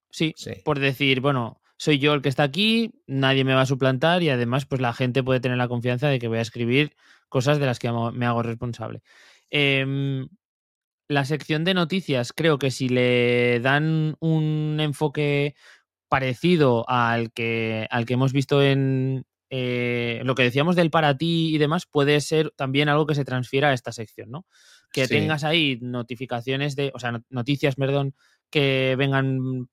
sí, 0.10 0.34
Sí. 0.36 0.52
por 0.64 0.80
decir, 0.80 1.22
bueno, 1.22 1.62
soy 1.78 2.00
yo 2.00 2.14
el 2.14 2.22
que 2.22 2.30
está 2.30 2.44
aquí, 2.44 2.92
nadie 3.08 3.44
me 3.44 3.54
va 3.54 3.62
a 3.62 3.66
suplantar 3.66 4.24
y 4.24 4.30
además, 4.30 4.66
pues 4.66 4.82
la 4.82 4.94
gente 4.94 5.24
puede 5.24 5.40
tener 5.40 5.58
la 5.58 5.68
confianza 5.68 6.08
de 6.08 6.20
que 6.20 6.28
voy 6.28 6.38
a 6.38 6.42
escribir 6.42 6.96
cosas 7.30 7.60
de 7.60 7.66
las 7.66 7.80
que 7.80 7.92
me 7.92 8.26
hago 8.26 8.44
responsable. 8.44 9.02
Em, 9.50 10.28
la 11.08 11.26
sección 11.26 11.64
de 11.64 11.74
noticias, 11.74 12.34
creo 12.34 12.58
que 12.58 12.72
si 12.72 12.90
le 12.90 13.60
dan 13.60 14.16
un 14.20 14.78
enfoque 14.80 15.56
parecido 16.10 16.86
al 16.90 17.32
que, 17.34 17.88
al 17.92 18.06
que 18.06 18.14
hemos 18.14 18.34
visto 18.34 18.64
en 18.64 19.26
eh, 19.50 20.22
lo 20.24 20.34
que 20.36 20.44
decíamos 20.44 20.76
del 20.76 20.90
para 20.90 21.18
ti 21.18 21.54
y 21.54 21.58
demás, 21.58 21.86
puede 21.86 22.20
ser 22.22 22.52
también 22.56 22.90
algo 22.90 23.06
que 23.06 23.16
se 23.16 23.26
transfiera 23.26 23.70
a 23.70 23.74
esta 23.74 23.92
sección, 23.92 24.32
¿no? 24.32 24.46
Que 24.96 25.08
Sí. 25.08 25.14
tengas 25.14 25.44
ahí 25.44 25.78
notificaciones 25.82 26.76
de, 26.76 26.92
o 26.96 27.00
sea, 27.00 27.12
no- 27.12 27.24
noticias, 27.30 27.76
perdón, 27.76 28.14
que 28.50 28.96
vengan 28.98 29.68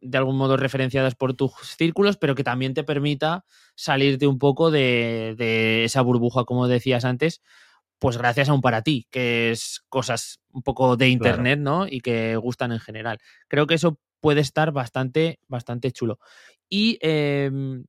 de 0.00 0.18
algún 0.18 0.36
modo 0.36 0.56
referenciadas 0.56 1.14
por 1.14 1.34
tus 1.34 1.52
círculos, 1.76 2.16
pero 2.16 2.34
que 2.34 2.42
también 2.44 2.74
te 2.74 2.82
permita 2.84 3.44
salirte 3.74 4.26
un 4.26 4.38
poco 4.38 4.70
de, 4.70 5.34
de 5.36 5.84
esa 5.84 6.00
burbuja, 6.00 6.44
como 6.44 6.68
decías 6.68 7.04
antes, 7.04 7.42
pues 7.98 8.16
gracias 8.18 8.48
a 8.48 8.52
un 8.54 8.60
para 8.60 8.82
ti, 8.82 9.06
que 9.10 9.50
es 9.50 9.82
cosas 9.88 10.40
un 10.52 10.62
poco 10.62 10.96
de 10.96 11.08
internet, 11.08 11.58
¿no? 11.58 11.86
Y 11.86 12.00
que 12.00 12.36
gustan 12.36 12.72
en 12.72 12.80
general. 12.80 13.18
Creo 13.48 13.66
que 13.66 13.74
eso 13.74 13.98
puede 14.20 14.40
estar 14.40 14.72
bastante, 14.72 15.38
bastante 15.48 15.92
chulo. 15.92 16.18
Y 16.68 16.98
em, 17.00 17.84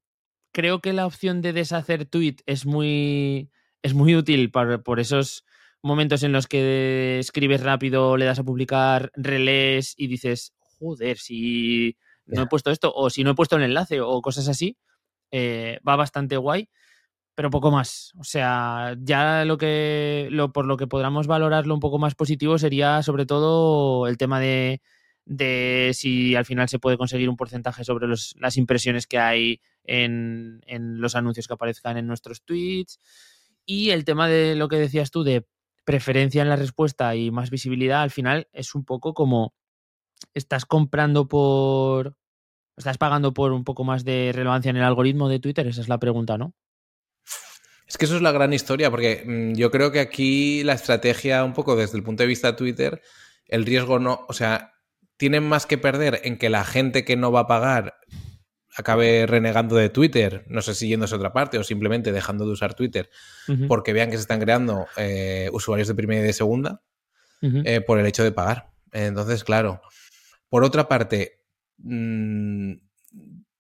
creo 0.53 0.80
que 0.82 0.93
la 0.93 1.05
opción 1.05 1.41
de 1.41 1.51
deshacer 1.53 2.05
tweet 2.05 2.38
es 2.45 2.65
muy, 2.65 3.49
es 3.82 3.93
muy 3.93 4.15
útil 4.15 4.51
por 4.51 4.99
esos 4.99 5.43
momentos 5.82 6.23
en 6.23 6.32
los 6.32 6.47
que 6.47 7.19
escribes 7.19 7.61
rápido, 7.61 8.17
le 8.17 8.25
das 8.25 8.39
a 8.39 8.43
publicar, 8.43 9.11
relés 9.15 9.93
y 9.97 10.07
dices, 10.07 10.53
joder, 10.59 11.17
si 11.17 11.97
no 12.25 12.43
he 12.43 12.47
puesto 12.47 12.71
esto, 12.71 12.93
o 12.93 13.09
si 13.09 13.23
no 13.23 13.32
he 13.32 13.36
puesto 13.36 13.55
el 13.55 13.63
enlace, 13.63 14.01
o 14.01 14.21
cosas 14.21 14.47
así, 14.47 14.78
eh, 15.32 15.80
va 15.88 15.95
bastante 15.95 16.38
guay, 16.38 16.69
pero 17.36 17.49
poco 17.49 17.71
más. 17.71 18.13
O 18.17 18.23
sea, 18.23 18.95
ya 18.99 19.45
lo 19.45 19.57
que, 19.57 20.28
lo, 20.32 20.51
por 20.51 20.65
lo 20.65 20.78
que 20.78 20.88
podamos 20.88 21.28
valorarlo 21.28 21.73
un 21.73 21.80
poco 21.80 21.99
más 21.99 22.15
positivo 22.15 22.57
sería 22.57 23.03
sobre 23.03 23.25
todo 23.25 24.07
el 24.07 24.17
tema 24.17 24.39
de, 24.39 24.82
de 25.25 25.91
si 25.93 26.36
al 26.36 26.45
final 26.45 26.69
se 26.69 26.80
puede 26.80 26.97
conseguir 26.97 27.30
un 27.30 27.38
porcentaje 27.38 27.84
sobre 27.84 28.07
los, 28.07 28.36
las 28.39 28.57
impresiones 28.57 29.07
que 29.07 29.19
hay 29.19 29.61
en, 29.84 30.61
en 30.67 30.99
los 30.99 31.15
anuncios 31.15 31.47
que 31.47 31.53
aparezcan 31.53 31.97
en 31.97 32.07
nuestros 32.07 32.41
tweets. 32.43 32.99
Y 33.65 33.89
el 33.91 34.05
tema 34.05 34.28
de 34.28 34.55
lo 34.55 34.69
que 34.69 34.78
decías 34.78 35.11
tú 35.11 35.23
de 35.23 35.45
preferencia 35.88 36.42
en 36.42 36.50
la 36.50 36.58
respuesta 36.58 37.16
y 37.16 37.32
más 37.32 37.50
visibilidad, 37.50 38.02
al 38.02 38.12
final 38.12 38.50
es 38.52 38.76
un 38.76 38.84
poco 38.84 39.14
como 39.14 39.56
estás 40.34 40.66
comprando 40.66 41.30
por. 41.30 42.18
Estás 42.76 42.98
pagando 42.98 43.34
por 43.34 43.54
un 43.54 43.64
poco 43.64 43.86
más 43.86 44.04
de 44.04 44.32
relevancia 44.36 44.70
en 44.70 44.76
el 44.76 44.84
algoritmo 44.84 45.30
de 45.30 45.40
Twitter, 45.40 45.66
esa 45.66 45.80
es 45.80 45.88
la 45.88 45.98
pregunta, 45.98 46.38
¿no? 46.38 46.54
Es 47.88 47.98
que 47.98 48.04
eso 48.04 48.18
es 48.18 48.22
la 48.22 48.34
gran 48.34 48.52
historia, 48.52 48.92
porque 48.92 49.24
mm, 49.26 49.54
yo 49.54 49.72
creo 49.72 49.92
que 49.92 50.02
aquí 50.02 50.62
la 50.64 50.74
estrategia, 50.74 51.46
un 51.46 51.54
poco 51.54 51.78
desde 51.78 51.98
el 51.98 52.04
punto 52.04 52.22
de 52.22 52.28
vista 52.28 52.52
de 52.52 52.58
Twitter, 52.58 53.02
el 53.48 53.66
riesgo 53.66 53.98
no, 53.98 54.26
o 54.28 54.34
sea, 54.34 54.74
tienen 55.16 55.48
más 55.48 55.66
que 55.66 55.78
perder 55.78 56.20
en 56.26 56.38
que 56.38 56.50
la 56.50 56.66
gente 56.66 57.06
que 57.06 57.16
no 57.16 57.32
va 57.32 57.42
a 57.42 57.48
pagar 57.48 57.96
acabe 58.78 59.25
renegando 59.25 59.75
de 59.75 59.89
Twitter, 59.89 60.45
no 60.47 60.61
sé 60.61 60.75
si 60.75 60.88
yéndose 60.88 61.15
a 61.15 61.17
otra 61.17 61.34
parte 61.34 61.57
o 61.57 61.63
simplemente 61.63 62.11
dejando 62.11 62.45
de 62.45 62.51
usar 62.51 62.75
Twitter 62.75 63.09
porque 63.67 63.91
vean 63.91 64.11
que 64.11 64.17
se 64.17 64.21
están 64.21 64.39
creando 64.39 64.86
eh, 64.97 65.49
usuarios 65.51 65.88
de 65.88 65.95
primera 65.95 66.21
y 66.21 66.25
de 66.25 66.34
segunda 66.34 66.84
eh, 67.41 67.82
por 67.82 67.99
el 67.99 68.05
hecho 68.05 68.23
de 68.23 68.32
pagar. 68.32 68.71
Entonces, 68.91 69.43
claro. 69.43 69.82
Por 70.49 70.63
otra 70.63 70.88
parte, 70.88 71.41
mmm, 71.78 72.73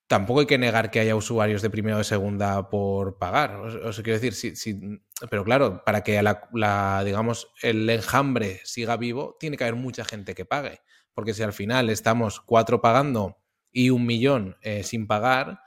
tampoco 0.07 0.41
hay 0.41 0.45
que 0.45 0.57
negar 0.57 0.91
que 0.91 0.99
haya 0.99 1.15
usuarios 1.15 1.61
de 1.61 1.69
primera 1.69 1.95
o 1.95 1.99
de 1.99 2.03
segunda 2.03 2.69
por 2.69 3.17
pagar. 3.17 3.55
O, 3.55 3.91
sea, 3.93 4.03
quiero 4.03 4.19
decir, 4.19 4.33
si, 4.55 5.01
pero 5.29 5.43
claro, 5.43 5.83
para 5.83 6.03
que 6.03 6.21
la, 6.21 7.01
digamos, 7.03 7.49
el 7.63 7.89
enjambre 7.89 8.61
siga 8.63 8.97
vivo, 8.97 9.35
tiene 9.39 9.57
que 9.57 9.63
haber 9.63 9.75
mucha 9.75 10.05
gente 10.05 10.35
que 10.35 10.45
pague. 10.45 10.81
Porque 11.13 11.33
si 11.33 11.41
al 11.41 11.53
final 11.53 11.89
estamos 11.89 12.39
cuatro 12.39 12.81
pagando 12.81 13.37
y 13.77 13.91
un 13.91 14.05
millón 14.05 14.57
eh, 14.61 14.81
sin 14.83 15.05
pagar, 15.05 15.59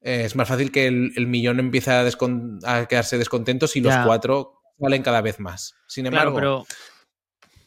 eh, 0.00 0.22
es 0.24 0.34
más 0.34 0.48
fácil 0.48 0.72
que 0.72 0.86
el, 0.86 1.26
millón 1.26 1.60
empiece 1.60 1.90
a, 1.90 2.00
a, 2.64 2.86
quedarse 2.86 3.18
descontento 3.18 3.66
si 3.66 3.80
los 3.80 3.94
cuatro 4.04 4.62
valen 4.78 5.02
cada 5.02 5.20
vez 5.20 5.38
más. 5.38 5.74
Sin 5.86 6.06
embargo, 6.06 6.34
pero 6.34 6.66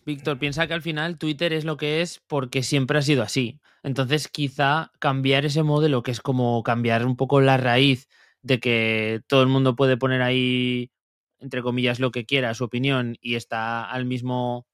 Víctor, 0.03 0.39
piensa 0.39 0.65
que 0.65 0.73
al 0.73 0.81
final 0.81 1.19
Twitter 1.19 1.53
es 1.53 1.63
lo 1.63 1.77
que 1.77 2.01
es 2.01 2.21
porque 2.27 2.63
siempre 2.63 2.97
ha 2.97 3.03
sido 3.03 3.21
así. 3.21 3.59
Entonces, 3.83 4.27
quizá 4.27 4.91
cambiar 4.99 5.45
ese 5.45 5.61
modelo, 5.61 6.01
que 6.01 6.11
es 6.11 6.21
como 6.21 6.63
cambiar 6.63 7.05
un 7.05 7.15
poco 7.15 7.39
la 7.39 7.57
raíz 7.57 8.07
de 8.41 8.59
que 8.59 9.21
todo 9.27 9.43
el 9.43 9.47
mundo 9.47 9.75
puede 9.75 9.95
poner 9.95 10.23
ahí, 10.23 10.91
entre 11.39 11.61
comillas, 11.61 11.99
lo 11.99 12.09
que 12.09 12.25
quiera, 12.25 12.53
su 12.55 12.63
opinión, 12.63 13.15
y 13.21 13.35
está 13.35 13.83
al 13.83 14.05
mismo, 14.05 14.65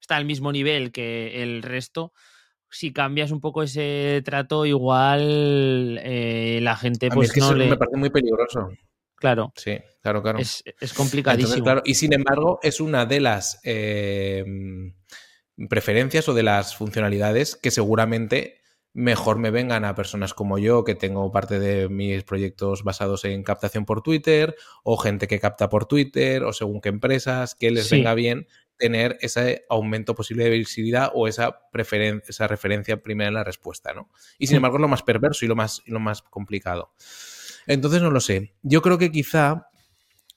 está 0.00 0.16
al 0.16 0.24
mismo 0.24 0.50
nivel 0.50 0.90
que 0.90 1.42
el 1.42 1.62
resto. 1.62 2.12
Si 2.70 2.92
cambias 2.92 3.30
un 3.30 3.40
poco 3.40 3.62
ese 3.62 4.22
trato, 4.24 4.66
igual 4.66 5.98
eh, 6.02 6.60
la 6.62 6.76
gente 6.76 7.08
pues 7.08 7.36
no 7.36 7.54
le... 7.54 7.68
me 7.68 7.76
parece 7.76 7.96
muy 7.96 8.10
peligroso. 8.10 8.70
Claro. 9.16 9.52
Sí, 9.56 9.78
claro, 10.00 10.22
claro. 10.22 10.38
Es, 10.38 10.62
complicadísimo. 10.94 11.64
claro, 11.64 11.82
y 11.84 11.94
sin 11.94 12.12
embargo, 12.12 12.60
es 12.62 12.80
una 12.80 13.04
de 13.04 13.20
las 13.20 13.60
eh, 13.64 14.44
preferencias 15.68 16.28
o 16.28 16.34
de 16.34 16.44
las 16.44 16.76
funcionalidades 16.76 17.56
que 17.56 17.70
seguramente 17.70 18.60
mejor 18.92 19.38
me 19.38 19.50
vengan 19.50 19.84
a 19.84 19.94
personas 19.94 20.34
como 20.34 20.58
yo, 20.58 20.84
que 20.84 20.94
tengo 20.94 21.30
parte 21.30 21.58
de 21.58 21.88
mis 21.88 22.24
proyectos 22.24 22.84
basados 22.84 23.24
en 23.24 23.42
captación 23.42 23.84
por 23.84 24.02
Twitter, 24.02 24.56
o 24.82 24.96
gente 24.96 25.28
que 25.28 25.40
capta 25.40 25.68
por 25.68 25.86
Twitter, 25.86 26.44
o 26.44 26.52
según 26.52 26.80
qué 26.80 26.88
empresas, 26.88 27.54
que 27.54 27.70
les 27.70 27.90
venga 27.90 28.14
bien 28.14 28.46
tener 28.78 29.18
ese 29.20 29.64
aumento 29.68 30.14
posible 30.14 30.44
de 30.44 30.50
visibilidad 30.50 31.10
o 31.14 31.28
esa, 31.28 31.60
esa 32.26 32.46
referencia 32.46 33.02
primera 33.02 33.28
en 33.28 33.34
la 33.34 33.44
respuesta, 33.44 33.92
¿no? 33.92 34.10
Y 34.38 34.46
sin 34.46 34.54
mm. 34.54 34.58
embargo 34.58 34.76
es 34.78 34.82
lo 34.82 34.88
más 34.88 35.02
perverso 35.02 35.44
y 35.44 35.48
lo 35.48 35.56
más, 35.56 35.82
y 35.84 35.90
lo 35.90 36.00
más 36.00 36.22
complicado. 36.22 36.92
Entonces 37.66 38.00
no 38.00 38.10
lo 38.10 38.20
sé. 38.20 38.54
Yo 38.62 38.80
creo 38.80 38.98
que 38.98 39.12
quizá 39.12 39.68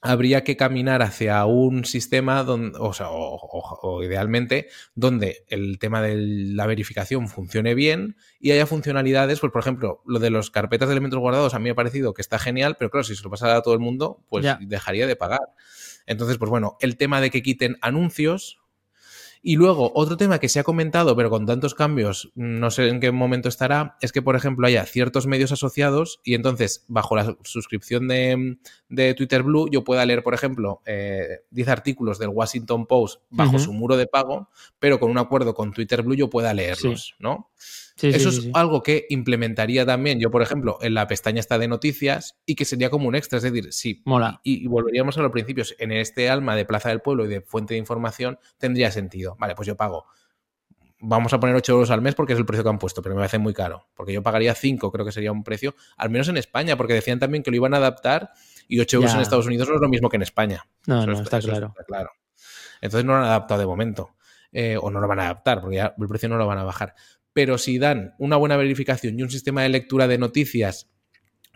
habría 0.02 0.42
que 0.42 0.56
caminar 0.56 1.00
hacia 1.00 1.44
un 1.46 1.84
sistema 1.84 2.42
donde, 2.42 2.76
o, 2.78 2.92
sea, 2.92 3.06
o, 3.10 4.02
idealmente 4.02 4.68
donde 4.96 5.44
el 5.48 5.78
tema 5.78 6.02
de 6.02 6.16
la 6.16 6.66
verificación 6.66 7.28
funcione 7.28 7.76
bien 7.76 8.16
y 8.40 8.50
haya 8.50 8.66
funcionalidades, 8.66 9.38
pues 9.38 9.52
por 9.52 9.62
ejemplo, 9.62 10.02
lo 10.04 10.18
de 10.18 10.30
los 10.30 10.50
carpetas 10.50 10.88
de 10.88 10.94
elementos 10.94 11.20
guardados 11.20 11.54
a 11.54 11.60
mí 11.60 11.64
me 11.64 11.70
ha 11.70 11.74
parecido 11.76 12.14
que 12.14 12.20
está 12.20 12.40
genial, 12.40 12.74
pero 12.76 12.90
claro, 12.90 13.04
si 13.04 13.14
se 13.14 13.22
lo 13.22 13.30
pasara 13.30 13.56
a 13.56 13.62
todo 13.62 13.74
el 13.74 13.80
mundo, 13.80 14.24
pues 14.28 14.44
dejaría 14.60 15.06
de 15.06 15.14
pagar. 15.14 15.40
Entonces, 16.06 16.38
pues 16.38 16.50
bueno, 16.50 16.76
el 16.80 16.96
tema 16.96 17.20
de 17.20 17.30
que 17.30 17.42
quiten 17.42 17.76
anuncios, 17.80 18.62
y 19.44 19.56
luego, 19.56 19.90
otro 19.96 20.16
tema 20.16 20.38
que 20.38 20.48
se 20.48 20.60
ha 20.60 20.62
comentado, 20.62 21.16
pero 21.16 21.28
con 21.28 21.46
tantos 21.46 21.74
cambios, 21.74 22.30
no 22.36 22.70
sé 22.70 22.86
en 22.86 23.00
qué 23.00 23.10
momento 23.10 23.48
estará, 23.48 23.96
es 24.00 24.12
que, 24.12 24.22
por 24.22 24.36
ejemplo, 24.36 24.68
haya 24.68 24.86
ciertos 24.86 25.26
medios 25.26 25.50
asociados 25.50 26.20
y 26.22 26.34
entonces, 26.34 26.84
bajo 26.86 27.16
la 27.16 27.36
suscripción 27.42 28.06
de, 28.06 28.56
Twitter 29.16 29.42
Blue, 29.42 29.68
yo 29.68 29.82
pueda 29.82 30.06
leer, 30.06 30.22
por 30.22 30.34
ejemplo, 30.34 30.80
10 30.86 30.86
eh, 30.86 31.70
artículos 31.70 32.20
del 32.20 32.28
Washington 32.28 32.86
Post 32.86 33.20
bajo 33.30 33.58
su 33.58 33.72
muro 33.72 33.96
de 33.96 34.06
pago, 34.06 34.48
pero 34.78 35.00
con 35.00 35.10
un 35.10 35.18
acuerdo 35.18 35.54
con 35.54 35.72
Twitter 35.72 36.02
Blue 36.02 36.14
yo 36.14 36.30
pueda 36.30 36.54
leerlos, 36.54 37.16
¿no? 37.18 37.50
Eso 38.00 38.28
es 38.30 38.48
algo 38.54 38.82
que 38.82 39.06
implementaría 39.10 39.84
también 39.86 40.18
yo, 40.18 40.30
por 40.30 40.42
ejemplo, 40.42 40.78
en 40.80 40.94
la 40.94 41.06
pestaña 41.06 41.40
esta 41.40 41.58
de 41.58 41.68
noticias 41.68 42.38
y 42.46 42.54
que 42.54 42.64
sería 42.64 42.90
como 42.90 43.08
un 43.08 43.14
extra. 43.14 43.38
Es 43.38 43.42
decir, 43.42 43.72
sí, 43.72 44.02
Mola. 44.04 44.40
Y, 44.42 44.66
volveríamos 44.66 45.18
a 45.18 45.22
los 45.22 45.30
principios. 45.30 45.74
En 45.78 45.92
este 45.92 46.30
alma 46.30 46.56
de 46.56 46.64
Plaza 46.64 46.88
del 46.88 47.00
Pueblo 47.00 47.24
y 47.24 47.28
de 47.28 47.40
fuente 47.40 47.74
de 47.74 47.78
información 47.78 48.38
tendría 48.58 48.90
sentido. 48.90 49.36
Vale, 49.38 49.54
pues 49.54 49.66
yo 49.66 49.76
pago. 49.76 50.06
Vamos 51.04 51.32
a 51.32 51.40
poner 51.40 51.56
8 51.56 51.72
euros 51.72 51.90
al 51.90 52.00
mes 52.00 52.14
porque 52.14 52.32
es 52.32 52.38
el 52.38 52.46
precio 52.46 52.62
que 52.62 52.70
han 52.70 52.78
puesto, 52.78 53.02
pero 53.02 53.16
me 53.16 53.20
parece 53.20 53.38
muy 53.38 53.52
caro. 53.52 53.88
Porque 53.94 54.12
yo 54.12 54.22
pagaría 54.22 54.54
5, 54.54 54.92
creo 54.92 55.04
que 55.04 55.10
sería 55.10 55.32
un 55.32 55.42
precio, 55.42 55.74
al 55.96 56.10
menos 56.10 56.28
en 56.28 56.36
España, 56.36 56.76
porque 56.76 56.94
decían 56.94 57.18
también 57.18 57.42
que 57.42 57.50
lo 57.50 57.56
iban 57.56 57.74
a 57.74 57.78
adaptar 57.78 58.30
y 58.68 58.78
8 58.78 58.98
euros 58.98 59.14
en 59.14 59.20
Estados 59.20 59.46
Unidos 59.46 59.68
no 59.68 59.74
es 59.74 59.80
lo 59.80 59.88
mismo 59.88 60.08
que 60.08 60.16
en 60.16 60.22
España. 60.22 60.64
No, 60.86 61.04
no, 61.04 61.20
está, 61.20 61.40
claro. 61.40 61.74
claro. 61.86 62.10
Entonces 62.80 63.04
no 63.04 63.12
lo 63.12 63.18
han 63.18 63.24
adaptado 63.24 63.60
de 63.60 63.66
momento. 63.66 64.14
Eh, 64.52 64.76
o 64.78 64.90
no 64.90 65.00
lo 65.00 65.08
van 65.08 65.18
a 65.18 65.24
adaptar, 65.24 65.62
porque 65.62 65.76
ya 65.76 65.94
el 65.98 66.08
precio 66.08 66.28
no 66.28 66.36
lo 66.36 66.46
van 66.46 66.58
a 66.58 66.62
bajar 66.62 66.94
pero 67.32 67.58
si 67.58 67.78
dan 67.78 68.14
una 68.18 68.36
buena 68.36 68.56
verificación 68.56 69.18
y 69.18 69.22
un 69.22 69.30
sistema 69.30 69.62
de 69.62 69.70
lectura 69.70 70.06
de 70.06 70.18
noticias 70.18 70.90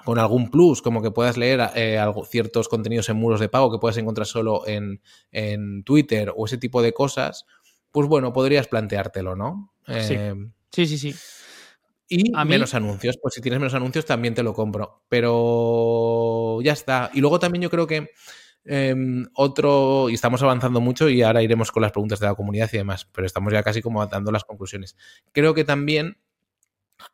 con 0.04 0.18
algún 0.18 0.50
plus, 0.50 0.82
como 0.82 1.02
que 1.02 1.10
puedas 1.10 1.36
leer 1.36 1.60
eh, 1.74 2.00
ciertos 2.30 2.68
contenidos 2.68 3.08
en 3.08 3.16
muros 3.16 3.40
de 3.40 3.48
pago 3.48 3.72
que 3.72 3.78
puedas 3.78 3.96
encontrar 3.96 4.26
solo 4.26 4.62
en, 4.66 5.00
Twitter 5.84 6.32
o 6.36 6.46
ese 6.46 6.58
tipo 6.58 6.80
de 6.80 6.92
cosas, 6.92 7.44
pues 7.90 8.08
bueno, 8.08 8.32
podrías 8.32 8.68
planteártelo, 8.68 9.34
¿no? 9.34 9.72
sí. 9.86 10.14
Eh, 10.16 10.34
sí, 10.70 10.86
sí, 10.86 11.14
Y 12.08 12.32
menos 12.44 12.74
anuncios, 12.74 13.18
pues 13.20 13.34
si 13.34 13.40
tienes 13.40 13.58
menos 13.58 13.74
anuncios 13.74 14.04
también 14.04 14.34
te 14.34 14.44
lo 14.44 14.54
compro, 14.54 15.02
pero 15.08 16.60
ya 16.62 16.72
está. 16.72 17.10
Y 17.12 17.20
luego 17.20 17.40
también 17.40 17.62
yo 17.62 17.70
creo 17.70 17.88
que 17.88 18.10
Em, 18.68 19.26
otro, 19.34 20.10
y 20.10 20.14
estamos 20.14 20.42
avanzando 20.42 20.80
mucho 20.80 21.08
y 21.08 21.22
ahora 21.22 21.42
iremos 21.42 21.70
con 21.70 21.82
las 21.82 21.92
preguntas 21.92 22.18
de 22.18 22.26
la 22.26 22.34
comunidad 22.34 22.68
y 22.72 22.78
demás, 22.78 23.08
pero 23.12 23.26
estamos 23.26 23.52
ya 23.52 23.62
casi 23.62 23.80
como 23.80 24.04
dando 24.06 24.32
las 24.32 24.44
conclusiones. 24.44 24.96
Creo 25.32 25.54
que 25.54 25.64
también 25.64 26.18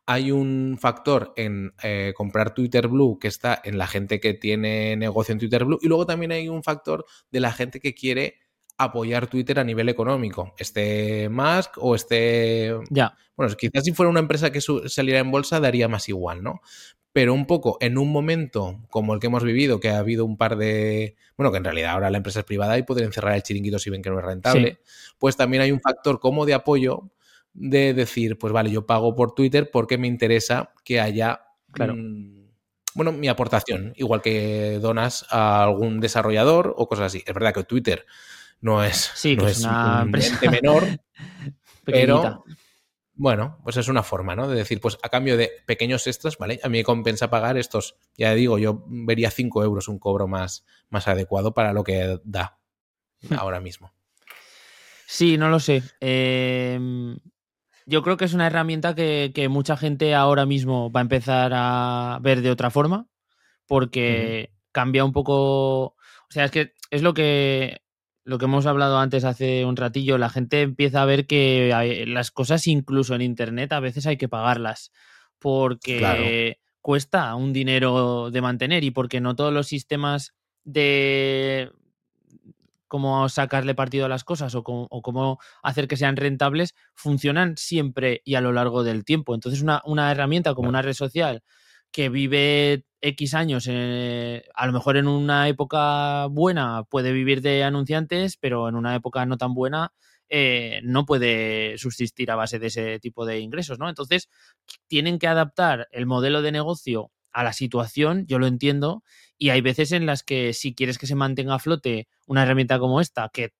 hay 0.06 0.30
un 0.30 0.78
factor 0.80 1.32
en 1.36 1.74
eh, 1.82 2.14
comprar 2.16 2.54
Twitter 2.54 2.88
Blue 2.88 3.18
que 3.18 3.28
está 3.28 3.60
en 3.64 3.76
la 3.76 3.86
gente 3.86 4.20
que 4.20 4.32
tiene 4.32 4.96
negocio 4.96 5.32
en 5.32 5.38
Twitter 5.38 5.64
Blue 5.64 5.78
y 5.82 5.88
luego 5.88 6.06
también 6.06 6.32
hay 6.32 6.48
un 6.48 6.62
factor 6.62 7.04
de 7.30 7.40
la 7.40 7.52
gente 7.52 7.80
que 7.80 7.94
quiere 7.94 8.38
apoyar 8.78 9.26
Twitter 9.26 9.58
a 9.58 9.64
nivel 9.64 9.88
económico, 9.90 10.54
este 10.58 11.28
Musk 11.28 11.76
o 11.76 11.94
este... 11.94 12.74
Ya. 12.90 13.14
Bueno, 13.36 13.54
quizás 13.56 13.84
si 13.84 13.92
fuera 13.92 14.10
una 14.10 14.20
empresa 14.20 14.50
que 14.50 14.60
saliera 14.60 15.20
en 15.20 15.30
bolsa 15.30 15.60
daría 15.60 15.88
más 15.88 16.08
igual, 16.08 16.42
¿no? 16.42 16.62
Pero 17.12 17.34
un 17.34 17.46
poco 17.46 17.76
en 17.80 17.98
un 17.98 18.10
momento 18.10 18.80
como 18.88 19.12
el 19.14 19.20
que 19.20 19.26
hemos 19.26 19.44
vivido, 19.44 19.80
que 19.80 19.90
ha 19.90 19.98
habido 19.98 20.24
un 20.24 20.36
par 20.36 20.56
de, 20.56 21.16
bueno, 21.36 21.50
que 21.52 21.58
en 21.58 21.64
realidad 21.64 21.92
ahora 21.92 22.10
la 22.10 22.16
empresa 22.16 22.40
es 22.40 22.46
privada 22.46 22.78
y 22.78 22.84
pueden 22.84 23.12
cerrar 23.12 23.34
el 23.34 23.42
chiringuito 23.42 23.78
si 23.78 23.90
ven 23.90 24.02
que 24.02 24.10
no 24.10 24.18
es 24.18 24.24
rentable, 24.24 24.78
pues 25.18 25.36
también 25.36 25.62
hay 25.62 25.72
un 25.72 25.80
factor 25.80 26.20
como 26.20 26.46
de 26.46 26.54
apoyo 26.54 27.10
de 27.52 27.92
decir, 27.92 28.38
pues 28.38 28.52
vale, 28.52 28.70
yo 28.70 28.86
pago 28.86 29.14
por 29.14 29.34
Twitter 29.34 29.70
porque 29.70 29.98
me 29.98 30.06
interesa 30.08 30.72
que 30.84 31.00
haya, 31.00 31.42
Claro. 31.70 31.94
bueno, 32.94 33.12
mi 33.12 33.28
aportación, 33.28 33.92
igual 33.96 34.22
que 34.22 34.78
donas 34.80 35.26
a 35.28 35.62
algún 35.64 36.00
desarrollador 36.00 36.74
o 36.76 36.88
cosas 36.88 37.06
así. 37.06 37.22
Es 37.26 37.34
verdad 37.34 37.52
que 37.52 37.64
Twitter 37.64 38.06
no 38.62 38.82
es, 38.82 39.10
Sí, 39.14 39.36
no 39.36 39.44
que 39.44 39.50
es 39.52 39.60
una 39.60 39.96
un 39.96 40.06
empresa 40.06 40.50
menor, 40.50 40.84
pero 41.84 42.44
bueno, 43.14 43.58
pues 43.62 43.76
es 43.76 43.88
una 43.88 44.02
forma, 44.02 44.34
¿no? 44.34 44.48
De 44.48 44.56
decir, 44.56 44.80
pues 44.80 44.98
a 45.02 45.08
cambio 45.08 45.36
de 45.36 45.50
pequeños 45.66 46.06
extras, 46.06 46.38
¿vale? 46.38 46.60
A 46.62 46.68
mí 46.68 46.78
me 46.78 46.84
compensa 46.84 47.30
pagar 47.30 47.56
estos, 47.58 47.96
ya 48.16 48.32
digo, 48.34 48.58
yo 48.58 48.84
vería 48.86 49.30
5 49.30 49.62
euros 49.62 49.88
un 49.88 49.98
cobro 49.98 50.28
más, 50.28 50.64
más 50.88 51.08
adecuado 51.08 51.52
para 51.54 51.72
lo 51.72 51.84
que 51.84 52.18
da 52.24 52.58
Hmm. 53.28 53.34
ahora 53.38 53.60
mismo. 53.60 53.92
Sí, 55.06 55.36
no 55.36 55.48
lo 55.48 55.60
sé. 55.60 55.82
Em, 56.00 57.16
yo 57.86 58.02
creo 58.02 58.16
que 58.16 58.24
es 58.24 58.34
una 58.34 58.46
herramienta 58.46 58.94
que, 58.94 59.32
que 59.34 59.48
mucha 59.48 59.76
gente 59.76 60.14
ahora 60.14 60.46
mismo 60.46 60.90
va 60.90 61.00
a 61.00 61.02
empezar 61.02 61.52
a 61.54 62.18
ver 62.22 62.40
de 62.40 62.50
otra 62.50 62.70
forma, 62.70 63.06
porque 63.66 64.52
cambia 64.72 65.04
un 65.04 65.12
poco. 65.12 65.84
O 65.84 66.30
sea, 66.30 66.46
es 66.46 66.50
que 66.50 66.72
es 66.90 67.02
lo 67.02 67.14
que, 67.14 67.81
lo 68.24 68.38
que 68.38 68.44
hemos 68.44 68.66
hablado 68.66 68.98
antes 68.98 69.24
hace 69.24 69.64
un 69.64 69.76
ratillo. 69.76 70.16
La 70.18 70.28
gente 70.30 70.62
empieza 70.62 71.02
a 71.02 71.06
ver 71.06 71.26
que 71.26 71.72
hay- 71.74 72.06
las 72.06 72.30
cosas, 72.30 72.66
incluso 72.66 73.14
en 73.14 73.22
internet, 73.22 73.72
a 73.72 73.80
veces 73.80 74.06
hay 74.06 74.16
que 74.16 74.28
pagarlas. 74.28 74.92
Porque 75.38 75.98
Claro. 75.98 76.24
cuesta 76.80 77.34
un 77.34 77.52
dinero 77.52 78.30
de 78.30 78.40
mantener 78.40 78.84
y 78.84 78.90
porque 78.92 79.20
no 79.20 79.34
todos 79.34 79.52
los 79.52 79.66
sistemas 79.66 80.34
de 80.64 81.70
cómo 82.88 83.28
sacarle 83.28 83.74
partido 83.74 84.04
a 84.04 84.08
las 84.08 84.22
cosas 84.22 84.54
o 84.54 84.62
cómo, 84.62 84.86
o 84.90 85.00
cómo 85.02 85.38
hacer 85.62 85.88
que 85.88 85.96
sean 85.96 86.14
rentables 86.16 86.74
funcionan 86.94 87.56
siempre 87.56 88.20
y 88.24 88.34
a 88.34 88.40
lo 88.42 88.52
largo 88.52 88.84
del 88.84 89.04
tiempo. 89.04 89.34
Entonces, 89.34 89.62
una, 89.62 89.80
una 89.86 90.10
herramienta 90.12 90.50
como 90.54 90.66
Claro. 90.66 90.70
una 90.70 90.82
red 90.82 90.92
social 90.92 91.42
que 91.90 92.08
vive 92.10 92.84
X 93.02 93.34
años, 93.34 93.66
eh, 93.68 94.44
a 94.54 94.66
lo 94.66 94.72
mejor 94.72 94.96
en 94.96 95.08
una 95.08 95.48
época 95.48 96.26
buena 96.26 96.84
puede 96.84 97.12
vivir 97.12 97.42
de 97.42 97.64
anunciantes, 97.64 98.36
pero 98.36 98.68
en 98.68 98.76
una 98.76 98.94
época 98.94 99.26
no 99.26 99.36
tan 99.36 99.54
buena 99.54 99.92
eh, 100.28 100.80
no 100.84 101.04
puede 101.04 101.76
subsistir 101.78 102.30
a 102.30 102.36
base 102.36 102.58
de 102.58 102.68
ese 102.68 103.00
tipo 103.00 103.26
de 103.26 103.40
ingresos, 103.40 103.78
¿no? 103.78 103.88
Entonces, 103.88 104.30
tienen 104.88 105.18
que 105.18 105.26
adaptar 105.26 105.88
el 105.90 106.06
modelo 106.06 106.40
de 106.40 106.52
negocio 106.52 107.10
a 107.32 107.44
la 107.44 107.52
situación, 107.52 108.26
yo 108.26 108.38
lo 108.38 108.46
entiendo, 108.46 109.02
y 109.36 109.50
hay 109.50 109.60
veces 109.60 109.92
en 109.92 110.06
las 110.06 110.22
que 110.22 110.54
si 110.54 110.74
quieres 110.74 110.96
que 110.96 111.06
se 111.06 111.16
mantenga 111.16 111.56
a 111.56 111.58
flote 111.58 112.08
una 112.26 112.44
herramienta 112.44 112.78
como 112.78 113.00
esta, 113.00 113.28
que 113.30 113.52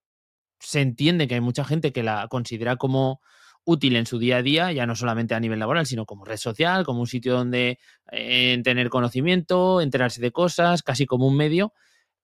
se 0.60 0.80
entiende 0.80 1.28
que 1.28 1.34
hay 1.34 1.40
mucha 1.40 1.64
gente 1.64 1.92
que 1.92 2.02
la 2.02 2.28
considera 2.28 2.76
como 2.76 3.20
útil 3.64 3.96
en 3.96 4.06
su 4.06 4.18
día 4.18 4.38
a 4.38 4.42
día, 4.42 4.72
ya 4.72 4.86
no 4.86 4.96
solamente 4.96 5.34
a 5.34 5.40
nivel 5.40 5.58
laboral, 5.60 5.86
sino 5.86 6.04
como 6.06 6.24
red 6.24 6.36
social, 6.36 6.84
como 6.84 7.00
un 7.00 7.06
sitio 7.06 7.34
donde 7.34 7.78
eh, 8.10 8.60
tener 8.64 8.88
conocimiento, 8.88 9.80
enterarse 9.80 10.20
de 10.20 10.32
cosas, 10.32 10.82
casi 10.82 11.06
como 11.06 11.26
un 11.28 11.36
medio, 11.36 11.72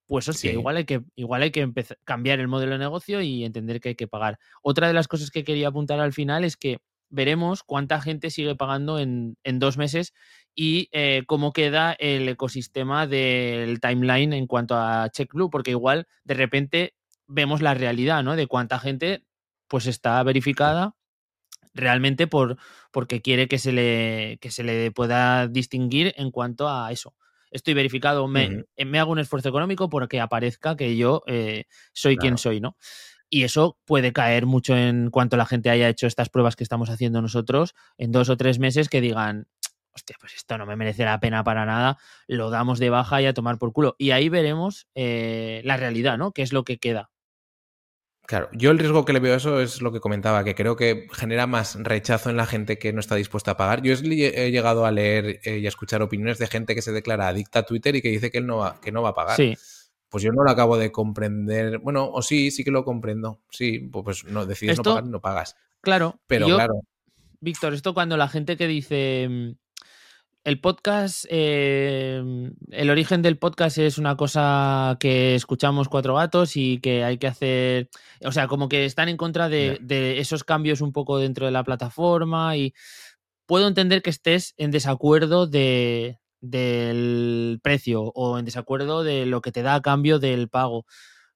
pues 0.07 0.27
hostia, 0.27 0.51
Sí. 0.51 0.57
igual 0.57 0.77
hay 0.77 0.85
que, 0.85 1.01
igual 1.15 1.43
hay 1.43 1.51
que 1.51 1.61
empezar, 1.61 1.97
cambiar 2.03 2.39
el 2.39 2.47
modelo 2.47 2.73
de 2.73 2.79
negocio 2.79 3.21
y 3.21 3.45
entender 3.45 3.79
que 3.79 3.89
hay 3.89 3.95
que 3.95 4.07
pagar. 4.07 4.39
Otra 4.63 4.87
de 4.87 4.93
las 4.93 5.07
cosas 5.07 5.29
que 5.31 5.43
quería 5.43 5.67
apuntar 5.69 5.99
al 5.99 6.13
final 6.13 6.43
es 6.43 6.57
que 6.57 6.79
veremos 7.11 7.63
cuánta 7.63 8.01
gente 8.01 8.29
sigue 8.31 8.55
pagando 8.55 8.99
en, 8.99 9.37
en 9.43 9.59
dos 9.59 9.77
meses 9.77 10.13
y 10.55 10.89
eh, 10.91 11.23
cómo 11.27 11.53
queda 11.53 11.93
el 11.93 12.27
ecosistema 12.29 13.07
del 13.07 13.79
timeline 13.79 14.33
en 14.33 14.45
cuanto 14.47 14.75
a 14.75 15.09
CheckBlue, 15.09 15.49
porque 15.49 15.71
igual 15.71 16.07
de 16.23 16.33
repente 16.33 16.95
vemos 17.27 17.61
la 17.61 17.73
realidad, 17.75 18.23
¿no? 18.23 18.35
De 18.35 18.47
cuánta 18.47 18.79
gente 18.79 19.23
pues 19.67 19.85
está 19.87 20.21
verificada 20.23 20.95
realmente 21.73 22.27
por 22.27 22.57
porque 22.91 23.21
quiere 23.21 23.47
que 23.47 23.59
se 23.59 23.71
le 23.71 24.37
que 24.41 24.51
se 24.51 24.63
le 24.63 24.91
pueda 24.91 25.47
distinguir 25.47 26.13
en 26.17 26.31
cuanto 26.31 26.69
a 26.69 26.91
eso. 26.91 27.15
Estoy 27.51 27.73
verificado, 27.73 28.27
me, 28.27 28.65
hago 28.99 29.11
un 29.11 29.19
esfuerzo 29.19 29.49
económico 29.49 29.89
porque 29.89 30.21
aparezca 30.21 30.75
que 30.75 30.95
yo 30.95 31.23
eh, 31.25 31.65
soy 31.93 32.15
quien 32.15 32.37
soy, 32.37 32.61
¿no? 32.61 32.77
Y 33.27 33.43
eso 33.43 33.77
puede 33.85 34.13
caer 34.13 34.45
mucho 34.45 34.75
en 34.75 35.09
cuanto 35.09 35.37
la 35.37 35.45
gente 35.45 35.69
haya 35.69 35.89
hecho 35.89 36.07
estas 36.07 36.29
pruebas 36.29 36.55
que 36.55 36.63
estamos 36.63 36.89
haciendo 36.89 37.21
nosotros 37.21 37.75
en 37.97 38.11
dos 38.11 38.29
o 38.29 38.37
tres 38.37 38.59
meses 38.59 38.89
que 38.89 39.01
digan, 39.01 39.47
hostia, 39.91 40.15
pues 40.19 40.35
esto 40.35 40.57
no 40.57 40.65
me 40.65 40.75
merece 40.75 41.05
la 41.05 41.19
pena 41.19 41.43
para 41.43 41.65
nada, 41.65 41.97
lo 42.27 42.49
damos 42.49 42.79
de 42.79 42.89
baja 42.89 43.21
y 43.21 43.27
a 43.27 43.33
tomar 43.33 43.59
por 43.59 43.71
culo. 43.71 43.95
Y 43.99 44.11
ahí 44.11 44.29
veremos 44.29 44.87
eh, 44.95 45.61
la 45.63 45.77
realidad, 45.77 46.17
¿no? 46.17 46.31
¿Qué 46.31 46.41
es 46.41 46.53
lo 46.53 46.63
que 46.63 46.79
queda? 46.79 47.11
Claro, 48.29 48.47
yo 48.53 48.69
el 48.69 48.77
riesgo 48.77 49.05
que 49.05 49.13
le 49.13 49.19
veo 49.19 49.33
a 49.33 49.37
eso 49.37 49.59
es 49.59 49.81
lo 49.81 49.91
que 49.91 49.99
comentaba, 49.99 50.43
que 50.43 50.53
creo 50.53 50.75
que 50.75 51.07
genera 51.13 51.47
más 51.47 51.75
rechazo 51.81 52.29
en 52.29 52.37
la 52.37 52.45
gente 52.45 52.77
que 52.77 52.93
no 52.93 52.99
está 52.99 53.15
dispuesta 53.15 53.49
a 53.49 53.57
pagar. 53.57 53.81
Yo 53.81 53.91
he 53.95 54.51
llegado 54.51 54.85
a 54.85 54.91
leer 54.91 55.39
eh, 55.43 55.57
y 55.57 55.65
a 55.65 55.67
escuchar 55.67 56.03
opiniones 56.03 56.37
de 56.37 56.45
gente 56.45 56.75
que 56.75 56.83
se 56.83 56.91
declara 56.91 57.27
adicta 57.27 57.57
a 57.59 57.63
Twitter 57.63 57.95
y 57.95 58.03
que 58.03 58.09
dice 58.09 58.29
que 58.29 58.37
él 58.37 58.45
no 58.45 58.57
va, 58.57 58.79
que 58.81 58.91
no 58.91 59.01
va 59.01 59.09
a 59.09 59.15
pagar. 59.15 59.35
Sí, 59.35 59.57
Pues 60.09 60.23
yo 60.23 60.31
no 60.31 60.43
lo 60.43 60.51
acabo 60.51 60.77
de 60.77 60.91
comprender. 60.91 61.79
Bueno, 61.79 62.07
o 62.07 62.21
sí, 62.21 62.51
sí 62.51 62.63
que 62.63 62.69
lo 62.69 62.85
comprendo. 62.85 63.41
Sí, 63.49 63.79
pues, 63.79 64.03
pues 64.05 64.23
no 64.25 64.45
decides 64.45 64.73
Esto- 64.77 64.91
no 64.91 64.95
pagar 64.97 65.07
y 65.07 65.11
no 65.11 65.21
pagas. 65.21 65.55
claro. 65.81 66.19
Pero 66.27 66.47
yo- 66.49 66.55
claro, 66.55 66.81
Víctor, 67.41 67.73
esto 67.73 67.95
cuando 67.95 68.15
la 68.15 68.27
gente 68.27 68.57
que 68.57 68.67
dice 68.67 69.27
mm, 69.27 69.51
el 70.49 70.59
podcast, 70.59 71.25
eh, 71.29 72.23
el 72.71 72.89
origen 72.89 73.21
del 73.21 73.37
podcast 73.37 73.77
es 73.77 73.99
una 73.99 74.15
cosa 74.17 74.97
que 74.99 75.35
escuchamos 75.35 75.89
cuatro 75.89 76.15
gatos 76.15 76.57
y 76.57 76.79
que 76.79 77.03
hay 77.03 77.19
que 77.19 77.27
hacer, 77.27 77.89
o 78.25 78.31
sea, 78.31 78.47
como 78.47 78.67
que 78.67 78.85
están 78.85 79.09
en 79.09 79.17
contra 79.17 79.47
de, 79.47 79.79
esos 80.19 80.43
cambios 80.43 80.81
un 80.81 80.91
poco 80.91 81.19
dentro 81.19 81.45
de 81.45 81.51
la 81.51 81.63
plataforma 81.63 82.57
y 82.57 82.73
puedo 83.45 83.67
entender 83.67 84.01
que 84.01 84.09
estés 84.09 84.55
en 84.57 84.71
desacuerdo 84.71 85.45
de, 85.45 86.17
del 86.41 87.59
precio 87.61 88.01
o 88.15 88.39
en 88.39 88.45
desacuerdo 88.45 89.03
de 89.03 89.27
lo 89.27 89.41
que 89.41 89.51
te 89.51 89.61
da 89.61 89.75
a 89.75 89.81
cambio 89.81 90.17
del 90.17 90.49
pago. 90.49 90.85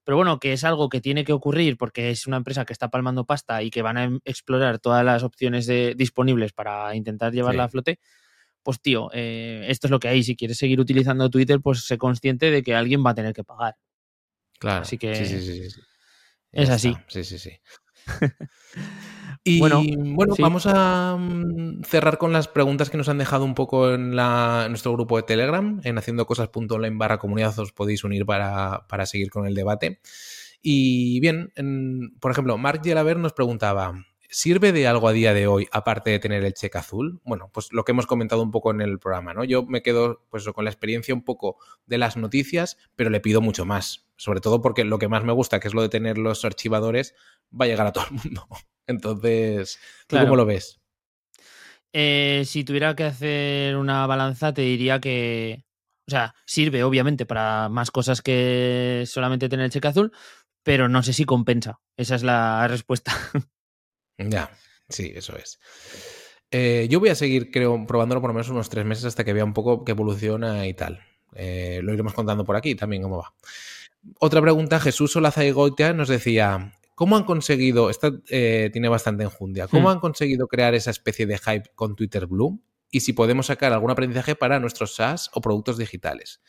Pero 0.02 0.16
bueno, 0.16 0.40
que 0.40 0.52
es 0.52 0.64
algo 0.64 0.88
que 0.88 1.00
tiene 1.00 1.24
que 1.24 1.32
ocurrir 1.32 1.76
porque 1.78 2.10
es 2.10 2.26
una 2.26 2.36
empresa 2.36 2.64
que 2.64 2.72
está 2.72 2.90
palmando 2.90 3.24
pasta 3.24 3.62
y 3.62 3.70
que 3.70 3.80
van 3.82 3.96
a 3.96 4.04
em- 4.04 4.20
explorar 4.24 4.80
todas 4.80 5.04
las 5.04 5.22
opciones 5.22 5.66
de- 5.66 5.94
disponibles 5.94 6.52
para 6.52 6.94
intentar 6.96 7.32
llevarla 7.32 7.62
Sí. 7.62 7.66
a 7.66 7.70
flote. 7.70 7.98
Pues 8.64 8.80
tío, 8.80 9.10
eh, 9.12 9.66
esto 9.68 9.86
es 9.86 9.92
lo 9.92 10.00
que 10.00 10.08
hay. 10.08 10.24
Si 10.24 10.34
quieres 10.34 10.58
seguir 10.58 10.80
utilizando 10.80 11.30
Twitter, 11.30 11.60
pues 11.60 11.84
sé 11.84 11.96
consciente 11.98 12.50
de 12.50 12.62
que 12.64 12.74
alguien 12.74 13.04
va 13.06 13.10
a 13.10 13.14
tener 13.14 13.32
que 13.32 13.44
pagar. 13.44 13.76
claro. 14.58 14.82
así 14.82 14.98
que 14.98 15.14
sí, 15.14 15.26
sí, 15.26 15.40
sí, 15.42 15.70
sí, 15.70 15.80
es 16.50 16.70
así. 16.70 16.88
está. 16.88 17.04
Sí, 17.08 17.22
sí, 17.24 17.38
sí. 17.38 17.50
Y 19.46 19.58
Bueno, 19.60 19.82
bueno, 20.14 20.34
sí. 20.34 20.42
vamos 20.42 20.64
a 20.66 21.16
mm, 21.18 21.82
cerrar 21.84 22.16
con 22.18 22.32
las 22.32 22.48
preguntas 22.48 22.88
que 22.88 22.96
nos 22.96 23.08
han 23.10 23.18
dejado 23.18 23.44
un 23.44 23.54
poco 23.54 23.92
en, 23.92 24.16
la, 24.16 24.62
en 24.64 24.72
nuestro 24.72 24.92
grupo 24.94 25.16
de 25.18 25.22
Telegram, 25.24 25.80
en 25.84 25.98
haciendocosas.online 25.98 26.96
barra 26.96 27.18
comunidad, 27.18 27.58
os 27.58 27.72
podéis 27.72 28.04
unir 28.04 28.24
para, 28.24 28.86
para 28.88 29.04
seguir 29.04 29.28
con 29.30 29.46
el 29.46 29.54
debate. 29.54 30.00
Y 30.62 31.20
bien, 31.20 31.52
en- 31.56 32.16
por 32.20 32.30
ejemplo, 32.32 32.56
Mark 32.56 32.80
Gelaber 32.82 33.18
nos 33.18 33.34
preguntaba, 33.34 33.92
¿sirve 34.34 34.72
de 34.72 34.88
algo 34.88 35.06
a 35.06 35.12
día 35.12 35.32
de 35.32 35.46
hoy 35.46 35.68
aparte 35.70 36.10
de 36.10 36.18
tener 36.18 36.44
el 36.44 36.54
cheque 36.54 36.76
azul? 36.76 37.20
Bueno, 37.24 37.50
pues 37.54 37.72
lo 37.72 37.84
que 37.84 37.92
hemos 37.92 38.06
comentado 38.06 38.42
un 38.42 38.50
poco 38.50 38.72
en 38.72 38.80
el 38.80 38.98
programa, 38.98 39.32
¿no? 39.32 39.44
Yo 39.44 39.62
me 39.62 39.80
quedo 39.80 40.26
pues 40.28 40.44
con 40.48 40.64
la 40.64 40.72
experiencia 40.72 41.14
un 41.14 41.22
poco 41.22 41.56
de 41.86 41.98
las 41.98 42.16
noticias, 42.16 42.76
pero 42.96 43.10
le 43.10 43.20
pido 43.20 43.40
mucho 43.40 43.64
más, 43.64 44.08
sobre 44.16 44.40
todo 44.40 44.60
porque 44.60 44.82
lo 44.82 44.98
que 44.98 45.06
más 45.06 45.22
me 45.22 45.32
gusta, 45.32 45.60
que 45.60 45.68
es 45.68 45.74
lo 45.74 45.82
de 45.82 45.88
tener 45.88 46.18
los 46.18 46.44
archivadores, 46.44 47.14
va 47.52 47.66
a 47.66 47.68
llegar 47.68 47.86
a 47.86 47.92
todo 47.92 48.06
el 48.10 48.18
mundo. 48.24 48.48
Entonces, 48.88 49.78
¿tú 50.08 50.16
Claro. 50.16 50.26
cómo 50.26 50.36
lo 50.36 50.46
ves? 50.46 50.80
Eh, 51.92 52.42
si 52.44 52.64
tuviera 52.64 52.96
que 52.96 53.04
hacer 53.04 53.76
una 53.76 54.04
balanza, 54.08 54.52
te 54.52 54.62
diría 54.62 55.00
que, 55.00 55.64
o 56.08 56.10
sea, 56.10 56.34
sirve 56.44 56.82
obviamente 56.82 57.24
para 57.24 57.68
más 57.68 57.92
cosas 57.92 58.20
que 58.20 59.04
solamente 59.06 59.48
tener 59.48 59.66
el 59.66 59.70
cheque 59.70 59.86
azul, 59.86 60.12
pero 60.64 60.88
no 60.88 61.04
sé 61.04 61.12
si 61.12 61.24
compensa. 61.24 61.78
Esa 61.96 62.16
es 62.16 62.24
la 62.24 62.66
respuesta. 62.66 63.12
Ya, 64.18 64.50
sí, 64.88 65.12
eso 65.14 65.36
es. 65.36 65.58
Eh, 66.50 66.86
yo 66.88 67.00
voy 67.00 67.08
a 67.08 67.14
seguir, 67.14 67.50
creo, 67.50 67.84
probándolo 67.86 68.20
por 68.20 68.30
lo 68.30 68.34
menos 68.34 68.48
unos 68.48 68.68
tres 68.68 68.84
meses 68.84 69.04
hasta 69.06 69.24
que 69.24 69.32
vea 69.32 69.44
un 69.44 69.54
poco 69.54 69.84
que 69.84 69.92
evoluciona 69.92 70.66
y 70.66 70.74
tal. 70.74 71.00
Eh, 71.34 71.80
lo 71.82 71.92
iremos 71.92 72.14
contando 72.14 72.44
por 72.44 72.56
aquí 72.56 72.74
también 72.76 73.02
cómo 73.02 73.18
va. 73.18 73.34
Otra 74.20 74.40
pregunta, 74.40 74.78
Jesús 74.78 75.16
Olazaigoitia 75.16 75.92
nos 75.94 76.08
decía, 76.08 76.74
¿cómo 76.94 77.16
han 77.16 77.24
conseguido, 77.24 77.90
esta 77.90 78.12
eh, 78.28 78.70
tiene 78.72 78.88
bastante 78.88 79.24
enjundia, 79.24 79.66
¿cómo 79.66 79.88
Hmm. 79.88 79.92
han 79.92 80.00
conseguido 80.00 80.46
crear 80.46 80.74
esa 80.74 80.90
especie 80.90 81.26
de 81.26 81.38
hype 81.38 81.70
con 81.74 81.96
Twitter 81.96 82.26
Blue? 82.26 82.62
Y 82.90 83.00
si 83.00 83.12
podemos 83.14 83.46
sacar 83.46 83.72
algún 83.72 83.90
aprendizaje 83.90 84.36
para 84.36 84.60
nuestros 84.60 84.94
SaaS 84.94 85.30
o 85.32 85.40
productos 85.40 85.76
digitales. 85.78 86.40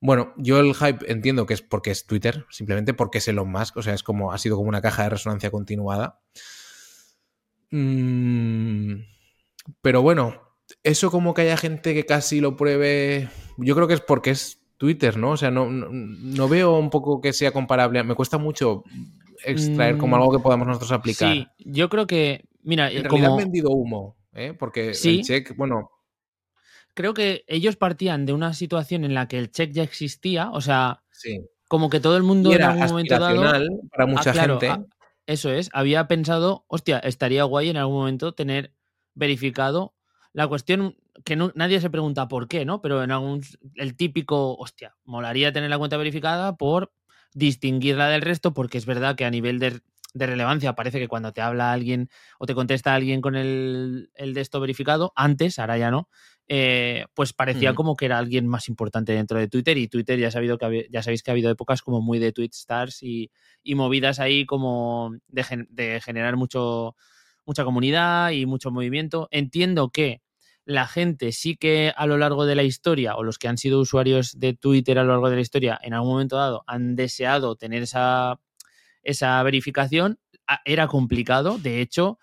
Bueno, 0.00 0.34
yo 0.36 0.60
el 0.60 0.74
hype 0.74 1.10
entiendo 1.10 1.46
que 1.46 1.54
es 1.54 1.62
porque 1.62 1.90
es 1.90 2.06
Twitter, 2.06 2.44
simplemente 2.50 2.94
porque 2.94 3.18
es 3.18 3.28
Elon 3.28 3.50
Musk, 3.50 3.76
o 3.78 3.82
sea, 3.82 3.94
es 3.94 4.02
como, 4.02 4.32
ha 4.32 4.38
sido 4.38 4.56
como 4.56 4.68
una 4.68 4.82
caja 4.82 5.04
de 5.04 5.10
resonancia 5.10 5.50
continuada. 5.50 6.20
Mm, 7.70 9.00
pero 9.80 10.02
bueno, 10.02 10.34
eso 10.82 11.10
como 11.10 11.34
que 11.34 11.42
haya 11.42 11.56
gente 11.56 11.94
que 11.94 12.04
casi 12.06 12.40
lo 12.40 12.56
pruebe, 12.56 13.28
yo 13.58 13.74
creo 13.74 13.88
que 13.88 13.94
es 13.94 14.00
porque 14.00 14.30
es 14.30 14.60
Twitter, 14.76 15.16
¿no? 15.16 15.30
O 15.32 15.36
sea, 15.36 15.50
no, 15.50 15.70
no, 15.70 15.88
no 15.90 16.48
veo 16.48 16.78
un 16.78 16.90
poco 16.90 17.20
que 17.20 17.32
sea 17.32 17.52
comparable. 17.52 18.02
Me 18.04 18.14
cuesta 18.14 18.38
mucho 18.38 18.84
extraer 19.44 19.96
como 19.96 20.16
Mm, 20.16 20.20
algo 20.20 20.32
que 20.36 20.42
podamos 20.42 20.66
nosotros 20.66 20.92
aplicar. 20.92 21.32
Sí, 21.32 21.46
yo 21.58 21.88
creo 21.88 22.06
que 22.06 22.44
Mira, 22.62 22.90
En 22.90 22.98
eh, 22.98 23.02
realidad 23.02 23.10
como 23.10 23.26
han 23.26 23.44
vendido 23.44 23.70
humo, 23.70 24.16
¿eh? 24.34 24.52
porque 24.58 24.92
Sí. 24.92 25.18
el 25.18 25.24
check, 25.24 25.56
bueno, 25.56 25.90
creo 26.96 27.14
que 27.14 27.44
ellos 27.46 27.76
partían 27.76 28.26
de 28.26 28.32
una 28.32 28.54
situación 28.54 29.04
en 29.04 29.14
la 29.14 29.28
que 29.28 29.38
el 29.38 29.52
check 29.52 29.70
ya 29.72 29.84
existía, 29.84 30.50
o 30.50 30.60
sea, 30.60 31.04
sí. 31.12 31.40
como 31.68 31.90
que 31.90 32.00
todo 32.00 32.16
el 32.16 32.24
mundo 32.24 32.50
Y 32.50 32.54
en 32.54 32.62
era 32.62 32.70
algún 32.70 32.86
momento 32.88 33.18
dado 33.20 33.42
para 33.92 34.04
Ah, 34.04 34.06
mucha 34.06 34.32
claro, 34.32 34.58
gente. 34.60 34.68
ah, 34.70 34.84
eso 35.26 35.50
es. 35.52 35.70
Había 35.72 36.08
pensado, 36.08 36.64
hostia, 36.68 36.98
estaría 36.98 37.44
guay 37.44 37.70
en 37.70 37.76
algún 37.76 37.96
momento 37.98 38.34
tener 38.34 38.72
verificado 39.14 39.94
la 40.32 40.48
cuestión 40.48 40.96
que 41.24 41.36
no- 41.36 41.52
nadie 41.54 41.80
se 41.80 41.90
pregunta 41.90 42.28
por 42.28 42.48
qué, 42.48 42.64
¿no? 42.64 42.82
Pero 42.82 43.02
en 43.02 43.10
algún 43.10 43.42
el 43.76 43.96
típico, 43.96 44.56
hostia, 44.56 44.96
molaría 45.04 45.52
tener 45.52 45.70
la 45.70 45.78
cuenta 45.78 45.96
verificada 45.96 46.56
por 46.56 46.92
distinguirla 47.34 48.08
del 48.08 48.22
resto, 48.22 48.52
porque 48.54 48.78
es 48.78 48.86
verdad 48.86 49.16
que 49.16 49.24
a 49.24 49.30
nivel 49.30 49.58
de, 49.58 49.80
de 50.14 50.26
relevancia 50.26 50.74
parece 50.74 50.98
que 50.98 51.08
cuando 51.08 51.32
te 51.32 51.40
habla 51.42 51.72
alguien 51.72 52.08
o 52.38 52.46
te 52.46 52.54
contesta 52.54 52.94
alguien 52.94 53.20
con 53.20 53.34
el, 53.36 54.10
el 54.14 54.34
de 54.34 54.40
esto 54.42 54.60
verificado, 54.60 55.12
antes, 55.16 55.58
ahora 55.58 55.78
ya 55.78 55.90
no, 55.90 56.08
eh, 56.48 57.06
pues 57.14 57.32
parecía 57.32 57.70
como 57.74 57.96
que 57.96 58.04
era 58.06 58.18
alguien 58.18 58.46
más 58.46 58.68
importante 58.68 59.12
dentro 59.12 59.38
de 59.38 59.48
Twitter 59.48 59.76
y 59.78 59.88
Twitter 59.88 60.18
ya, 60.18 60.28
ha 60.28 60.30
sabido 60.30 60.58
que 60.58 60.64
había- 60.64 60.84
ya 60.90 61.02
sabéis 61.02 61.22
que 61.22 61.30
ha 61.30 61.32
habido 61.32 61.50
épocas 61.50 61.82
como 61.82 62.00
muy 62.00 62.18
de 62.18 62.32
tweet 62.32 62.50
stars 62.52 63.02
y, 63.02 63.30
y 63.62 63.74
movidas 63.74 64.20
ahí 64.20 64.46
como 64.46 65.12
de, 65.28 65.42
gen- 65.44 65.66
de 65.70 66.00
generar 66.00 66.36
mucho, 66.36 66.94
mucha 67.44 67.64
comunidad 67.64 68.30
y 68.30 68.46
mucho 68.46 68.70
movimiento. 68.70 69.28
Entiendo 69.32 69.90
que 69.90 70.22
la 70.64 70.86
gente 70.88 71.32
sí 71.32 71.56
que 71.56 71.92
a 71.96 72.06
lo 72.06 72.18
largo 72.18 72.44
de 72.46 72.54
la 72.56 72.62
historia, 72.64 73.16
o 73.16 73.22
los 73.22 73.38
que 73.38 73.48
han 73.48 73.58
sido 73.58 73.80
usuarios 73.80 74.38
de 74.38 74.52
Twitter 74.54 74.98
a 74.98 75.04
lo 75.04 75.10
largo 75.12 75.30
de 75.30 75.36
la 75.36 75.42
historia, 75.42 75.78
en 75.82 75.94
algún 75.94 76.10
momento 76.12 76.36
dado 76.36 76.64
han 76.66 76.96
deseado 76.96 77.54
tener 77.56 77.82
esa, 77.84 78.40
esa 79.02 79.42
verificación. 79.42 80.18
A- 80.46 80.60
Era 80.64 80.86
complicado, 80.86 81.58
de 81.58 81.80
hecho, 81.80 82.18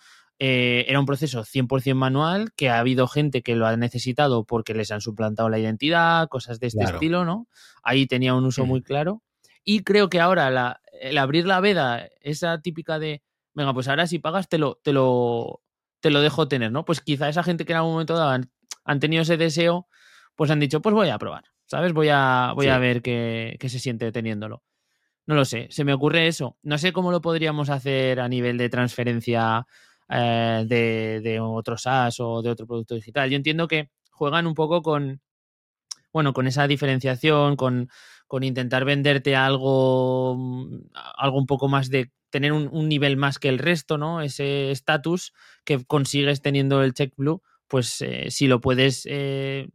eh, 0.46 0.84
era 0.90 1.00
un 1.00 1.06
proceso 1.06 1.46
100% 1.46 1.96
manual, 1.96 2.52
que 2.58 2.70
ha 2.70 2.80
habido 2.80 3.08
gente 3.08 3.42
que 3.42 3.56
lo 3.56 3.66
ha 3.66 3.78
necesitado 3.78 4.44
porque 4.44 4.74
les 4.74 4.92
han 4.92 5.00
suplantado 5.00 5.48
la 5.48 5.58
identidad, 5.58 6.28
cosas 6.28 6.60
de 6.60 6.68
este 6.68 6.80
Claro. 6.80 6.96
estilo, 6.98 7.24
¿no? 7.24 7.48
Ahí 7.82 8.08
tenía 8.08 8.34
un 8.36 8.44
uso 8.44 8.66
muy 8.66 8.82
claro. 8.82 9.22
Y 9.64 9.84
creo 9.84 10.10
que 10.10 10.20
ahora 10.20 10.50
la- 10.52 10.82
el 11.00 11.18
abrir 11.18 11.46
la 11.46 11.62
veda, 11.62 12.10
esa 12.20 12.60
típica 12.60 13.00
de, 13.00 13.22
venga, 13.54 13.74
pues 13.74 13.88
ahora 13.88 14.06
si 14.06 14.20
pagas 14.20 14.50
te 14.50 14.58
lo, 14.58 14.76
te 14.84 14.92
lo, 14.92 15.62
te 16.02 16.10
lo 16.12 16.20
dejo 16.20 16.50
tener, 16.50 16.74
¿no? 16.74 16.84
Pues 16.84 17.00
quizá 17.00 17.30
esa 17.30 17.44
gente 17.44 17.64
que 17.64 17.72
en 17.72 17.78
algún 17.78 17.94
momento 17.94 18.16
dado 18.18 18.32
han, 18.32 18.52
han 18.84 19.00
tenido 19.00 19.22
ese 19.22 19.38
deseo, 19.38 19.88
pues 20.36 20.52
han 20.52 20.60
dicho, 20.60 20.82
pues 20.82 20.94
voy 20.94 21.08
a 21.08 21.18
probar, 21.18 21.46
¿sabes? 21.68 21.94
Voy 21.94 22.10
a, 22.12 22.52
voy 22.54 22.68
a 22.68 22.78
ver 22.80 23.02
qué, 23.02 23.56
qué 23.62 23.70
se 23.70 23.80
siente 23.80 24.12
teniéndolo. 24.12 24.62
No 25.26 25.36
lo 25.36 25.46
sé, 25.46 25.68
se 25.72 25.86
me 25.86 25.94
ocurre 25.94 26.28
eso. 26.28 26.58
No 26.64 26.78
sé 26.78 26.92
cómo 26.92 27.10
lo 27.12 27.22
podríamos 27.22 27.70
hacer 27.70 28.20
a 28.20 28.28
nivel 28.28 28.58
de 28.58 28.68
transferencia 28.68 29.66
eh, 30.14 30.64
de, 30.68 31.22
de 31.22 31.40
otro 31.40 31.78
SaaS 31.78 32.20
o 32.20 32.42
de 32.42 32.50
otro 32.52 32.68
producto 32.68 32.96
digital. 32.96 33.30
Yo 33.30 33.36
entiendo 33.36 33.68
que 33.68 33.90
juegan 34.12 34.46
un 34.46 34.54
poco 34.54 34.82
con, 34.82 35.22
bueno, 36.12 36.34
con 36.34 36.46
esa 36.48 36.68
diferenciación, 36.68 37.56
con, 37.56 37.90
con 38.28 38.44
intentar 38.44 38.86
venderte 38.86 39.36
algo, 39.36 40.36
mm, 40.38 40.92
algo 41.18 41.38
un 41.38 41.48
poco 41.48 41.68
más 41.68 41.90
de 41.90 42.12
tener 42.30 42.52
un, 42.54 42.90
nivel 42.90 43.18
más 43.18 43.40
que 43.40 43.50
el 43.50 43.60
resto, 43.60 43.98
¿no? 43.98 44.22
Ese 44.22 44.72
estatus 44.72 45.34
que 45.66 45.84
consigues 45.86 46.42
teniendo 46.42 46.82
el 46.84 46.94
check 46.94 47.14
blue, 47.16 47.44
pues 47.68 48.02
eh, 48.02 48.32
si 48.32 48.48
lo 48.48 48.60
puedes 48.60 49.08
eh, 49.10 49.70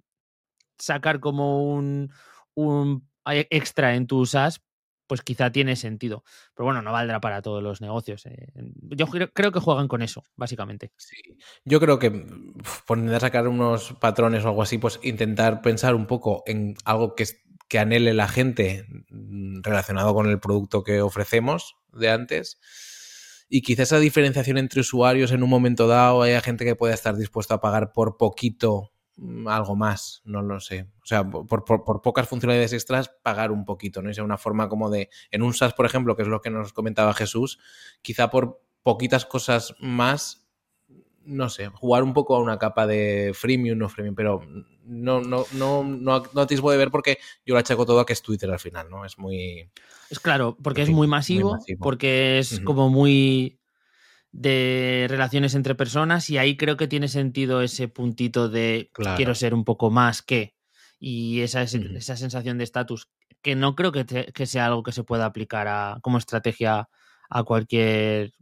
sacar 0.79 1.21
como 1.21 1.65
un, 1.73 2.13
un 2.55 3.09
extra 3.25 3.95
en 3.95 4.07
tu 4.07 4.27
SaaS, 4.27 4.61
pues 5.09 5.23
quizá 5.23 5.51
tiene 5.51 5.75
sentido. 5.75 6.23
Pero 6.55 6.67
bueno, 6.67 6.83
no 6.83 6.93
valdrá 6.93 7.21
para 7.21 7.43
todos 7.43 7.63
los 7.63 7.81
negocios. 7.81 8.27
eh. 8.27 8.53
Yo 8.83 9.07
creo, 9.09 9.33
creo 9.33 9.51
que 9.51 9.59
juegan 9.59 9.89
con 9.89 10.03
eso, 10.03 10.23
básicamente. 10.37 10.93
Sí. 10.97 11.17
Yo 11.65 11.81
creo 11.81 11.99
que 11.99 12.11
por 12.87 12.99
intentar 12.99 13.23
sacar 13.23 13.49
unos 13.49 13.95
patrones 13.95 14.45
o 14.45 14.49
algo 14.49 14.63
así, 14.63 14.79
pues 14.79 15.01
intentar 15.03 15.63
pensar 15.63 15.97
un 15.97 16.07
poco 16.07 16.45
en 16.47 16.77
algo 16.85 17.17
que, 17.17 17.25
que 17.69 17.79
anhele 17.79 18.15
la 18.15 18.29
gente 18.29 18.87
mm, 19.11 19.63
relacionado 19.63 20.15
con 20.15 20.29
el 20.29 20.39
producto 20.39 20.85
que 20.85 21.01
ofrecemos 21.01 21.77
de 21.93 22.11
antes. 22.11 22.61
Y 23.49 23.63
quizá 23.63 23.85
esa 23.85 23.99
diferenciación 23.99 24.59
entre 24.59 24.83
usuarios 24.83 25.33
en 25.33 25.43
un 25.43 25.49
momento 25.49 25.87
dado 25.87 26.21
haya 26.21 26.43
gente 26.43 26.67
que 26.67 26.77
pueda 26.77 26.93
estar 26.93 27.17
dispuesta 27.17 27.55
a 27.55 27.61
pagar 27.61 27.93
por 27.93 28.19
poquito 28.19 28.93
algo 29.47 29.75
más, 29.77 30.23
no 30.25 30.43
lo 30.43 30.61
sé. 30.61 30.83
O 31.03 31.07
sea, 31.07 31.29
por, 31.29 31.65
por- 31.65 31.85
por 31.85 32.03
pocas 32.03 32.29
funcionalidades 32.29 32.73
extras, 32.73 33.11
pagar 33.23 33.51
un 33.51 33.65
poquito, 33.65 34.01
¿no? 34.03 34.11
Y 34.11 34.15
sea 34.15 34.25
una 34.25 34.39
forma 34.39 34.69
como 34.69 34.91
de, 34.91 35.09
en 35.31 35.43
un 35.43 35.55
SaaS, 35.55 35.75
por 35.75 35.87
ejemplo, 35.87 36.15
que 36.17 36.23
es 36.23 36.29
lo 36.29 36.41
que 36.41 36.51
nos 36.51 36.73
comentaba 36.73 37.15
Jesús, 37.15 37.59
quizá 38.03 38.31
por 38.31 38.63
poquitas 38.83 39.27
cosas 39.27 39.75
más, 39.81 40.47
no 41.25 41.49
sé, 41.51 41.69
jugar 41.69 42.05
un 42.05 42.15
poco 42.15 42.37
a 42.37 42.41
una 42.41 42.59
capa 42.59 42.87
de 42.87 43.33
freemium, 43.35 43.77
no 43.79 43.89
freemium, 43.89 44.15
pero 44.15 44.41
no, 44.85 45.21
no, 45.21 45.45
no, 45.53 45.85
no, 45.85 46.23
no 46.33 46.41
atisbo 46.41 46.71
de 46.71 46.79
ver 46.79 46.91
porque 46.91 47.19
yo 47.45 47.55
lo 47.55 47.61
achaco 47.61 47.85
todo 47.85 48.01
a 48.01 48.07
que 48.07 48.15
es 48.15 48.23
Twitter 48.23 48.51
al 48.51 48.59
final, 48.61 48.89
¿no? 48.89 49.05
Es 49.05 49.19
muy... 49.19 49.69
Es 50.09 50.21
claro, 50.21 50.57
porque 50.63 50.83
es 50.83 50.89
muy 50.89 50.97
muy 50.97 51.09
masivo, 51.09 51.51
porque 51.83 52.39
es 52.39 52.61
como 52.65 52.89
muy 52.89 53.58
de 54.33 55.07
relaciones 55.09 55.55
entre 55.55 55.75
personas 55.75 56.29
y 56.31 56.39
ahí 56.39 56.57
creo 56.57 56.77
que 56.77 56.87
tiene 56.89 57.09
sentido 57.09 57.63
ese 57.63 57.89
puntito 57.89 58.49
de 58.49 58.91
Claro. 58.93 59.17
quiero 59.17 59.35
ser 59.35 59.55
un 59.55 59.65
poco 59.65 59.91
más 59.91 60.23
que 60.23 60.55
y 61.01 61.41
esa, 61.41 61.63
es- 61.63 61.75
esa 61.75 62.17
sensación 62.17 62.59
de 62.59 62.65
estatus 62.65 63.09
que 63.43 63.55
no 63.55 63.75
creo 63.75 63.93
que, 63.93 64.05
te- 64.05 64.33
que 64.33 64.47
sea 64.47 64.67
algo 64.67 64.83
que 64.83 64.93
se 64.93 65.05
pueda 65.05 65.25
aplicar 65.27 65.69
a, 65.69 65.99
como 66.03 66.19
estrategia 66.19 66.89
a 67.31 67.43
cualquier 67.45 68.33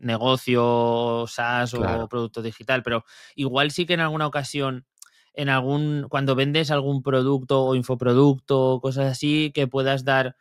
negocio, 0.00 1.26
SaaS 1.26 1.72
Claro. 1.74 2.04
o 2.04 2.08
producto 2.08 2.42
digital, 2.42 2.82
pero 2.82 3.04
igual 3.34 3.70
sí 3.70 3.86
que 3.86 3.94
en 3.94 4.00
alguna 4.00 4.26
ocasión 4.26 4.86
en 5.34 5.48
algún 5.48 6.06
cuando 6.08 6.34
vendes 6.34 6.70
algún 6.70 7.02
producto 7.02 7.64
o 7.64 7.74
infoproducto, 7.76 8.80
cosas 8.82 9.12
así, 9.12 9.52
que 9.54 9.66
puedas 9.68 10.04
dar 10.04 10.36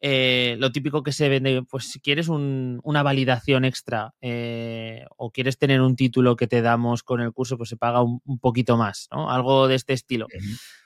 eh, 0.00 0.56
lo 0.58 0.70
típico 0.70 1.02
que 1.02 1.12
se 1.12 1.28
vende, 1.28 1.62
pues 1.68 1.90
si 1.90 2.00
quieres 2.00 2.28
un- 2.28 2.80
una 2.84 3.02
validación 3.02 3.64
extra 3.64 4.14
eh, 4.20 5.04
o 5.16 5.30
quieres 5.30 5.58
tener 5.58 5.80
un 5.80 5.96
título 5.96 6.36
que 6.36 6.46
te 6.46 6.62
damos 6.62 7.02
con 7.02 7.20
el 7.20 7.32
curso, 7.32 7.56
pues 7.56 7.68
se 7.70 7.76
paga 7.76 8.02
un, 8.02 8.20
un 8.24 8.38
poquito 8.38 8.76
más, 8.76 9.08
¿no? 9.12 9.30
Algo 9.30 9.66
de 9.68 9.74
este 9.74 9.92
estilo. 9.94 10.26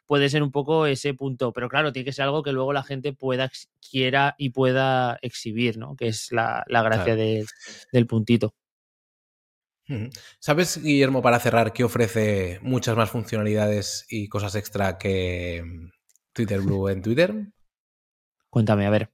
Puede 0.07 0.29
ser 0.29 0.43
un 0.43 0.51
poco 0.51 0.87
ese 0.87 1.15
punto, 1.15 1.53
pero 1.53 1.69
claro, 1.69 1.93
tiene 1.93 2.05
que 2.05 2.13
ser 2.13 2.25
algo 2.25 2.43
que 2.43 2.53
luego 2.53 2.73
la 2.73 2.83
gente 2.83 3.13
pueda, 3.13 3.51
quiera 3.91 4.35
y 4.39 4.51
pueda 4.51 5.19
exhibir, 5.23 5.79
¿no? 5.79 5.95
Que 5.97 6.09
es 6.09 6.33
la, 6.33 6.65
la 6.67 6.83
gracia 6.83 7.05
Claro. 7.15 7.21
de- 7.21 7.47
del 7.93 8.07
puntito. 8.07 8.55
¿Sabes, 10.39 10.83
Guillermo, 10.83 11.21
para 11.23 11.39
cerrar, 11.39 11.73
que 11.75 11.85
ofrece 11.85 12.59
muchas 12.63 12.97
más 12.97 13.11
funcionalidades 13.11 14.07
y 14.09 14.29
cosas 14.29 14.55
extra 14.55 14.97
que 14.97 15.63
mm, 15.65 15.89
Twitter 16.33 16.61
Blue 16.61 16.89
en 16.89 17.03
Twitter? 17.03 17.35
Cuéntame, 18.53 18.85
a 18.85 18.91
ver. 18.91 19.11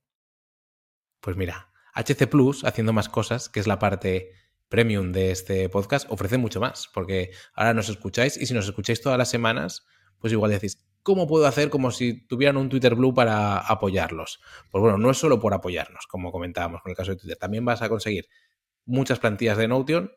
Pues 1.20 1.36
mira, 1.36 1.70
HC 1.94 2.26
Plus, 2.26 2.64
haciendo 2.64 2.92
más 2.92 3.08
cosas, 3.08 3.48
que 3.48 3.60
es 3.60 3.68
la 3.68 3.78
parte 3.78 4.32
premium 4.68 5.12
de 5.12 5.30
este 5.30 5.68
podcast, 5.68 6.10
ofrece 6.10 6.38
mucho 6.38 6.58
más, 6.58 6.88
porque 6.92 7.30
ahora 7.54 7.72
nos 7.72 7.88
escucháis 7.88 8.36
y 8.36 8.46
si 8.46 8.54
nos 8.54 8.66
escucháis 8.66 9.00
todas 9.00 9.16
las 9.16 9.30
semanas, 9.30 9.86
pues 10.18 10.32
igual 10.32 10.50
decís, 10.50 10.84
¿cómo 11.04 11.28
puedo 11.28 11.46
hacer 11.46 11.70
como 11.70 11.92
si 11.92 12.26
tuvieran 12.26 12.56
un 12.56 12.68
Twitter 12.68 12.96
Blue 12.96 13.14
para 13.14 13.58
apoyarlos? 13.58 14.40
Pues 14.72 14.82
bueno, 14.82 14.98
no 14.98 15.08
es 15.08 15.18
solo 15.18 15.38
por 15.38 15.54
apoyarnos, 15.54 16.08
como 16.08 16.32
comentábamos 16.32 16.82
con 16.82 16.90
el 16.90 16.96
caso 16.96 17.12
de 17.12 17.18
Twitter, 17.18 17.36
también 17.36 17.64
vas 17.64 17.80
a 17.80 17.88
conseguir 17.88 18.26
muchas 18.86 19.20
plantillas 19.20 19.56
de 19.56 19.68
Notion, 19.68 20.10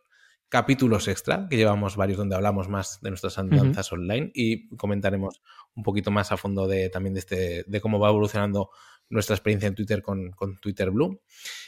capítulos 0.50 1.08
extra, 1.08 1.48
que 1.48 1.58
llevamos 1.58 1.96
varios 1.96 2.18
donde 2.18 2.36
hablamos 2.36 2.70
más 2.70 3.00
de 3.02 3.12
nuestras 3.12 3.38
andanzas 3.38 3.92
online 3.92 4.32
y 4.34 4.68
comentaremos 4.78 5.44
un 5.76 5.84
poquito 5.84 6.10
más 6.10 6.32
a 6.32 6.38
fondo 6.38 6.68
de 6.68 6.90
también 6.90 7.14
de 7.14 7.20
este 7.20 7.64
de 7.68 7.82
cómo 7.82 8.00
va 8.00 8.10
evolucionando 8.10 8.72
nuestra 9.12 9.36
experiencia 9.36 9.68
en 9.68 9.76
Twitter 9.76 10.02
con, 10.02 10.32
con 10.32 10.58
Twitter 10.58 10.90
Blue. 10.90 11.22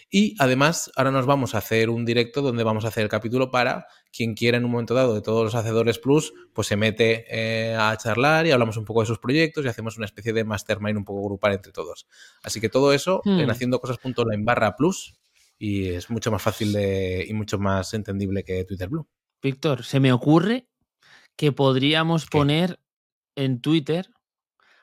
Y 0.10 0.36
además, 0.40 0.92
ahora 0.96 1.12
nos 1.12 1.26
vamos 1.26 1.56
a 1.56 1.60
hacer 1.60 1.90
un 1.90 2.06
directo 2.06 2.42
donde 2.42 2.64
vamos 2.64 2.86
a 2.86 2.88
hacer 2.90 3.04
el 3.04 3.10
capítulo 3.10 3.52
para 3.52 3.88
quien 4.12 4.34
quiera 4.36 4.58
en 4.58 4.66
un 4.66 4.72
momento 4.72 4.94
dado 4.94 5.14
de 5.16 5.22
todos 5.22 5.44
los 5.44 5.56
hacedores 5.56 5.98
plus, 6.00 6.34
pues 6.54 6.68
se 6.68 6.76
mete 6.76 7.26
eh, 7.30 7.76
a 7.76 7.96
charlar 7.98 8.46
y 8.46 8.52
hablamos 8.52 8.78
un 8.78 8.86
poco 8.86 9.02
de 9.02 9.08
sus 9.08 9.20
proyectos 9.20 9.66
y 9.66 9.68
hacemos 9.68 9.98
una 9.98 10.06
especie 10.06 10.34
de 10.34 10.44
mastermind 10.44 10.98
un 10.98 11.06
poco 11.06 11.24
grupal 11.24 11.54
entre 11.54 11.72
todos. 11.72 12.08
Así 12.44 12.62
que 12.62 12.70
todo 12.70 12.94
eso 12.94 13.22
Hmm. 13.26 13.40
en 13.40 13.50
haciendocosas.online 13.50 14.44
barra 14.44 14.76
plus 14.76 15.14
y 15.58 15.90
es 15.90 16.10
mucho 16.10 16.32
más 16.32 16.42
fácil 16.42 16.74
de, 16.74 17.26
y 17.28 17.34
mucho 17.34 17.58
más 17.58 17.94
entendible 17.94 18.44
que 18.44 18.66
Twitter 18.66 18.90
Blue. 18.90 19.08
Víctor, 19.42 19.84
se 19.84 20.00
me 20.00 20.12
ocurre 20.12 20.68
que 21.36 21.52
podríamos 21.52 22.26
¿Qué? 22.26 22.38
poner 22.38 22.80
en 23.36 23.62
Twitter, 23.62 24.10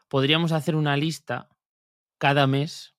podríamos 0.08 0.52
hacer 0.52 0.74
una 0.74 0.96
lista 0.96 1.49
cada 2.20 2.46
mes 2.46 2.94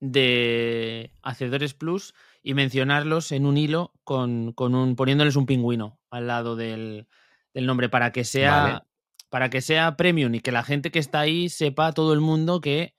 de 0.00 1.12
Hacedores 1.22 1.74
Plus 1.74 2.14
y 2.42 2.54
mencionarlos 2.54 3.32
en 3.32 3.44
un 3.44 3.58
hilo 3.58 3.92
con, 4.04 4.52
con 4.52 4.74
un, 4.74 4.96
poniéndoles 4.96 5.36
un 5.36 5.44
pingüino 5.44 6.00
al 6.08 6.28
lado 6.28 6.56
del, 6.56 7.08
del 7.52 7.66
nombre 7.66 7.88
para 7.90 8.12
que 8.12 8.24
sea 8.24 8.62
Vale. 8.62 8.80
para 9.28 9.50
que 9.50 9.60
sea 9.60 9.96
premium 9.96 10.34
y 10.34 10.40
que 10.40 10.52
la 10.52 10.62
gente 10.62 10.90
que 10.90 11.00
está 11.00 11.20
ahí 11.20 11.50
sepa 11.50 11.92
todo 11.92 12.14
el 12.14 12.20
mundo 12.20 12.60
que 12.60 12.94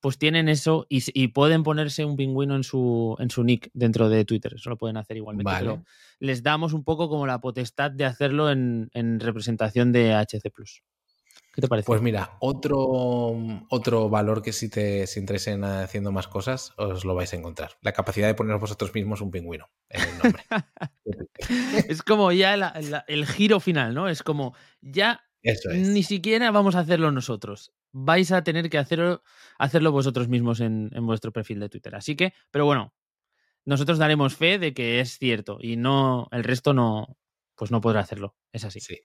pues 0.00 0.18
tienen 0.18 0.48
eso 0.48 0.86
y, 0.88 1.28
pueden 1.28 1.64
ponerse 1.64 2.04
un 2.04 2.16
pingüino 2.16 2.54
en 2.54 2.62
su, 2.62 3.16
en 3.18 3.30
su 3.30 3.42
nick 3.42 3.68
dentro 3.72 4.08
de 4.08 4.24
Twitter. 4.24 4.54
Eso 4.54 4.70
lo 4.70 4.78
pueden 4.78 4.96
hacer 4.96 5.16
igualmente. 5.16 5.52
Pero 5.58 5.82
les 6.20 6.42
damos 6.42 6.72
un 6.72 6.84
poco 6.84 7.08
como 7.08 7.26
la 7.26 7.40
potestad 7.40 7.90
de 7.90 8.04
hacerlo 8.04 8.50
en, 8.50 8.90
representación 9.18 9.90
de 9.90 10.14
HC. 10.14 10.52
¿Qué 11.58 11.62
te 11.62 11.66
parece? 11.68 11.86
Pues 11.86 12.00
mira, 12.00 12.36
otro, 12.38 12.78
otro 13.68 14.08
valor 14.08 14.42
que 14.42 14.52
si 14.52 14.68
te 14.70 15.08
si 15.08 15.18
interesen 15.18 15.64
haciendo 15.64 16.12
más 16.12 16.28
cosas, 16.28 16.72
os 16.76 17.04
lo 17.04 17.16
vais 17.16 17.32
a 17.32 17.36
encontrar. 17.36 17.72
La 17.80 17.90
capacidad 17.90 18.28
de 18.28 18.34
poner 18.36 18.56
vosotros 18.58 18.94
mismos 18.94 19.22
un 19.22 19.32
pingüino 19.32 19.68
en 19.88 20.02
el 20.02 20.18
nombre. 20.18 20.44
es 21.88 22.04
como 22.04 22.30
ya 22.30 22.54
el 23.08 23.26
giro 23.26 23.58
final, 23.58 23.92
¿no? 23.92 24.08
Es 24.08 24.22
como 24.22 24.54
ya 24.80 25.24
ni 25.74 26.04
siquiera 26.04 26.52
vamos 26.52 26.76
a 26.76 26.78
hacerlo 26.78 27.10
nosotros 27.10 27.72
vais 27.90 28.30
a 28.30 28.44
tener 28.44 28.70
que 28.70 28.78
hacerlo, 28.78 29.24
hacerlo 29.58 29.90
vosotros 29.90 30.28
mismos 30.28 30.60
en, 30.60 30.90
vuestro 31.00 31.32
perfil 31.32 31.58
de 31.58 31.70
Twitter. 31.70 31.96
Así 31.96 32.14
que, 32.14 32.34
pero 32.52 32.66
bueno, 32.66 32.94
nosotros 33.64 33.98
daremos 33.98 34.36
fe 34.36 34.60
de 34.60 34.74
que 34.74 35.00
es 35.00 35.18
cierto 35.18 35.58
y 35.60 35.76
no, 35.76 36.28
el 36.30 36.44
resto 36.44 36.72
no, 36.72 37.16
pues 37.56 37.72
no 37.72 37.80
podrá 37.80 37.98
hacerlo. 37.98 38.36
Es 38.52 38.64
así. 38.64 38.78
Sí. 38.78 39.00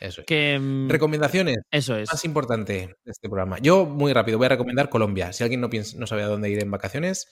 Eso 0.00 0.20
es. 0.20 0.26
Que, 0.26 0.58
mm, 0.58 0.88
Recomendaciones. 0.88 1.58
Eso 1.70 1.96
es. 1.96 2.10
Más 2.10 2.24
importante 2.24 2.96
de 3.04 3.10
este 3.10 3.28
programa. 3.28 3.58
Yo, 3.58 3.86
muy 3.86 4.12
rápido, 4.12 4.38
voy 4.38 4.46
a 4.46 4.50
recomendar 4.50 4.88
Colombia. 4.88 5.32
Si 5.32 5.42
alguien 5.42 5.60
no, 5.60 5.70
piensa, 5.70 5.96
no 5.98 6.06
sabe 6.06 6.22
a 6.22 6.26
dónde 6.26 6.50
ir 6.50 6.62
en 6.62 6.70
vacaciones, 6.70 7.28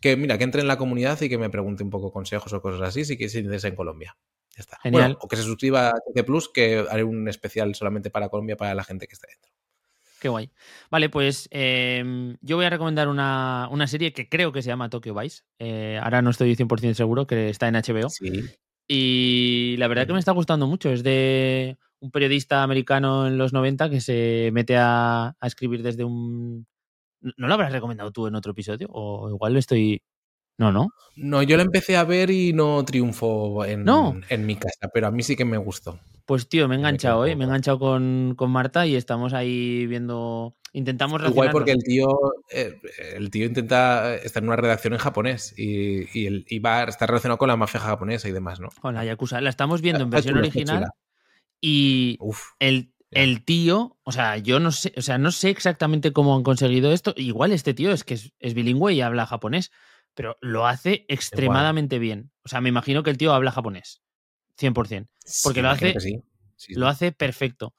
que 0.00 0.16
mira, 0.16 0.38
que 0.38 0.44
entre 0.44 0.60
en 0.60 0.68
la 0.68 0.78
comunidad 0.78 1.20
y 1.20 1.28
que 1.28 1.38
me 1.38 1.50
pregunte 1.50 1.82
un 1.82 1.90
poco 1.90 2.12
consejos 2.12 2.52
o 2.52 2.62
cosas 2.62 2.82
así, 2.82 3.04
si 3.04 3.16
que 3.16 3.28
se 3.28 3.40
interesa 3.40 3.68
en 3.68 3.76
Colombia. 3.76 4.16
Ya 4.56 4.60
está. 4.60 4.78
Genial. 4.82 5.16
o 5.20 5.28
que 5.28 5.36
se 5.36 5.42
suscriba 5.42 5.88
a 5.88 5.92
TC 5.92 6.24
Plus, 6.24 6.48
que 6.52 6.84
haré 6.90 7.04
un 7.04 7.28
especial 7.28 7.74
solamente 7.74 8.10
para 8.10 8.28
Colombia 8.28 8.56
para 8.56 8.74
la 8.74 8.84
gente 8.84 9.06
que 9.06 9.14
está 9.14 9.28
dentro. 9.28 9.50
Qué 10.20 10.28
guay. 10.28 10.50
Vale, 10.90 11.08
pues 11.08 11.48
em, 11.50 12.36
yo 12.42 12.56
voy 12.56 12.66
a 12.66 12.70
recomendar 12.70 13.08
una, 13.08 13.86
serie 13.86 14.12
que 14.12 14.28
creo 14.28 14.52
que 14.52 14.60
se 14.60 14.68
llama 14.68 14.90
Tokyo 14.90 15.14
Vice. 15.14 15.44
Eh, 15.58 15.98
ahora 16.02 16.20
no 16.20 16.28
estoy 16.28 16.54
100% 16.54 16.94
seguro, 16.94 17.26
que 17.26 17.48
está 17.48 17.68
en 17.68 17.74
HBO. 17.74 18.10
Sí. 18.10 18.44
Y 18.86 19.76
la 19.78 19.88
verdad 19.88 20.06
que 20.06 20.12
me 20.12 20.18
está 20.18 20.32
gustando 20.32 20.66
mucho. 20.66 20.90
Es 20.90 21.02
de 21.02 21.78
un 22.00 22.10
periodista 22.10 22.62
americano 22.62 23.26
en 23.26 23.38
los 23.38 23.52
90 23.52 23.90
que 23.90 24.00
se 24.00 24.50
mete 24.52 24.76
a, 24.76 25.36
a 25.38 25.46
escribir 25.46 25.82
desde 25.82 26.04
un... 26.04 26.66
¿No 27.20 27.48
lo 27.48 27.54
habrás 27.54 27.72
recomendado 27.72 28.10
tú 28.10 28.26
en 28.26 28.34
otro 28.34 28.52
episodio? 28.52 28.88
O 28.90 29.28
igual 29.28 29.52
lo 29.52 29.58
estoy... 29.58 30.02
No, 30.56 30.72
no. 30.72 30.88
No, 31.16 31.42
yo 31.42 31.56
la 31.56 31.62
empecé 31.62 31.96
a 31.96 32.04
ver 32.04 32.30
y 32.30 32.52
no 32.52 32.84
triunfó 32.84 33.64
en, 33.64 33.86
en 34.28 34.46
mi 34.46 34.56
casa, 34.56 34.90
pero 34.92 35.06
a 35.06 35.10
mí 35.10 35.22
sí 35.22 35.34
que 35.34 35.46
me 35.46 35.56
gustó. 35.56 35.98
Pues 36.26 36.48
tío, 36.48 36.68
me 36.68 36.74
he 36.74 36.78
enganchado, 36.78 37.24
¿eh? 37.24 37.34
Me 37.34 37.44
he 37.44 37.46
enganchado 37.46 37.78
con, 37.78 38.36
Marta 38.50 38.86
y 38.86 38.94
estamos 38.94 39.32
ahí 39.32 39.86
viendo. 39.86 40.54
Intentamos 40.72 41.22
Igual 41.26 41.50
porque 41.50 41.72
el 41.72 41.82
tío, 41.82 42.08
eh, 42.50 42.78
el 43.14 43.30
tío 43.30 43.46
intenta 43.46 44.14
estar 44.16 44.42
en 44.42 44.50
una 44.50 44.56
redacción 44.56 44.92
en 44.92 44.98
japonés 45.00 45.54
y, 45.58 46.06
y, 46.14 46.58
va, 46.58 46.84
está 46.84 47.06
relacionado 47.06 47.38
con 47.38 47.48
la 47.48 47.56
mafia 47.56 47.80
japonesa 47.80 48.28
y 48.28 48.32
demás, 48.32 48.60
¿no? 48.60 48.68
Con 48.80 48.94
la 48.94 49.04
Yakuza. 49.04 49.40
La 49.40 49.50
estamos 49.50 49.80
viendo 49.80 50.04
en 50.04 50.10
versión 50.10 50.36
original 50.36 50.84
y 51.60 52.18
el, 52.58 52.92
el, 53.10 53.44
tío, 53.44 53.98
o 54.02 54.12
sea, 54.12 54.38
yo 54.38 54.60
no 54.60 54.72
sé, 54.72 54.92
o 54.96 55.02
sea, 55.02 55.18
no 55.18 55.30
sé 55.30 55.50
exactamente 55.50 56.12
cómo 56.12 56.34
han 56.34 56.42
conseguido 56.42 56.92
esto. 56.92 57.14
Igual 57.16 57.52
este 57.52 57.74
tío 57.74 57.92
es 57.92 58.04
que 58.04 58.14
es 58.14 58.54
bilingüe 58.54 58.94
y 58.94 59.00
habla 59.00 59.26
japonés 59.26 59.70
pero 60.14 60.36
lo 60.40 60.66
hace 60.66 61.04
extremadamente 61.08 61.98
bien. 61.98 62.30
O 62.44 62.48
sea, 62.48 62.60
me 62.60 62.68
imagino 62.68 63.02
que 63.02 63.10
el 63.10 63.18
tío 63.18 63.32
habla 63.32 63.52
japonés, 63.52 64.02
100%, 64.58 65.08
porque 65.42 65.62
lo 65.62 65.70
hace, 65.70 65.94
lo 66.70 66.88
hace 66.88 67.12
perfecto. 67.12 67.74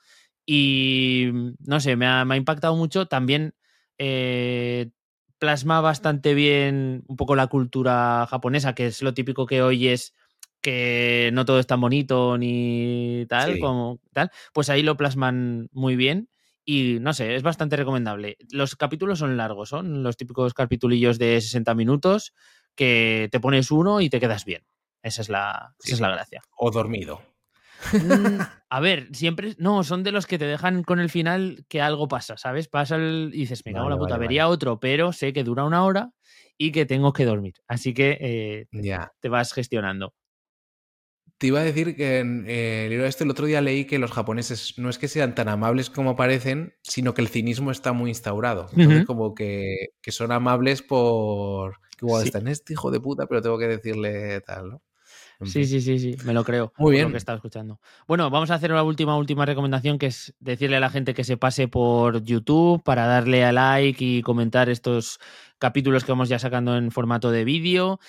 Y 0.45 1.29
mm, 1.32 1.53
no 1.59 1.79
sé, 1.79 1.95
me 1.95 2.07
ha, 2.07 2.25
impactado 2.36 2.75
mucho. 2.75 3.05
También 3.07 3.53
eh, 3.97 4.89
plasma 5.38 5.82
bastante 5.82 6.34
bien 6.34 7.03
un 7.07 7.15
poco 7.15 7.36
la 7.36 7.47
cultura 7.47 8.25
japonesa, 8.29 8.73
que 8.73 8.88
es 8.88 9.01
lo 9.01 9.13
típico 9.13 9.45
que 9.45 9.61
oyes 9.61 10.15
que 10.62 11.32
no 11.34 11.45
todo 11.45 11.59
es 11.59 11.68
tan 11.68 11.82
bonito 11.82 12.38
ni 12.38 13.26
tal, 13.28 13.59
como 13.59 13.99
tal. 14.14 14.32
Pues 14.53 14.70
ahí 14.70 14.84
lo 14.84 14.97
plasman 14.97 15.70
muy 15.72 15.95
bien. 15.95 16.30
Y 16.64 16.99
no 17.01 17.14
sé, 17.14 17.36
es 17.36 17.41
bastante 17.41 17.76
recomendable. 17.76 18.38
Los 18.51 18.76
capítulos 18.76 19.20
son 19.20 19.36
largos, 19.36 19.70
son 19.70 20.03
los 20.03 20.16
típicos 20.16 20.53
capitulillos 20.53 21.18
de 21.18 21.41
60 21.41 21.74
minutos 21.74 22.34
que 22.76 23.30
te 23.32 23.39
pones 23.39 23.72
uno 23.72 23.99
y 23.99 24.09
te 24.09 24.20
quedas 24.20 24.45
bien. 24.45 24.64
Esa 25.01 25.24
es 25.24 25.30
la, 25.30 25.76
es 25.84 25.99
la 25.99 26.09
gracia. 26.09 26.41
O 26.55 26.70
dormido. 26.70 27.22
Mm, 27.93 28.39
a 28.70 28.80
ver, 28.80 29.07
siempre. 29.14 29.55
No, 29.57 29.84
son 29.84 30.03
de 30.03 30.12
los 30.12 30.28
que 30.28 30.38
te 30.38 30.45
dejan 30.45 30.84
con 30.84 30.99
el 30.99 31.09
final 31.09 31.66
que 31.68 31.82
algo 31.82 32.07
pasa, 32.07 32.38
¿sabes? 32.38 32.68
Pasa 32.68 32.95
el. 32.95 33.32
Y 33.34 33.39
dices, 33.39 33.64
me 33.66 33.74
cago 33.74 33.89
la 33.89 33.97
puta, 33.97 34.18
vería 34.18 34.47
otro, 34.47 34.80
pero 34.80 35.12
sé 35.14 35.34
que 35.34 35.43
dura 35.43 35.64
una 35.64 35.84
hora 35.84 36.12
y 36.57 36.72
que 36.72 36.86
tengo 36.86 37.14
que 37.14 37.26
dormir. 37.26 37.55
Así 37.68 37.93
que 37.93 38.18
eh, 38.22 38.68
ya. 38.72 39.12
te 39.20 39.30
vas 39.30 39.53
gestionando. 39.53 40.14
Te 41.41 41.47
iba 41.47 41.59
a 41.59 41.63
decir 41.63 41.95
que 41.95 42.19
en 42.19 42.45
eh, 42.47 42.83
el 42.83 42.91
libro 42.91 43.07
este 43.07 43.23
el 43.23 43.31
otro 43.31 43.47
día 43.47 43.61
leí 43.61 43.85
que 43.85 43.97
los 43.97 44.11
japoneses 44.11 44.77
no 44.77 44.91
es 44.91 44.99
que 44.99 45.07
sean 45.07 45.33
tan 45.33 45.49
amables 45.49 45.89
como 45.89 46.15
parecen, 46.15 46.75
sino 46.83 47.15
que 47.15 47.23
el 47.23 47.29
cinismo 47.29 47.71
está 47.71 47.93
muy 47.93 48.11
instaurado. 48.11 48.67
Entonces, 48.73 49.07
como 49.07 49.33
que, 49.33 49.87
son 50.09 50.31
amables 50.31 50.83
por 50.83 51.79
que 51.97 52.05
igual 52.05 52.25
están 52.25 52.47
este 52.47 52.73
hijo 52.73 52.91
de 52.91 52.99
puta, 52.99 53.25
pero 53.25 53.41
tengo 53.41 53.57
que 53.57 53.67
decirle 53.67 54.41
tal, 54.41 54.69
¿no? 54.69 54.81
Sí, 55.43 55.65
sí, 55.65 55.81
sí, 55.81 55.97
sí, 55.97 56.15
me 56.25 56.33
lo 56.35 56.43
creo. 56.43 56.73
Muy 56.77 56.91
bien. 56.91 57.05
Lo 57.05 57.11
que 57.11 57.17
estaba 57.17 57.37
escuchando. 57.37 57.79
Bueno, 58.07 58.29
vamos 58.29 58.51
a 58.51 58.53
hacer 58.53 58.71
una 58.71 58.83
última, 58.83 59.17
última 59.17 59.43
recomendación 59.43 59.97
que 59.97 60.05
es 60.05 60.35
decirle 60.39 60.77
a 60.77 60.79
la 60.79 60.91
gente 60.91 61.15
que 61.15 61.23
se 61.23 61.37
pase 61.37 61.67
por 61.67 62.21
YouTube 62.23 62.83
para 62.83 63.07
darle 63.07 63.43
a 63.43 63.51
like 63.51 64.05
y 64.05 64.21
comentar 64.21 64.69
estos 64.69 65.19
capítulos 65.57 66.03
que 66.03 66.11
vamos 66.11 66.29
ya 66.29 66.37
sacando 66.37 66.77
en 66.77 66.91
formato 66.91 67.31
de 67.31 67.45
vídeo. 67.45 67.99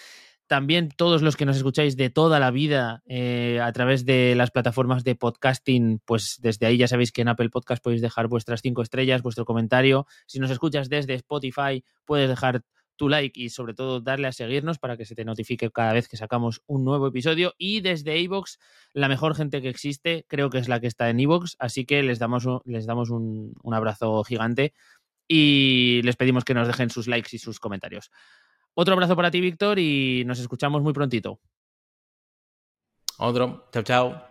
También 0.53 0.91
todos 0.95 1.23
los 1.23 1.39
que 1.39 1.47
nos 1.47 1.57
escucháis 1.57 1.97
de 1.97 2.11
toda 2.11 2.39
la 2.39 2.51
vida 2.51 3.03
eh, 3.07 3.59
a 3.63 3.73
través 3.73 4.05
de 4.05 4.35
las 4.35 4.51
plataformas 4.51 5.03
de 5.03 5.15
podcasting, 5.15 6.03
pues 6.05 6.41
desde 6.43 6.67
ahí 6.67 6.77
ya 6.77 6.89
sabéis 6.89 7.11
que 7.11 7.23
en 7.23 7.29
Apple 7.29 7.49
Podcast 7.49 7.83
podéis 7.83 8.03
dejar 8.03 8.29
vuestras 8.29 8.61
cinco 8.61 8.83
estrellas, 8.83 9.23
vuestro 9.23 9.47
comentario. 9.47 10.07
Si 10.27 10.41
nos 10.41 10.51
escuchas 10.51 10.91
desde 10.91 11.15
Spotify, 11.15 11.83
puedes 12.05 12.29
dejar 12.29 12.65
tu 12.97 13.09
like 13.09 13.41
y 13.41 13.49
sobre 13.49 13.73
todo 13.73 14.03
darle 14.03 14.29
a 14.29 14.33
seguirnos 14.33 14.79
para 14.79 14.99
que 14.99 15.07
se 15.07 15.15
te 15.15 15.25
notifique 15.25 15.71
cada 15.71 15.95
vez 15.95 16.07
que 16.07 16.19
sacamos 16.19 16.61
un 16.67 16.85
nuevo 16.85 17.07
episodio. 17.07 17.55
Y 17.57 17.81
desde 17.81 18.19
iVoox, 18.19 18.59
la 18.93 19.09
mejor 19.09 19.35
gente 19.35 19.63
que 19.63 19.71
existe, 19.71 20.27
creo 20.29 20.51
que 20.51 20.59
es 20.59 20.69
la 20.69 20.81
que 20.81 20.87
está 20.87 21.09
en 21.09 21.19
iVoox, 21.19 21.55
así 21.61 21.87
que 21.87 22.03
les 22.03 22.19
damos, 22.19 22.47
les 22.67 22.85
damos 22.85 23.09
un 23.09 23.55
abrazo 23.73 24.23
gigante 24.23 24.75
y 25.35 26.03
les 26.03 26.17
pedimos 26.17 26.45
que 26.45 26.53
nos 26.53 26.67
dejen 26.67 26.91
sus 26.91 27.09
likes 27.09 27.31
y 27.33 27.39
sus 27.39 27.59
comentarios. 27.59 28.11
Otro 28.75 28.95
abrazo 28.95 29.17
para 29.17 29.31
ti, 29.31 29.41
Víctor, 29.41 29.79
y 29.79 30.25
nos 30.25 30.39
escuchamos 30.39 30.83
muy 30.83 30.93
prontito. 30.93 31.39
Otro. 33.19 33.69
Chao, 33.73 33.83
chao. 33.83 34.23